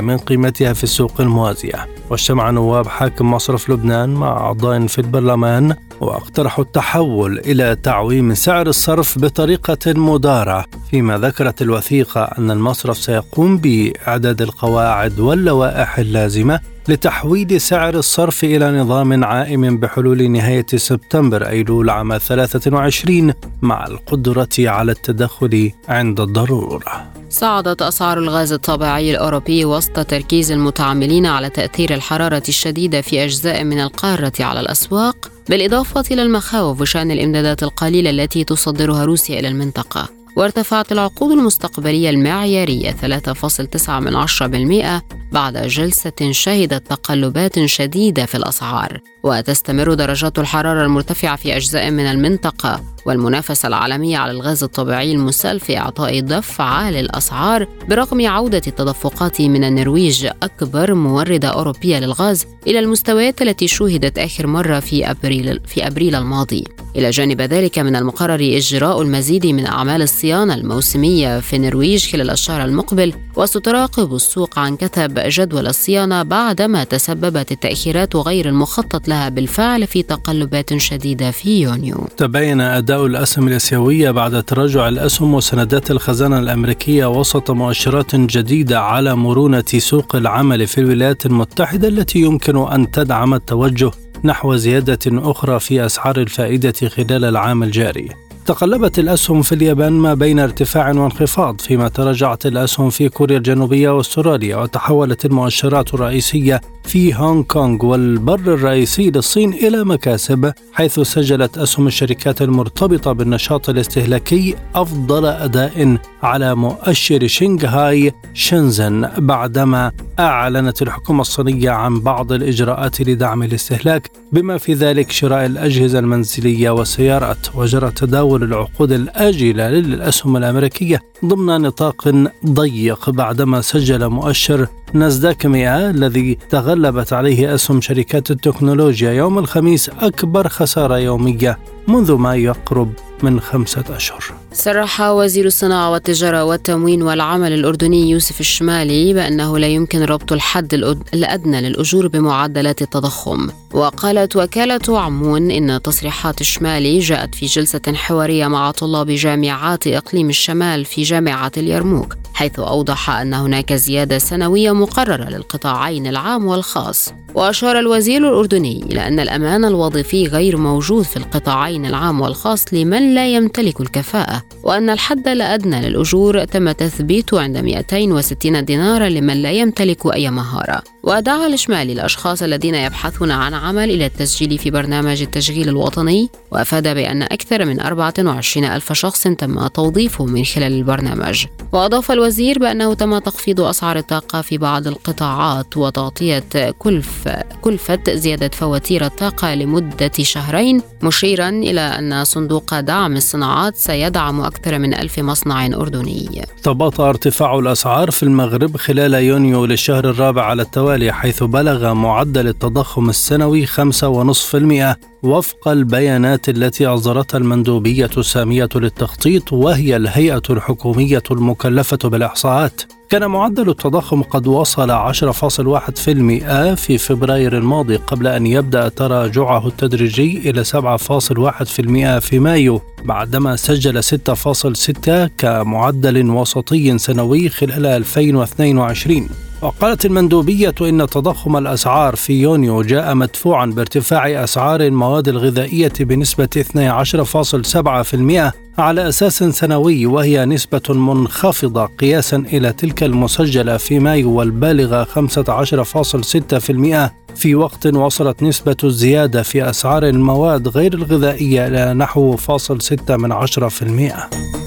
من 0.00 0.18
قيمتها 0.18 0.72
في 0.72 0.84
السوق 0.84 1.20
الموازية 1.20 1.86
واجتمع 2.10 2.50
نواب 2.50 2.86
حاكم 2.86 3.30
مصرف 3.30 3.70
لبنان 3.70 4.14
مع 4.14 4.28
أعضاء 4.28 4.86
في 4.86 4.98
البرلمان 4.98 5.74
واقترحوا 6.00 6.64
التحول 6.64 7.38
إلى 7.38 7.76
تعويم 7.82 8.34
سعر 8.34 8.66
الصرف 8.66 9.18
بطريقة 9.18 9.92
مدارة 9.92 10.64
فيما 10.90 11.18
ذكرت 11.18 11.62
الوثيقة 11.62 12.22
أن 12.22 12.50
المصرف 12.50 12.98
سيقوم 12.98 13.58
بإعداد 13.58 14.42
القواعد 14.42 15.20
واللوائح 15.20 15.98
اللازمة 15.98 16.60
لتحويل 16.88 17.60
سعر 17.60 17.94
الصرف 17.94 18.44
إلى 18.44 18.70
نظام 18.80 19.24
عائم 19.24 19.76
بحلول 19.76 20.30
نهاية 20.30 20.66
سبتمبر 20.76 21.48
أيلول 21.48 21.90
عام 21.90 22.18
23 22.18 23.32
مع 23.62 23.86
القدرة 23.86 24.48
على 24.58 24.92
التدخل 24.92 25.70
عند 25.88 26.20
الضرورة. 26.20 26.85
صعدت 27.30 27.82
أسعار 27.82 28.18
الغاز 28.18 28.52
الطبيعي 28.52 29.10
الأوروبي 29.10 29.64
وسط 29.64 30.00
تركيز 30.00 30.52
المتعاملين 30.52 31.26
على 31.26 31.50
تأثير 31.50 31.94
الحرارة 31.94 32.42
الشديدة 32.48 33.00
في 33.00 33.24
أجزاء 33.24 33.64
من 33.64 33.80
القارة 33.80 34.32
على 34.40 34.60
الأسواق، 34.60 35.30
بالإضافة 35.48 36.04
إلى 36.10 36.22
المخاوف 36.22 36.80
بشأن 36.80 37.10
الإمدادات 37.10 37.62
القليلة 37.62 38.10
التي 38.10 38.44
تصدرها 38.44 39.04
روسيا 39.04 39.40
إلى 39.40 39.48
المنطقة. 39.48 40.08
وارتفعت 40.36 40.92
العقود 40.92 41.32
المستقبلية 41.32 42.10
المعيارية 42.10 42.90
3.9% 42.90 45.02
بعد 45.32 45.66
جلسة 45.66 46.30
شهدت 46.30 46.86
تقلبات 46.86 47.64
شديدة 47.64 48.26
في 48.26 48.34
الأسعار 48.34 49.00
وتستمر 49.26 49.94
درجات 49.94 50.38
الحرارة 50.38 50.84
المرتفعة 50.84 51.36
في 51.36 51.56
أجزاء 51.56 51.90
من 51.90 52.06
المنطقة 52.06 52.80
والمنافسة 53.06 53.66
العالمية 53.66 54.18
على 54.18 54.30
الغاز 54.32 54.62
الطبيعي 54.62 55.12
المسال 55.12 55.60
في 55.60 55.78
إعطاء 55.78 56.20
دفعة 56.20 56.90
للأسعار 56.90 57.66
برغم 57.88 58.26
عودة 58.26 58.62
التدفقات 58.66 59.40
من 59.40 59.64
النرويج 59.64 60.26
أكبر 60.42 60.94
موردة 60.94 61.48
أوروبية 61.48 61.98
للغاز 61.98 62.46
إلى 62.66 62.78
المستويات 62.78 63.42
التي 63.42 63.68
شوهدت 63.68 64.18
آخر 64.18 64.46
مرة 64.46 64.80
في 64.80 65.10
أبريل 65.10 65.60
في 65.66 65.86
أبريل 65.86 66.14
الماضي. 66.14 66.64
إلى 66.96 67.10
جانب 67.10 67.40
ذلك 67.40 67.78
من 67.78 67.96
المقرر 67.96 68.40
إجراء 68.40 69.02
المزيد 69.02 69.46
من 69.46 69.66
أعمال 69.66 70.02
الصيانة 70.02 70.54
الموسمية 70.54 71.40
في 71.40 71.56
النرويج 71.56 72.12
خلال 72.12 72.30
الشهر 72.30 72.64
المقبل 72.64 73.12
وستراقب 73.36 74.14
السوق 74.14 74.58
عن 74.58 74.76
كثب 74.76 75.18
جدول 75.18 75.66
الصيانة 75.66 76.22
بعدما 76.22 76.84
تسببت 76.84 77.52
التأخيرات 77.52 78.16
غير 78.16 78.48
المخطط 78.48 79.08
لها 79.08 79.15
بالفعل 79.28 79.86
في 79.86 80.02
تقلبات 80.02 80.76
شديدة 80.76 81.30
في 81.30 81.60
يونيو 81.62 82.08
تبين 82.16 82.60
أداء 82.60 83.06
الأسهم 83.06 83.48
الآسيوية 83.48 84.10
بعد 84.10 84.42
تراجع 84.42 84.88
الأسهم 84.88 85.34
وسندات 85.34 85.90
الخزانة 85.90 86.38
الأمريكية 86.38 87.06
وسط 87.06 87.50
مؤشرات 87.50 88.16
جديدة 88.16 88.80
على 88.80 89.16
مرونة 89.16 89.64
سوق 89.78 90.16
العمل 90.16 90.66
في 90.66 90.78
الولايات 90.78 91.26
المتحدة 91.26 91.88
التي 91.88 92.18
يمكن 92.18 92.56
أن 92.56 92.90
تدعم 92.90 93.34
التوجه 93.34 93.90
نحو 94.24 94.56
زيادة 94.56 94.98
أخرى 95.06 95.60
في 95.60 95.86
أسعار 95.86 96.16
الفائدة 96.16 96.88
خلال 96.88 97.24
العام 97.24 97.62
الجاري. 97.62 98.08
تقلبت 98.46 98.98
الأسهم 98.98 99.42
في 99.42 99.54
اليابان 99.54 99.92
ما 99.92 100.14
بين 100.14 100.38
ارتفاع 100.38 100.90
وانخفاض 100.90 101.60
فيما 101.60 101.88
تراجعت 101.88 102.46
الأسهم 102.46 102.90
في 102.90 103.08
كوريا 103.08 103.36
الجنوبية 103.36 103.90
وأستراليا 103.90 104.56
وتحولت 104.56 105.24
المؤشرات 105.24 105.94
الرئيسية 105.94 106.60
في 106.86 107.14
هونغ 107.14 107.42
كونغ 107.42 107.86
والبر 107.86 108.54
الرئيسي 108.54 109.10
للصين 109.10 109.52
إلى 109.52 109.84
مكاسب 109.84 110.52
حيث 110.72 111.00
سجلت 111.00 111.58
أسهم 111.58 111.86
الشركات 111.86 112.42
المرتبطة 112.42 113.12
بالنشاط 113.12 113.68
الاستهلاكي 113.68 114.54
أفضل 114.74 115.26
أداء 115.26 115.98
على 116.22 116.54
مؤشر 116.54 117.26
شنغهاي 117.26 118.12
شنزن 118.34 119.08
بعدما 119.18 119.92
أعلنت 120.18 120.82
الحكومة 120.82 121.20
الصينية 121.20 121.70
عن 121.70 122.00
بعض 122.00 122.32
الإجراءات 122.32 123.00
لدعم 123.00 123.42
الاستهلاك 123.42 124.10
بما 124.32 124.58
في 124.58 124.74
ذلك 124.74 125.10
شراء 125.10 125.46
الأجهزة 125.46 125.98
المنزلية 125.98 126.70
والسيارات 126.70 127.46
وجرى 127.54 127.90
تداول 127.90 128.42
العقود 128.42 128.92
الآجلة 128.92 129.68
للأسهم 129.68 130.36
الأمريكية 130.36 131.02
ضمن 131.24 131.60
نطاق 131.60 132.28
ضيق 132.46 133.10
بعدما 133.10 133.60
سجل 133.60 134.08
مؤشر 134.08 134.66
نازداك 134.92 135.46
100 135.46 135.90
الذي 135.90 136.38
تغلبت 136.76 137.12
عليه 137.12 137.54
أسهم 137.54 137.80
شركات 137.80 138.30
التكنولوجيا 138.30 139.12
يوم 139.12 139.38
الخميس 139.38 139.88
أكبر 139.88 140.48
خسارة 140.48 140.98
يومية 140.98 141.58
منذ 141.88 142.12
ما 142.14 142.34
يقرب. 142.34 142.92
من 143.22 143.40
خمسة 143.40 143.84
أشهر. 143.90 144.24
صرح 144.52 145.00
وزير 145.00 145.46
الصناعة 145.46 145.90
والتجارة 145.90 146.44
والتموين 146.44 147.02
والعمل 147.02 147.52
الأردني 147.52 148.10
يوسف 148.10 148.40
الشمالي 148.40 149.14
بأنه 149.14 149.58
لا 149.58 149.66
يمكن 149.66 150.02
ربط 150.02 150.32
الحد 150.32 150.74
الأدنى 151.14 151.60
للأجور 151.60 152.08
بمعدلات 152.08 152.82
التضخم. 152.82 153.48
وقالت 153.72 154.36
وكالة 154.36 155.00
عمون 155.00 155.50
إن 155.50 155.82
تصريحات 155.82 156.40
الشمالي 156.40 156.98
جاءت 156.98 157.34
في 157.34 157.46
جلسة 157.46 157.92
حوارية 157.94 158.46
مع 158.46 158.70
طلاب 158.70 159.10
جامعات 159.10 159.86
إقليم 159.86 160.28
الشمال 160.28 160.84
في 160.84 161.02
جامعة 161.02 161.52
اليرموك 161.56 162.16
حيث 162.34 162.58
أوضح 162.58 163.10
أن 163.10 163.34
هناك 163.34 163.72
زيادة 163.72 164.18
سنوية 164.18 164.72
مقررة 164.72 165.28
للقطاعين 165.28 166.06
العام 166.06 166.46
والخاص. 166.46 167.12
وأشار 167.34 167.78
الوزير 167.78 168.28
الأردني 168.28 168.82
إلى 168.82 169.06
أن 169.08 169.20
الأمان 169.20 169.64
الوظيفي 169.64 170.26
غير 170.26 170.56
موجود 170.56 171.04
في 171.04 171.16
القطاعين 171.16 171.86
العام 171.86 172.20
والخاص 172.20 172.64
لمن 172.72 173.05
لا 173.14 173.26
يمتلك 173.26 173.80
الكفاءة 173.80 174.42
وأن 174.62 174.90
الحد 174.90 175.28
الأدنى 175.28 175.88
للأجور 175.88 176.44
تم 176.44 176.72
تثبيته 176.72 177.40
عند 177.40 177.56
260 177.56 178.64
دينارا 178.64 179.08
لمن 179.08 179.42
لا 179.42 179.52
يمتلك 179.52 180.14
أي 180.14 180.30
مهارة. 180.30 180.82
ودعا 181.06 181.46
الإشمالي 181.46 181.92
الأشخاص 181.92 182.42
الذين 182.42 182.74
يبحثون 182.74 183.30
عن 183.30 183.54
عمل 183.54 183.90
إلى 183.90 184.06
التسجيل 184.06 184.58
في 184.58 184.70
برنامج 184.70 185.22
التشغيل 185.22 185.68
الوطني 185.68 186.30
وأفاد 186.50 186.94
بأن 186.94 187.22
أكثر 187.22 187.64
من 187.64 187.80
24 187.80 188.66
ألف 188.66 188.92
شخص 188.92 189.22
تم 189.22 189.66
توظيفهم 189.66 190.32
من 190.32 190.44
خلال 190.44 190.72
البرنامج. 190.72 191.46
وأضاف 191.72 192.10
الوزير 192.10 192.58
بأنه 192.58 192.94
تم 192.94 193.18
تخفيض 193.18 193.60
أسعار 193.60 193.96
الطاقة 193.96 194.40
في 194.40 194.58
بعض 194.58 194.86
القطاعات 194.86 195.76
وتغطية 195.76 196.70
كلف 196.78 197.28
كلفة 197.60 198.00
زيادة 198.10 198.48
فواتير 198.48 199.06
الطاقة 199.06 199.54
لمدة 199.54 200.12
شهرين 200.20 200.82
مشيرا 201.02 201.48
إلى 201.48 201.80
أن 201.80 202.24
صندوق 202.24 202.80
دعم 202.80 203.16
الصناعات 203.16 203.76
سيدعم 203.76 204.40
أكثر 204.40 204.78
من 204.78 204.94
ألف 204.94 205.18
مصنع 205.18 205.66
أردني. 205.66 206.44
تباطأ 206.62 207.08
ارتفاع 207.08 207.58
الأسعار 207.58 208.10
في 208.10 208.22
المغرب 208.22 208.76
خلال 208.76 209.14
يونيو 209.14 209.64
للشهر 209.64 210.10
الرابع 210.10 210.44
على 210.44 210.62
التوالي. 210.62 210.95
حيث 211.04 211.42
بلغ 211.42 211.94
معدل 211.94 212.48
التضخم 212.48 213.08
السنوي 213.08 213.66
5.5% 213.66 214.96
وفق 215.22 215.68
البيانات 215.68 216.48
التي 216.48 216.86
أصدرتها 216.86 217.38
المندوبية 217.38 218.10
السامية 218.18 218.68
للتخطيط 218.74 219.52
وهي 219.52 219.96
الهيئة 219.96 220.42
الحكومية 220.50 221.22
المكلفة 221.30 222.08
بالإحصاءات. 222.08 222.82
كان 223.10 223.26
معدل 223.26 223.68
التضخم 223.70 224.22
قد 224.22 224.46
وصل 224.46 224.90
10.1% 224.90 226.74
في 226.74 226.98
فبراير 226.98 227.58
الماضي 227.58 227.96
قبل 227.96 228.26
أن 228.26 228.46
يبدأ 228.46 228.88
تراجعه 228.88 229.66
التدريجي 229.66 230.50
إلى 230.50 230.64
7.1% 230.64 232.18
في 232.18 232.38
مايو 232.38 232.80
بعدما 233.04 233.56
سجل 233.56 234.02
6.6 234.02 235.30
كمعدل 235.38 236.30
وسطي 236.30 236.98
سنوي 236.98 237.48
خلال 237.48 237.86
2022 237.86 239.45
وقالت 239.62 240.06
المندوبية 240.06 240.74
إن 240.80 241.06
تضخم 241.06 241.56
الأسعار 241.56 242.16
في 242.16 242.42
يونيو 242.42 242.82
جاء 242.82 243.14
مدفوعا 243.14 243.66
بارتفاع 243.66 244.44
أسعار 244.44 244.80
المواد 244.80 245.28
الغذائية 245.28 245.92
بنسبة 246.00 246.48
12.7% 246.56 248.52
على 248.78 249.08
أساس 249.08 249.44
سنوي 249.44 250.06
وهي 250.06 250.44
نسبة 250.44 250.82
منخفضة 250.88 251.86
قياسا 251.86 252.36
إلى 252.36 252.72
تلك 252.72 253.02
المسجلة 253.02 253.76
في 253.76 253.98
مايو 253.98 254.30
والبالغة 254.30 255.04
15.6% 255.04 257.10
في 257.36 257.54
وقت 257.54 257.86
وصلت 257.86 258.42
نسبة 258.42 258.76
الزيادة 258.84 259.42
في 259.42 259.70
أسعار 259.70 260.08
المواد 260.08 260.68
غير 260.68 260.94
الغذائية 260.94 261.66
إلى 261.66 261.94
نحو 261.94 262.36
فاصل 262.36 262.82
6 262.82 263.16
من 263.16 263.32
10%. 263.32 264.65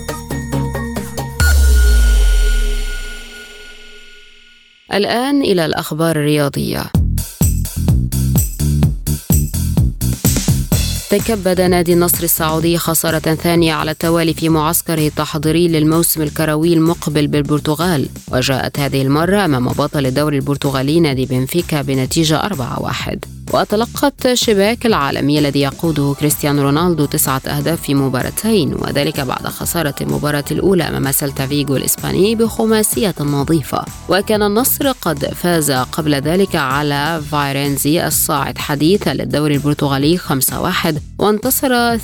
الآن 4.93 5.41
إلى 5.41 5.65
الأخبار 5.65 6.15
الرياضية. 6.15 6.91
تكبد 11.10 11.62
نادي 11.62 11.93
النصر 11.93 12.24
السعودي 12.24 12.78
خسارة 12.78 13.20
ثانية 13.20 13.74
على 13.74 13.91
التوالي 13.91 14.34
في 14.34 14.49
معسكره 14.49 15.07
التحضيري 15.07 15.68
للموسم 15.68 16.22
الكروي 16.22 16.74
المقبل 16.74 17.28
بالبرتغال. 17.28 18.10
وجاءت 18.32 18.80
هذه 18.80 19.01
المرة 19.01 19.45
أمام 19.45 19.68
بطل 19.68 20.05
الدوري 20.05 20.38
البرتغالي 20.38 20.99
نادي 20.99 21.26
بنفيكا 21.26 21.82
بنتيجة 21.82 22.41
4-1 22.41 23.18
وتلقت 23.53 24.34
شباك 24.34 24.86
العالمي 24.86 25.39
الذي 25.39 25.62
يقوده 25.62 26.16
كريستيانو 26.20 26.62
رونالدو 26.62 27.05
تسعة 27.05 27.41
أهداف 27.47 27.82
في 27.82 27.93
مباراتين 27.93 28.74
وذلك 28.74 29.20
بعد 29.20 29.47
خسارة 29.47 29.95
المباراة 30.01 30.45
الأولى 30.51 30.84
أمام 30.84 31.12
سلتا 31.12 31.45
فيغو 31.45 31.76
الإسباني 31.76 32.36
بخماسية 32.36 33.16
نظيفة. 33.20 33.86
وكان 34.10 34.43
النصر 34.43 34.91
قد 34.91 35.26
فاز 35.26 35.72
قبل 35.72 36.16
ذلك 36.16 36.55
على 36.55 37.22
فايرينزي 37.32 38.07
الصاعد 38.07 38.57
حديثا 38.57 39.14
للدوري 39.14 39.55
البرتغالي 39.55 40.18
5-1 40.18 40.99
وانتصر 41.20 41.97
2-0 41.97 42.02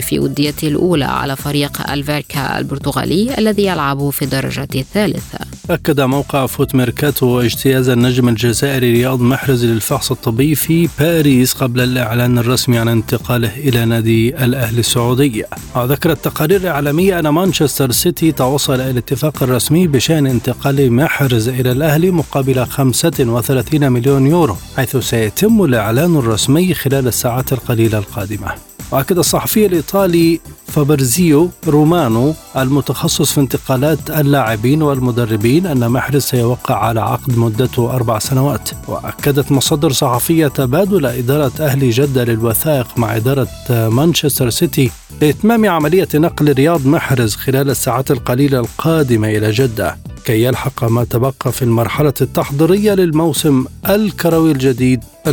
في 0.00 0.18
وديته 0.18 0.68
الأولى 0.68 1.04
على 1.04 1.36
فريق 1.36 1.90
الفيركا 1.90 2.58
البرتغالي 2.58 3.38
الذي 3.38 3.66
يلعب 3.66 4.10
في 4.10 4.22
الدرجة 4.22 4.68
الثالثة. 4.74 5.38
أكد 5.70 6.00
موقع 6.00 6.46
فوت 6.46 6.74
ميركاتو 6.74 7.40
اجتياز 7.40 7.88
النجم 7.88 8.28
الجزائري 8.28 8.92
رياض 8.92 9.20
محرز 9.20 9.64
للفحص 9.64 10.10
الطبي 10.10 10.54
في 10.54 10.88
باريس 10.98 11.52
قبل 11.52 11.80
الإعلان 11.80 12.38
الرسمي 12.38 12.78
عن 12.78 12.88
انتقاله 12.88 13.56
إلى 13.56 13.84
نادي 13.84 14.44
الأهلي 14.44 14.80
السعودي. 14.80 15.44
وذكرت 15.76 16.24
تقارير 16.24 16.68
إعلامية 16.68 17.18
أن 17.18 17.28
مانشستر 17.28 17.92
سيتي 17.92 18.32
توصل 18.32 18.74
إلى 18.74 18.90
الاتفاق 18.90 19.42
الرسمي 19.42 19.86
بشأن 19.86 20.26
انتقال 20.26 20.92
محرز 20.92 21.48
إلى 21.48 21.72
الأهلي 21.72 22.10
مقابل 22.10 22.66
35 22.66 23.92
مليون 23.92 24.26
يورو 24.26 24.56
حيث 24.76 24.96
سيتم 24.96 25.64
الإعلان 25.64 26.16
الرسمي 26.16 26.74
خلال 26.74 27.06
الساعات 27.06 27.52
القليلة 27.52 27.98
القادمة. 27.98 28.71
وأكد 28.92 29.18
الصحفي 29.18 29.66
الإيطالي 29.66 30.40
فابرزيو 30.66 31.50
رومانو 31.68 32.34
المتخصص 32.56 33.32
في 33.32 33.40
انتقالات 33.40 34.10
اللاعبين 34.10 34.82
والمدربين 34.82 35.66
أن 35.66 35.88
محرز 35.90 36.22
سيوقع 36.22 36.74
على 36.84 37.00
عقد 37.00 37.38
مدته 37.38 37.90
أربع 37.94 38.18
سنوات. 38.18 38.70
وأكدت 38.88 39.52
مصادر 39.52 39.92
صحفية 39.92 40.48
تبادل 40.48 41.06
إدارة 41.06 41.52
أهل 41.60 41.90
جدة 41.90 42.24
للوثائق 42.24 42.98
مع 42.98 43.16
إدارة 43.16 43.48
مانشستر 43.70 44.50
سيتي 44.50 44.90
لإتمام 45.20 45.68
عملية 45.68 46.08
نقل 46.14 46.52
رياض 46.52 46.86
محرز 46.86 47.34
خلال 47.34 47.70
الساعات 47.70 48.10
القليلة 48.10 48.58
القادمة 48.60 49.28
إلى 49.28 49.50
جدة. 49.50 49.96
كي 50.24 50.44
يلحق 50.44 50.84
ما 50.84 51.04
تبقى 51.04 51.52
في 51.52 51.62
المرحلة 51.62 52.14
التحضيرية 52.20 52.94
للموسم 52.94 53.64
الكروي 53.88 54.52
الجديد 54.52 55.00
2023-2024 55.28 55.32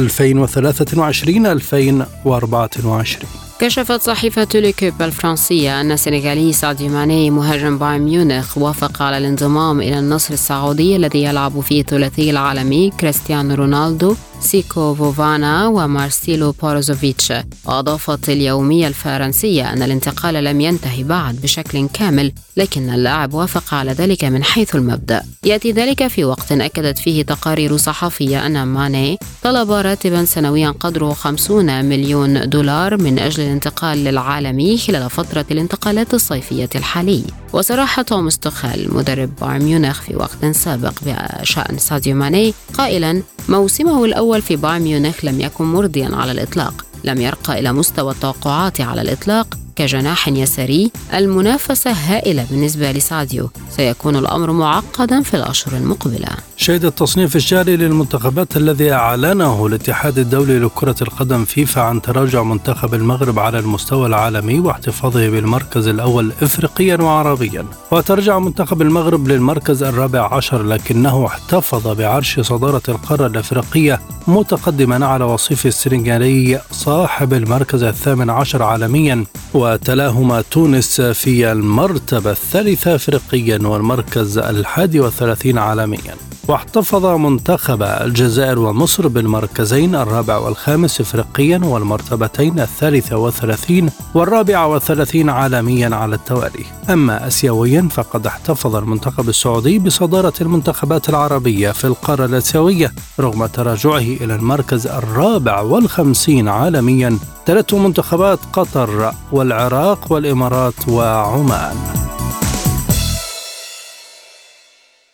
كشفت 3.60 4.01
صحيفة 4.01 4.47
ليكيب 4.53 5.01
الفرنسية 5.01 5.82
أن 5.82 5.91
السنغالي 5.91 6.53
ساديو 6.53 6.89
ماني 6.89 7.32
مهاجم 7.32 7.78
بايرن 7.78 8.01
ميونخ 8.01 8.57
وافق 8.57 9.01
على 9.01 9.18
الانضمام 9.18 9.82
إلى 9.82 9.99
النصر 9.99 10.34
السعودي 10.34 10.95
الذي 10.95 11.24
يلعب 11.24 11.60
فيه 11.60 11.82
الثلاثي 11.82 12.30
العالمي 12.30 12.89
كريستيانو 12.99 13.55
رونالدو 13.55 14.16
سيكو 14.39 14.95
فوفانا 14.95 15.68
ومارسيلو 15.68 16.51
بروزوفيتش. 16.52 17.34
وأضافت 17.66 18.30
اليومية 18.30 18.88
الفرنسية 18.88 19.74
أن 19.74 19.84
الانتقال 19.84 20.43
لم 20.43 20.62
ينتهي 20.62 21.03
بعد 21.03 21.36
بشكل 21.36 21.88
كامل 21.93 22.32
لكن 22.57 22.89
اللاعب 22.89 23.34
وافق 23.34 23.74
على 23.74 23.91
ذلك 23.91 24.24
من 24.24 24.43
حيث 24.43 24.76
المبدأ. 24.76 25.24
يأتي 25.45 25.72
ذلك 25.72 26.07
في 26.07 26.26
وقت 26.26 26.51
أكدت 26.51 26.97
فيه 26.97 27.24
تقارير 27.24 27.78
صحفية 27.78 28.45
أن 28.45 28.64
ماني 28.64 29.18
طلب 29.43 29.72
راتبا 29.72 30.26
سنويا 30.26 30.70
قدره 30.70 31.14
50 31.14 31.86
مليون 31.86 32.49
دولار 32.49 32.97
من 32.97 33.20
أجل 33.20 33.43
الانتقال 33.50 34.04
للعالمي 34.04 34.78
خلال 34.78 35.10
فترة 35.10 35.45
الانتقالات 35.52 36.14
الصيفية 36.14 36.70
الحالي. 36.76 37.24
وصرح 37.54 38.02
توماس 38.02 38.39
توخيل 38.39 38.93
مدرب 38.93 39.36
بايرن 39.41 39.64
ميونخ 39.64 40.02
في 40.02 40.16
وقت 40.16 40.45
سابق 40.45 40.93
بشأن 41.02 41.78
ساديو 41.78 42.16
ماني 42.16 42.54
قائلا 42.74 43.24
موسمه 43.50 44.06
الأول 44.06 44.41
في 44.41 44.56
بايرن 44.56 44.82
ميونخ 44.82 45.26
لم 45.26 45.41
يكن 45.41 45.66
مرضيا 45.66 46.10
على 46.14 46.32
الإطلاق. 46.32 46.86
لم 47.04 47.22
يرقى 47.22 47.60
إلى 47.60 47.74
مستوى 47.74 48.12
التوقعات 48.12 48.82
على 48.82 49.02
الإطلاق 49.02 49.58
كجناح 49.80 50.28
يساري 50.28 50.92
المنافسة 51.14 51.92
هائلة 51.92 52.46
بالنسبة 52.52 52.92
لساديو. 52.92 53.50
سيكون 53.70 54.16
الأمر 54.16 54.52
معقدا 54.52 55.22
في 55.22 55.34
الأشهر 55.34 55.78
المقبلة. 55.78 56.28
شهد 56.58 56.86
التصنيف 56.86 57.36
الجاري 57.36 57.78
للمنتخبات 57.78 58.58
الذي 58.58 58.92
أعلنه 58.92 59.66
الاتحاد 59.66 60.20
الدولي 60.20 60.60
لكرة 60.60 60.96
القدم 61.02 61.46
فيفا 61.46 61.82
عن 61.82 62.02
تراجع 62.02 62.44
منتخب 62.44 62.94
المغرب 62.94 63.40
على 63.40 63.60
المستوى 63.60 64.08
العالمي 64.08 64.60
واحتفاظه 64.60 65.30
بالمركز 65.30 65.88
الأول 65.88 66.32
إفريقيا 66.42 66.96
وعربيا. 66.96 67.66
وترجع 67.92 68.40
منتخب 68.40 68.82
المغرب 68.82 69.28
للمركز 69.28 69.84
الرابع 69.84 70.34
عشر 70.34 70.64
لكنه 70.64 71.26
احتفظ 71.26 71.88
بعرش 71.88 72.40
صدارة 72.40 72.84
القارة 72.90 73.28
الإفريقية 73.28 74.02
متقدما 74.28 75.06
على 75.06 75.24
وصيف 75.24 75.66
السنغالي 75.66 76.62
صاحب 76.72 77.34
المركز 77.34 77.84
الثامن 77.84 78.30
عشر 78.30 78.64
عالميا. 78.64 79.26
وتلاهما 79.74 80.41
تونس 80.41 81.01
في 81.01 81.51
المرتبة 81.51 82.32
الثالثة 82.32 82.95
أفريقيا 82.95 83.59
والمركز 83.67 84.38
الحادي 84.38 84.99
والثلاثين 84.99 85.57
عالميا. 85.57 86.15
واحتفظ 86.50 87.06
منتخب 87.06 87.84
الجزائر 87.84 88.60
ومصر 88.60 89.08
بالمركزين 89.08 89.95
الرابع 89.95 90.38
والخامس 90.38 91.02
افريقيا 91.02 91.62
والمرتبتين 91.64 92.60
الثالثة 92.60 93.18
والثلاثين 93.18 93.89
والرابعة 94.14 94.68
والثلاثين 94.68 95.30
عالميا 95.30 95.95
على 95.95 96.16
التوالي. 96.16 96.66
أما 96.89 97.28
أسيويا 97.28 97.88
فقد 97.91 98.28
احتفظ 98.28 98.76
المنتخب 98.76 99.30
السعودي 99.30 99.80
بصدارة 99.80 100.34
المنتخبات 100.41 101.10
العربية 101.10 101.72
في 101.72 101.86
القارة 101.86 102.26
الآسيوية 102.26 102.93
رغم 103.20 103.45
تراجعه 103.45 103.97
إلى 103.97 104.36
المركز 104.36 104.88
الرابع 104.88 105.62
والخمسين 105.62 106.47
عالميا. 106.47 107.18
تلته 107.45 107.78
منتخبات 107.78 108.39
قطر 108.54 109.14
والعراق 109.32 110.12
والإمارات 110.12 110.88
وعمان. 110.88 111.76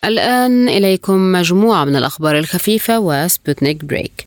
الآن 0.06 0.68
إليكم 0.68 1.32
مجموعة 1.32 1.84
من 1.84 1.96
الأخبار 1.96 2.38
الخفيفة 2.38 2.98
وسبوتنيك 2.98 3.84
break. 3.84 4.24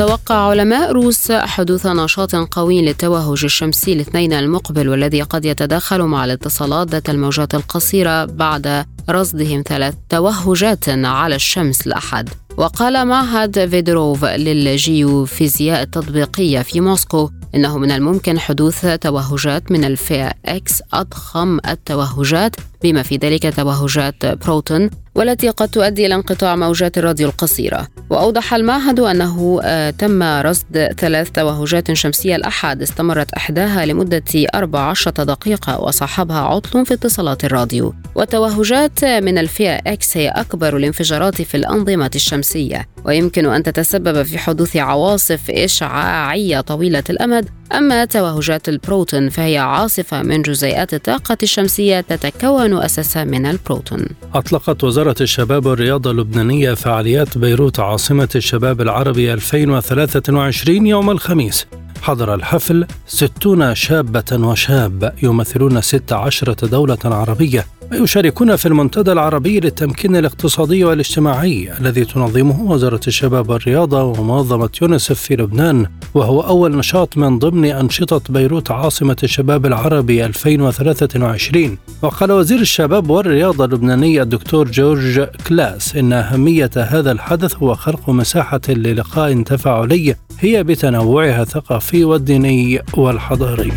توقع 0.00 0.34
علماء 0.34 0.92
روس 0.92 1.32
حدوث 1.32 1.86
نشاط 1.86 2.34
قوي 2.34 2.82
للتوهج 2.82 3.44
الشمسي 3.44 3.92
الاثنين 3.92 4.32
المقبل 4.32 4.88
والذي 4.88 5.22
قد 5.22 5.44
يتداخل 5.44 6.02
مع 6.02 6.24
الاتصالات 6.24 6.90
ذات 6.90 7.10
الموجات 7.10 7.54
القصيرة 7.54 8.24
بعد 8.24 8.86
رصدهم 9.10 9.62
ثلاث 9.66 9.94
توهجات 10.08 10.88
على 10.88 11.34
الشمس 11.34 11.86
الأحد. 11.86 12.28
وقال 12.56 13.04
معهد 13.04 13.68
فيدروف 13.68 14.24
للجيوفيزياء 14.24 15.82
التطبيقية 15.82 16.62
في 16.62 16.80
موسكو 16.80 17.30
إنه 17.54 17.78
من 17.78 17.90
الممكن 17.90 18.38
حدوث 18.38 18.86
توهجات 18.86 19.72
من 19.72 19.84
الفئة 19.84 20.32
X 20.44 20.82
أضخم 20.92 21.58
التوهجات 21.68 22.56
بما 22.82 23.02
في 23.02 23.16
ذلك 23.16 23.54
توهجات 23.56 24.26
بروتون 24.26 24.90
والتي 25.14 25.48
قد 25.48 25.68
تؤدي 25.68 26.06
إلى 26.06 26.14
انقطاع 26.14 26.56
موجات 26.56 26.98
الراديو 26.98 27.28
القصيرة. 27.28 27.88
وأوضح 28.10 28.54
المعهد 28.54 29.00
أنه 29.00 29.60
آه، 29.62 29.90
تم 29.90 30.22
رصد 30.22 30.88
ثلاث 30.98 31.30
توهجات 31.30 31.92
شمسية. 31.92 32.36
الأحد 32.36 32.82
استمرت 32.82 33.32
إحداها 33.32 33.86
لمدة 33.86 34.22
14 34.54 35.10
دقيقة 35.10 35.80
وصاحبها 35.80 36.40
عطل 36.40 36.86
في 36.86 36.94
اتصالات 36.94 37.44
الراديو. 37.44 37.94
والتوهجات 38.14 39.04
من 39.04 39.38
الفئة 39.38 39.80
X 39.86 40.16
هي 40.16 40.28
أكبر 40.28 40.76
الانفجارات 40.76 41.42
في 41.42 41.56
الأنظمة 41.56 42.10
الشمسية. 42.14 42.88
ويمكن 43.04 43.46
أن 43.46 43.62
تتسبب 43.62 44.22
في 44.22 44.38
حدوث 44.38 44.76
عواصف 44.76 45.50
إشعاعية 45.50 46.60
طويلة 46.60 47.04
الأمد. 47.10 47.48
أما 47.72 48.04
توهجات 48.04 48.68
البروتون 48.68 49.28
فهي 49.28 49.58
عاصفة 49.58 50.22
من 50.22 50.42
جزيئات 50.42 50.94
الطاقة 50.94 51.38
الشمسية 51.42 52.00
تتكون 52.00 52.69
أساسا 52.72 53.24
من 53.24 53.46
البروتون. 53.46 54.06
أطلقت 54.34 54.84
وزارة 54.84 55.14
الشباب 55.20 55.66
والرياضة 55.66 56.10
اللبنانية 56.10 56.74
فعاليات 56.74 57.38
بيروت 57.38 57.80
عاصمة 57.80 58.28
الشباب 58.36 58.80
العربي 58.80 59.32
2023 59.32 60.86
يوم 60.86 61.10
الخميس. 61.10 61.66
حضر 62.02 62.34
الحفل 62.34 62.86
ستون 63.06 63.74
شابة 63.74 64.46
وشاب 64.46 65.14
يمثلون 65.22 65.80
ست 65.80 66.12
عشرة 66.12 66.66
دولة 66.66 66.98
عربية. 67.04 67.66
ويشاركون 67.92 68.56
في 68.56 68.66
المنتدى 68.66 69.12
العربي 69.12 69.60
للتمكين 69.60 70.16
الاقتصادي 70.16 70.84
والاجتماعي 70.84 71.72
الذي 71.80 72.04
تنظمه 72.04 72.62
وزارة 72.62 73.00
الشباب 73.06 73.50
والرياضة 73.50 74.02
ومنظمة 74.02 74.70
يونيسف 74.82 75.20
في 75.20 75.36
لبنان 75.36 75.86
وهو 76.14 76.40
أول 76.40 76.76
نشاط 76.76 77.16
من 77.16 77.38
ضمن 77.38 77.64
أنشطة 77.64 78.32
بيروت 78.32 78.70
عاصمة 78.70 79.16
الشباب 79.22 79.66
العربي 79.66 80.24
2023 80.24 81.78
وقال 82.02 82.32
وزير 82.32 82.60
الشباب 82.60 83.10
والرياضة 83.10 83.64
اللبناني 83.64 84.22
الدكتور 84.22 84.68
جورج 84.70 85.20
كلاس 85.20 85.96
إن 85.96 86.12
أهمية 86.12 86.70
هذا 86.76 87.12
الحدث 87.12 87.56
هو 87.56 87.74
خلق 87.74 88.10
مساحة 88.10 88.60
للقاء 88.68 89.42
تفاعلي 89.42 90.14
هي 90.40 90.62
بتنوعها 90.62 91.42
الثقافي 91.42 92.04
والديني 92.04 92.82
والحضاري. 92.94 93.72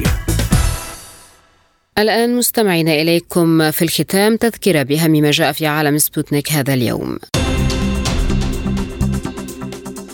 الآن 1.98 2.36
مستمعين 2.38 2.88
إليكم 2.88 3.72
في 3.72 3.82
الختام 3.82 4.36
تذكرة 4.36 4.84
بأهم 4.84 5.12
ما 5.12 5.32
جاء 5.32 5.52
في 5.52 5.68
عالم 5.68 5.98
سبوتنيك 5.98 6.52
هذا 6.52 6.74
اليوم. 6.74 7.20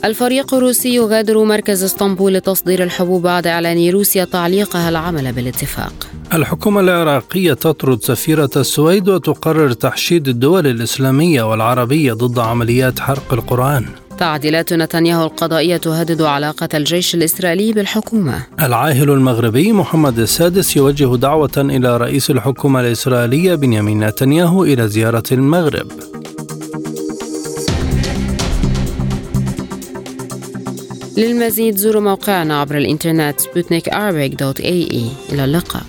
الفريق 0.06 0.54
الروسي 0.54 0.96
يغادر 0.96 1.44
مركز 1.44 1.84
اسطنبول 1.84 2.34
لتصدير 2.34 2.84
الحبوب 2.84 3.22
بعد 3.22 3.48
إعلان 3.48 3.90
روسيا 3.90 4.26
تعليقها 4.26 4.90
العمل 4.90 5.32
بالاتفاق. 5.32 6.08
الحكومة 6.34 6.82
العراقية 6.82 7.54
تطرد 7.54 8.04
سفيرة 8.04 8.50
السويد 8.56 9.10
وتقرر 9.10 9.72
تحشيد 9.72 10.28
الدول 10.28 10.68
الإسلامية 10.68 11.44
والعربية 11.44 12.14
ضد 12.14 12.40
عمليات 12.40 13.00
حرق 13.00 13.34
القرآن. 13.34 13.86
تعديلات 14.20 14.74
نتنياهو 14.74 15.26
القضائية 15.26 15.78
تهدد 15.78 16.22
علاقة 16.22 16.70
الجيش 16.74 17.16
الإسرائيلي 17.16 17.74
بالحكومة. 17.74 18.46
العاهل 18.62 19.10
المغربي 19.10 19.72
محمد 19.72 20.20
السادس 20.20 20.78
يوجه 20.78 21.16
دعوة 21.16 21.52
إلى 21.58 21.98
رئيس 21.98 22.32
الحكومة 22.32 22.82
الإسرائيلية 22.82 23.56
بنيامين 23.56 24.04
نتنياهو 24.04 24.64
إلى 24.64 24.88
زيارة 24.88 25.24
المغرب. 25.32 25.92
للمزيد 31.18 31.78
زوروا 31.78 32.02
موقعنا 32.02 32.62
عبر 32.62 32.78
الإنترنت 32.78 33.40
سبوتنيك 33.40 33.90
إلى 35.32 35.46
اللقاء. 35.46 35.84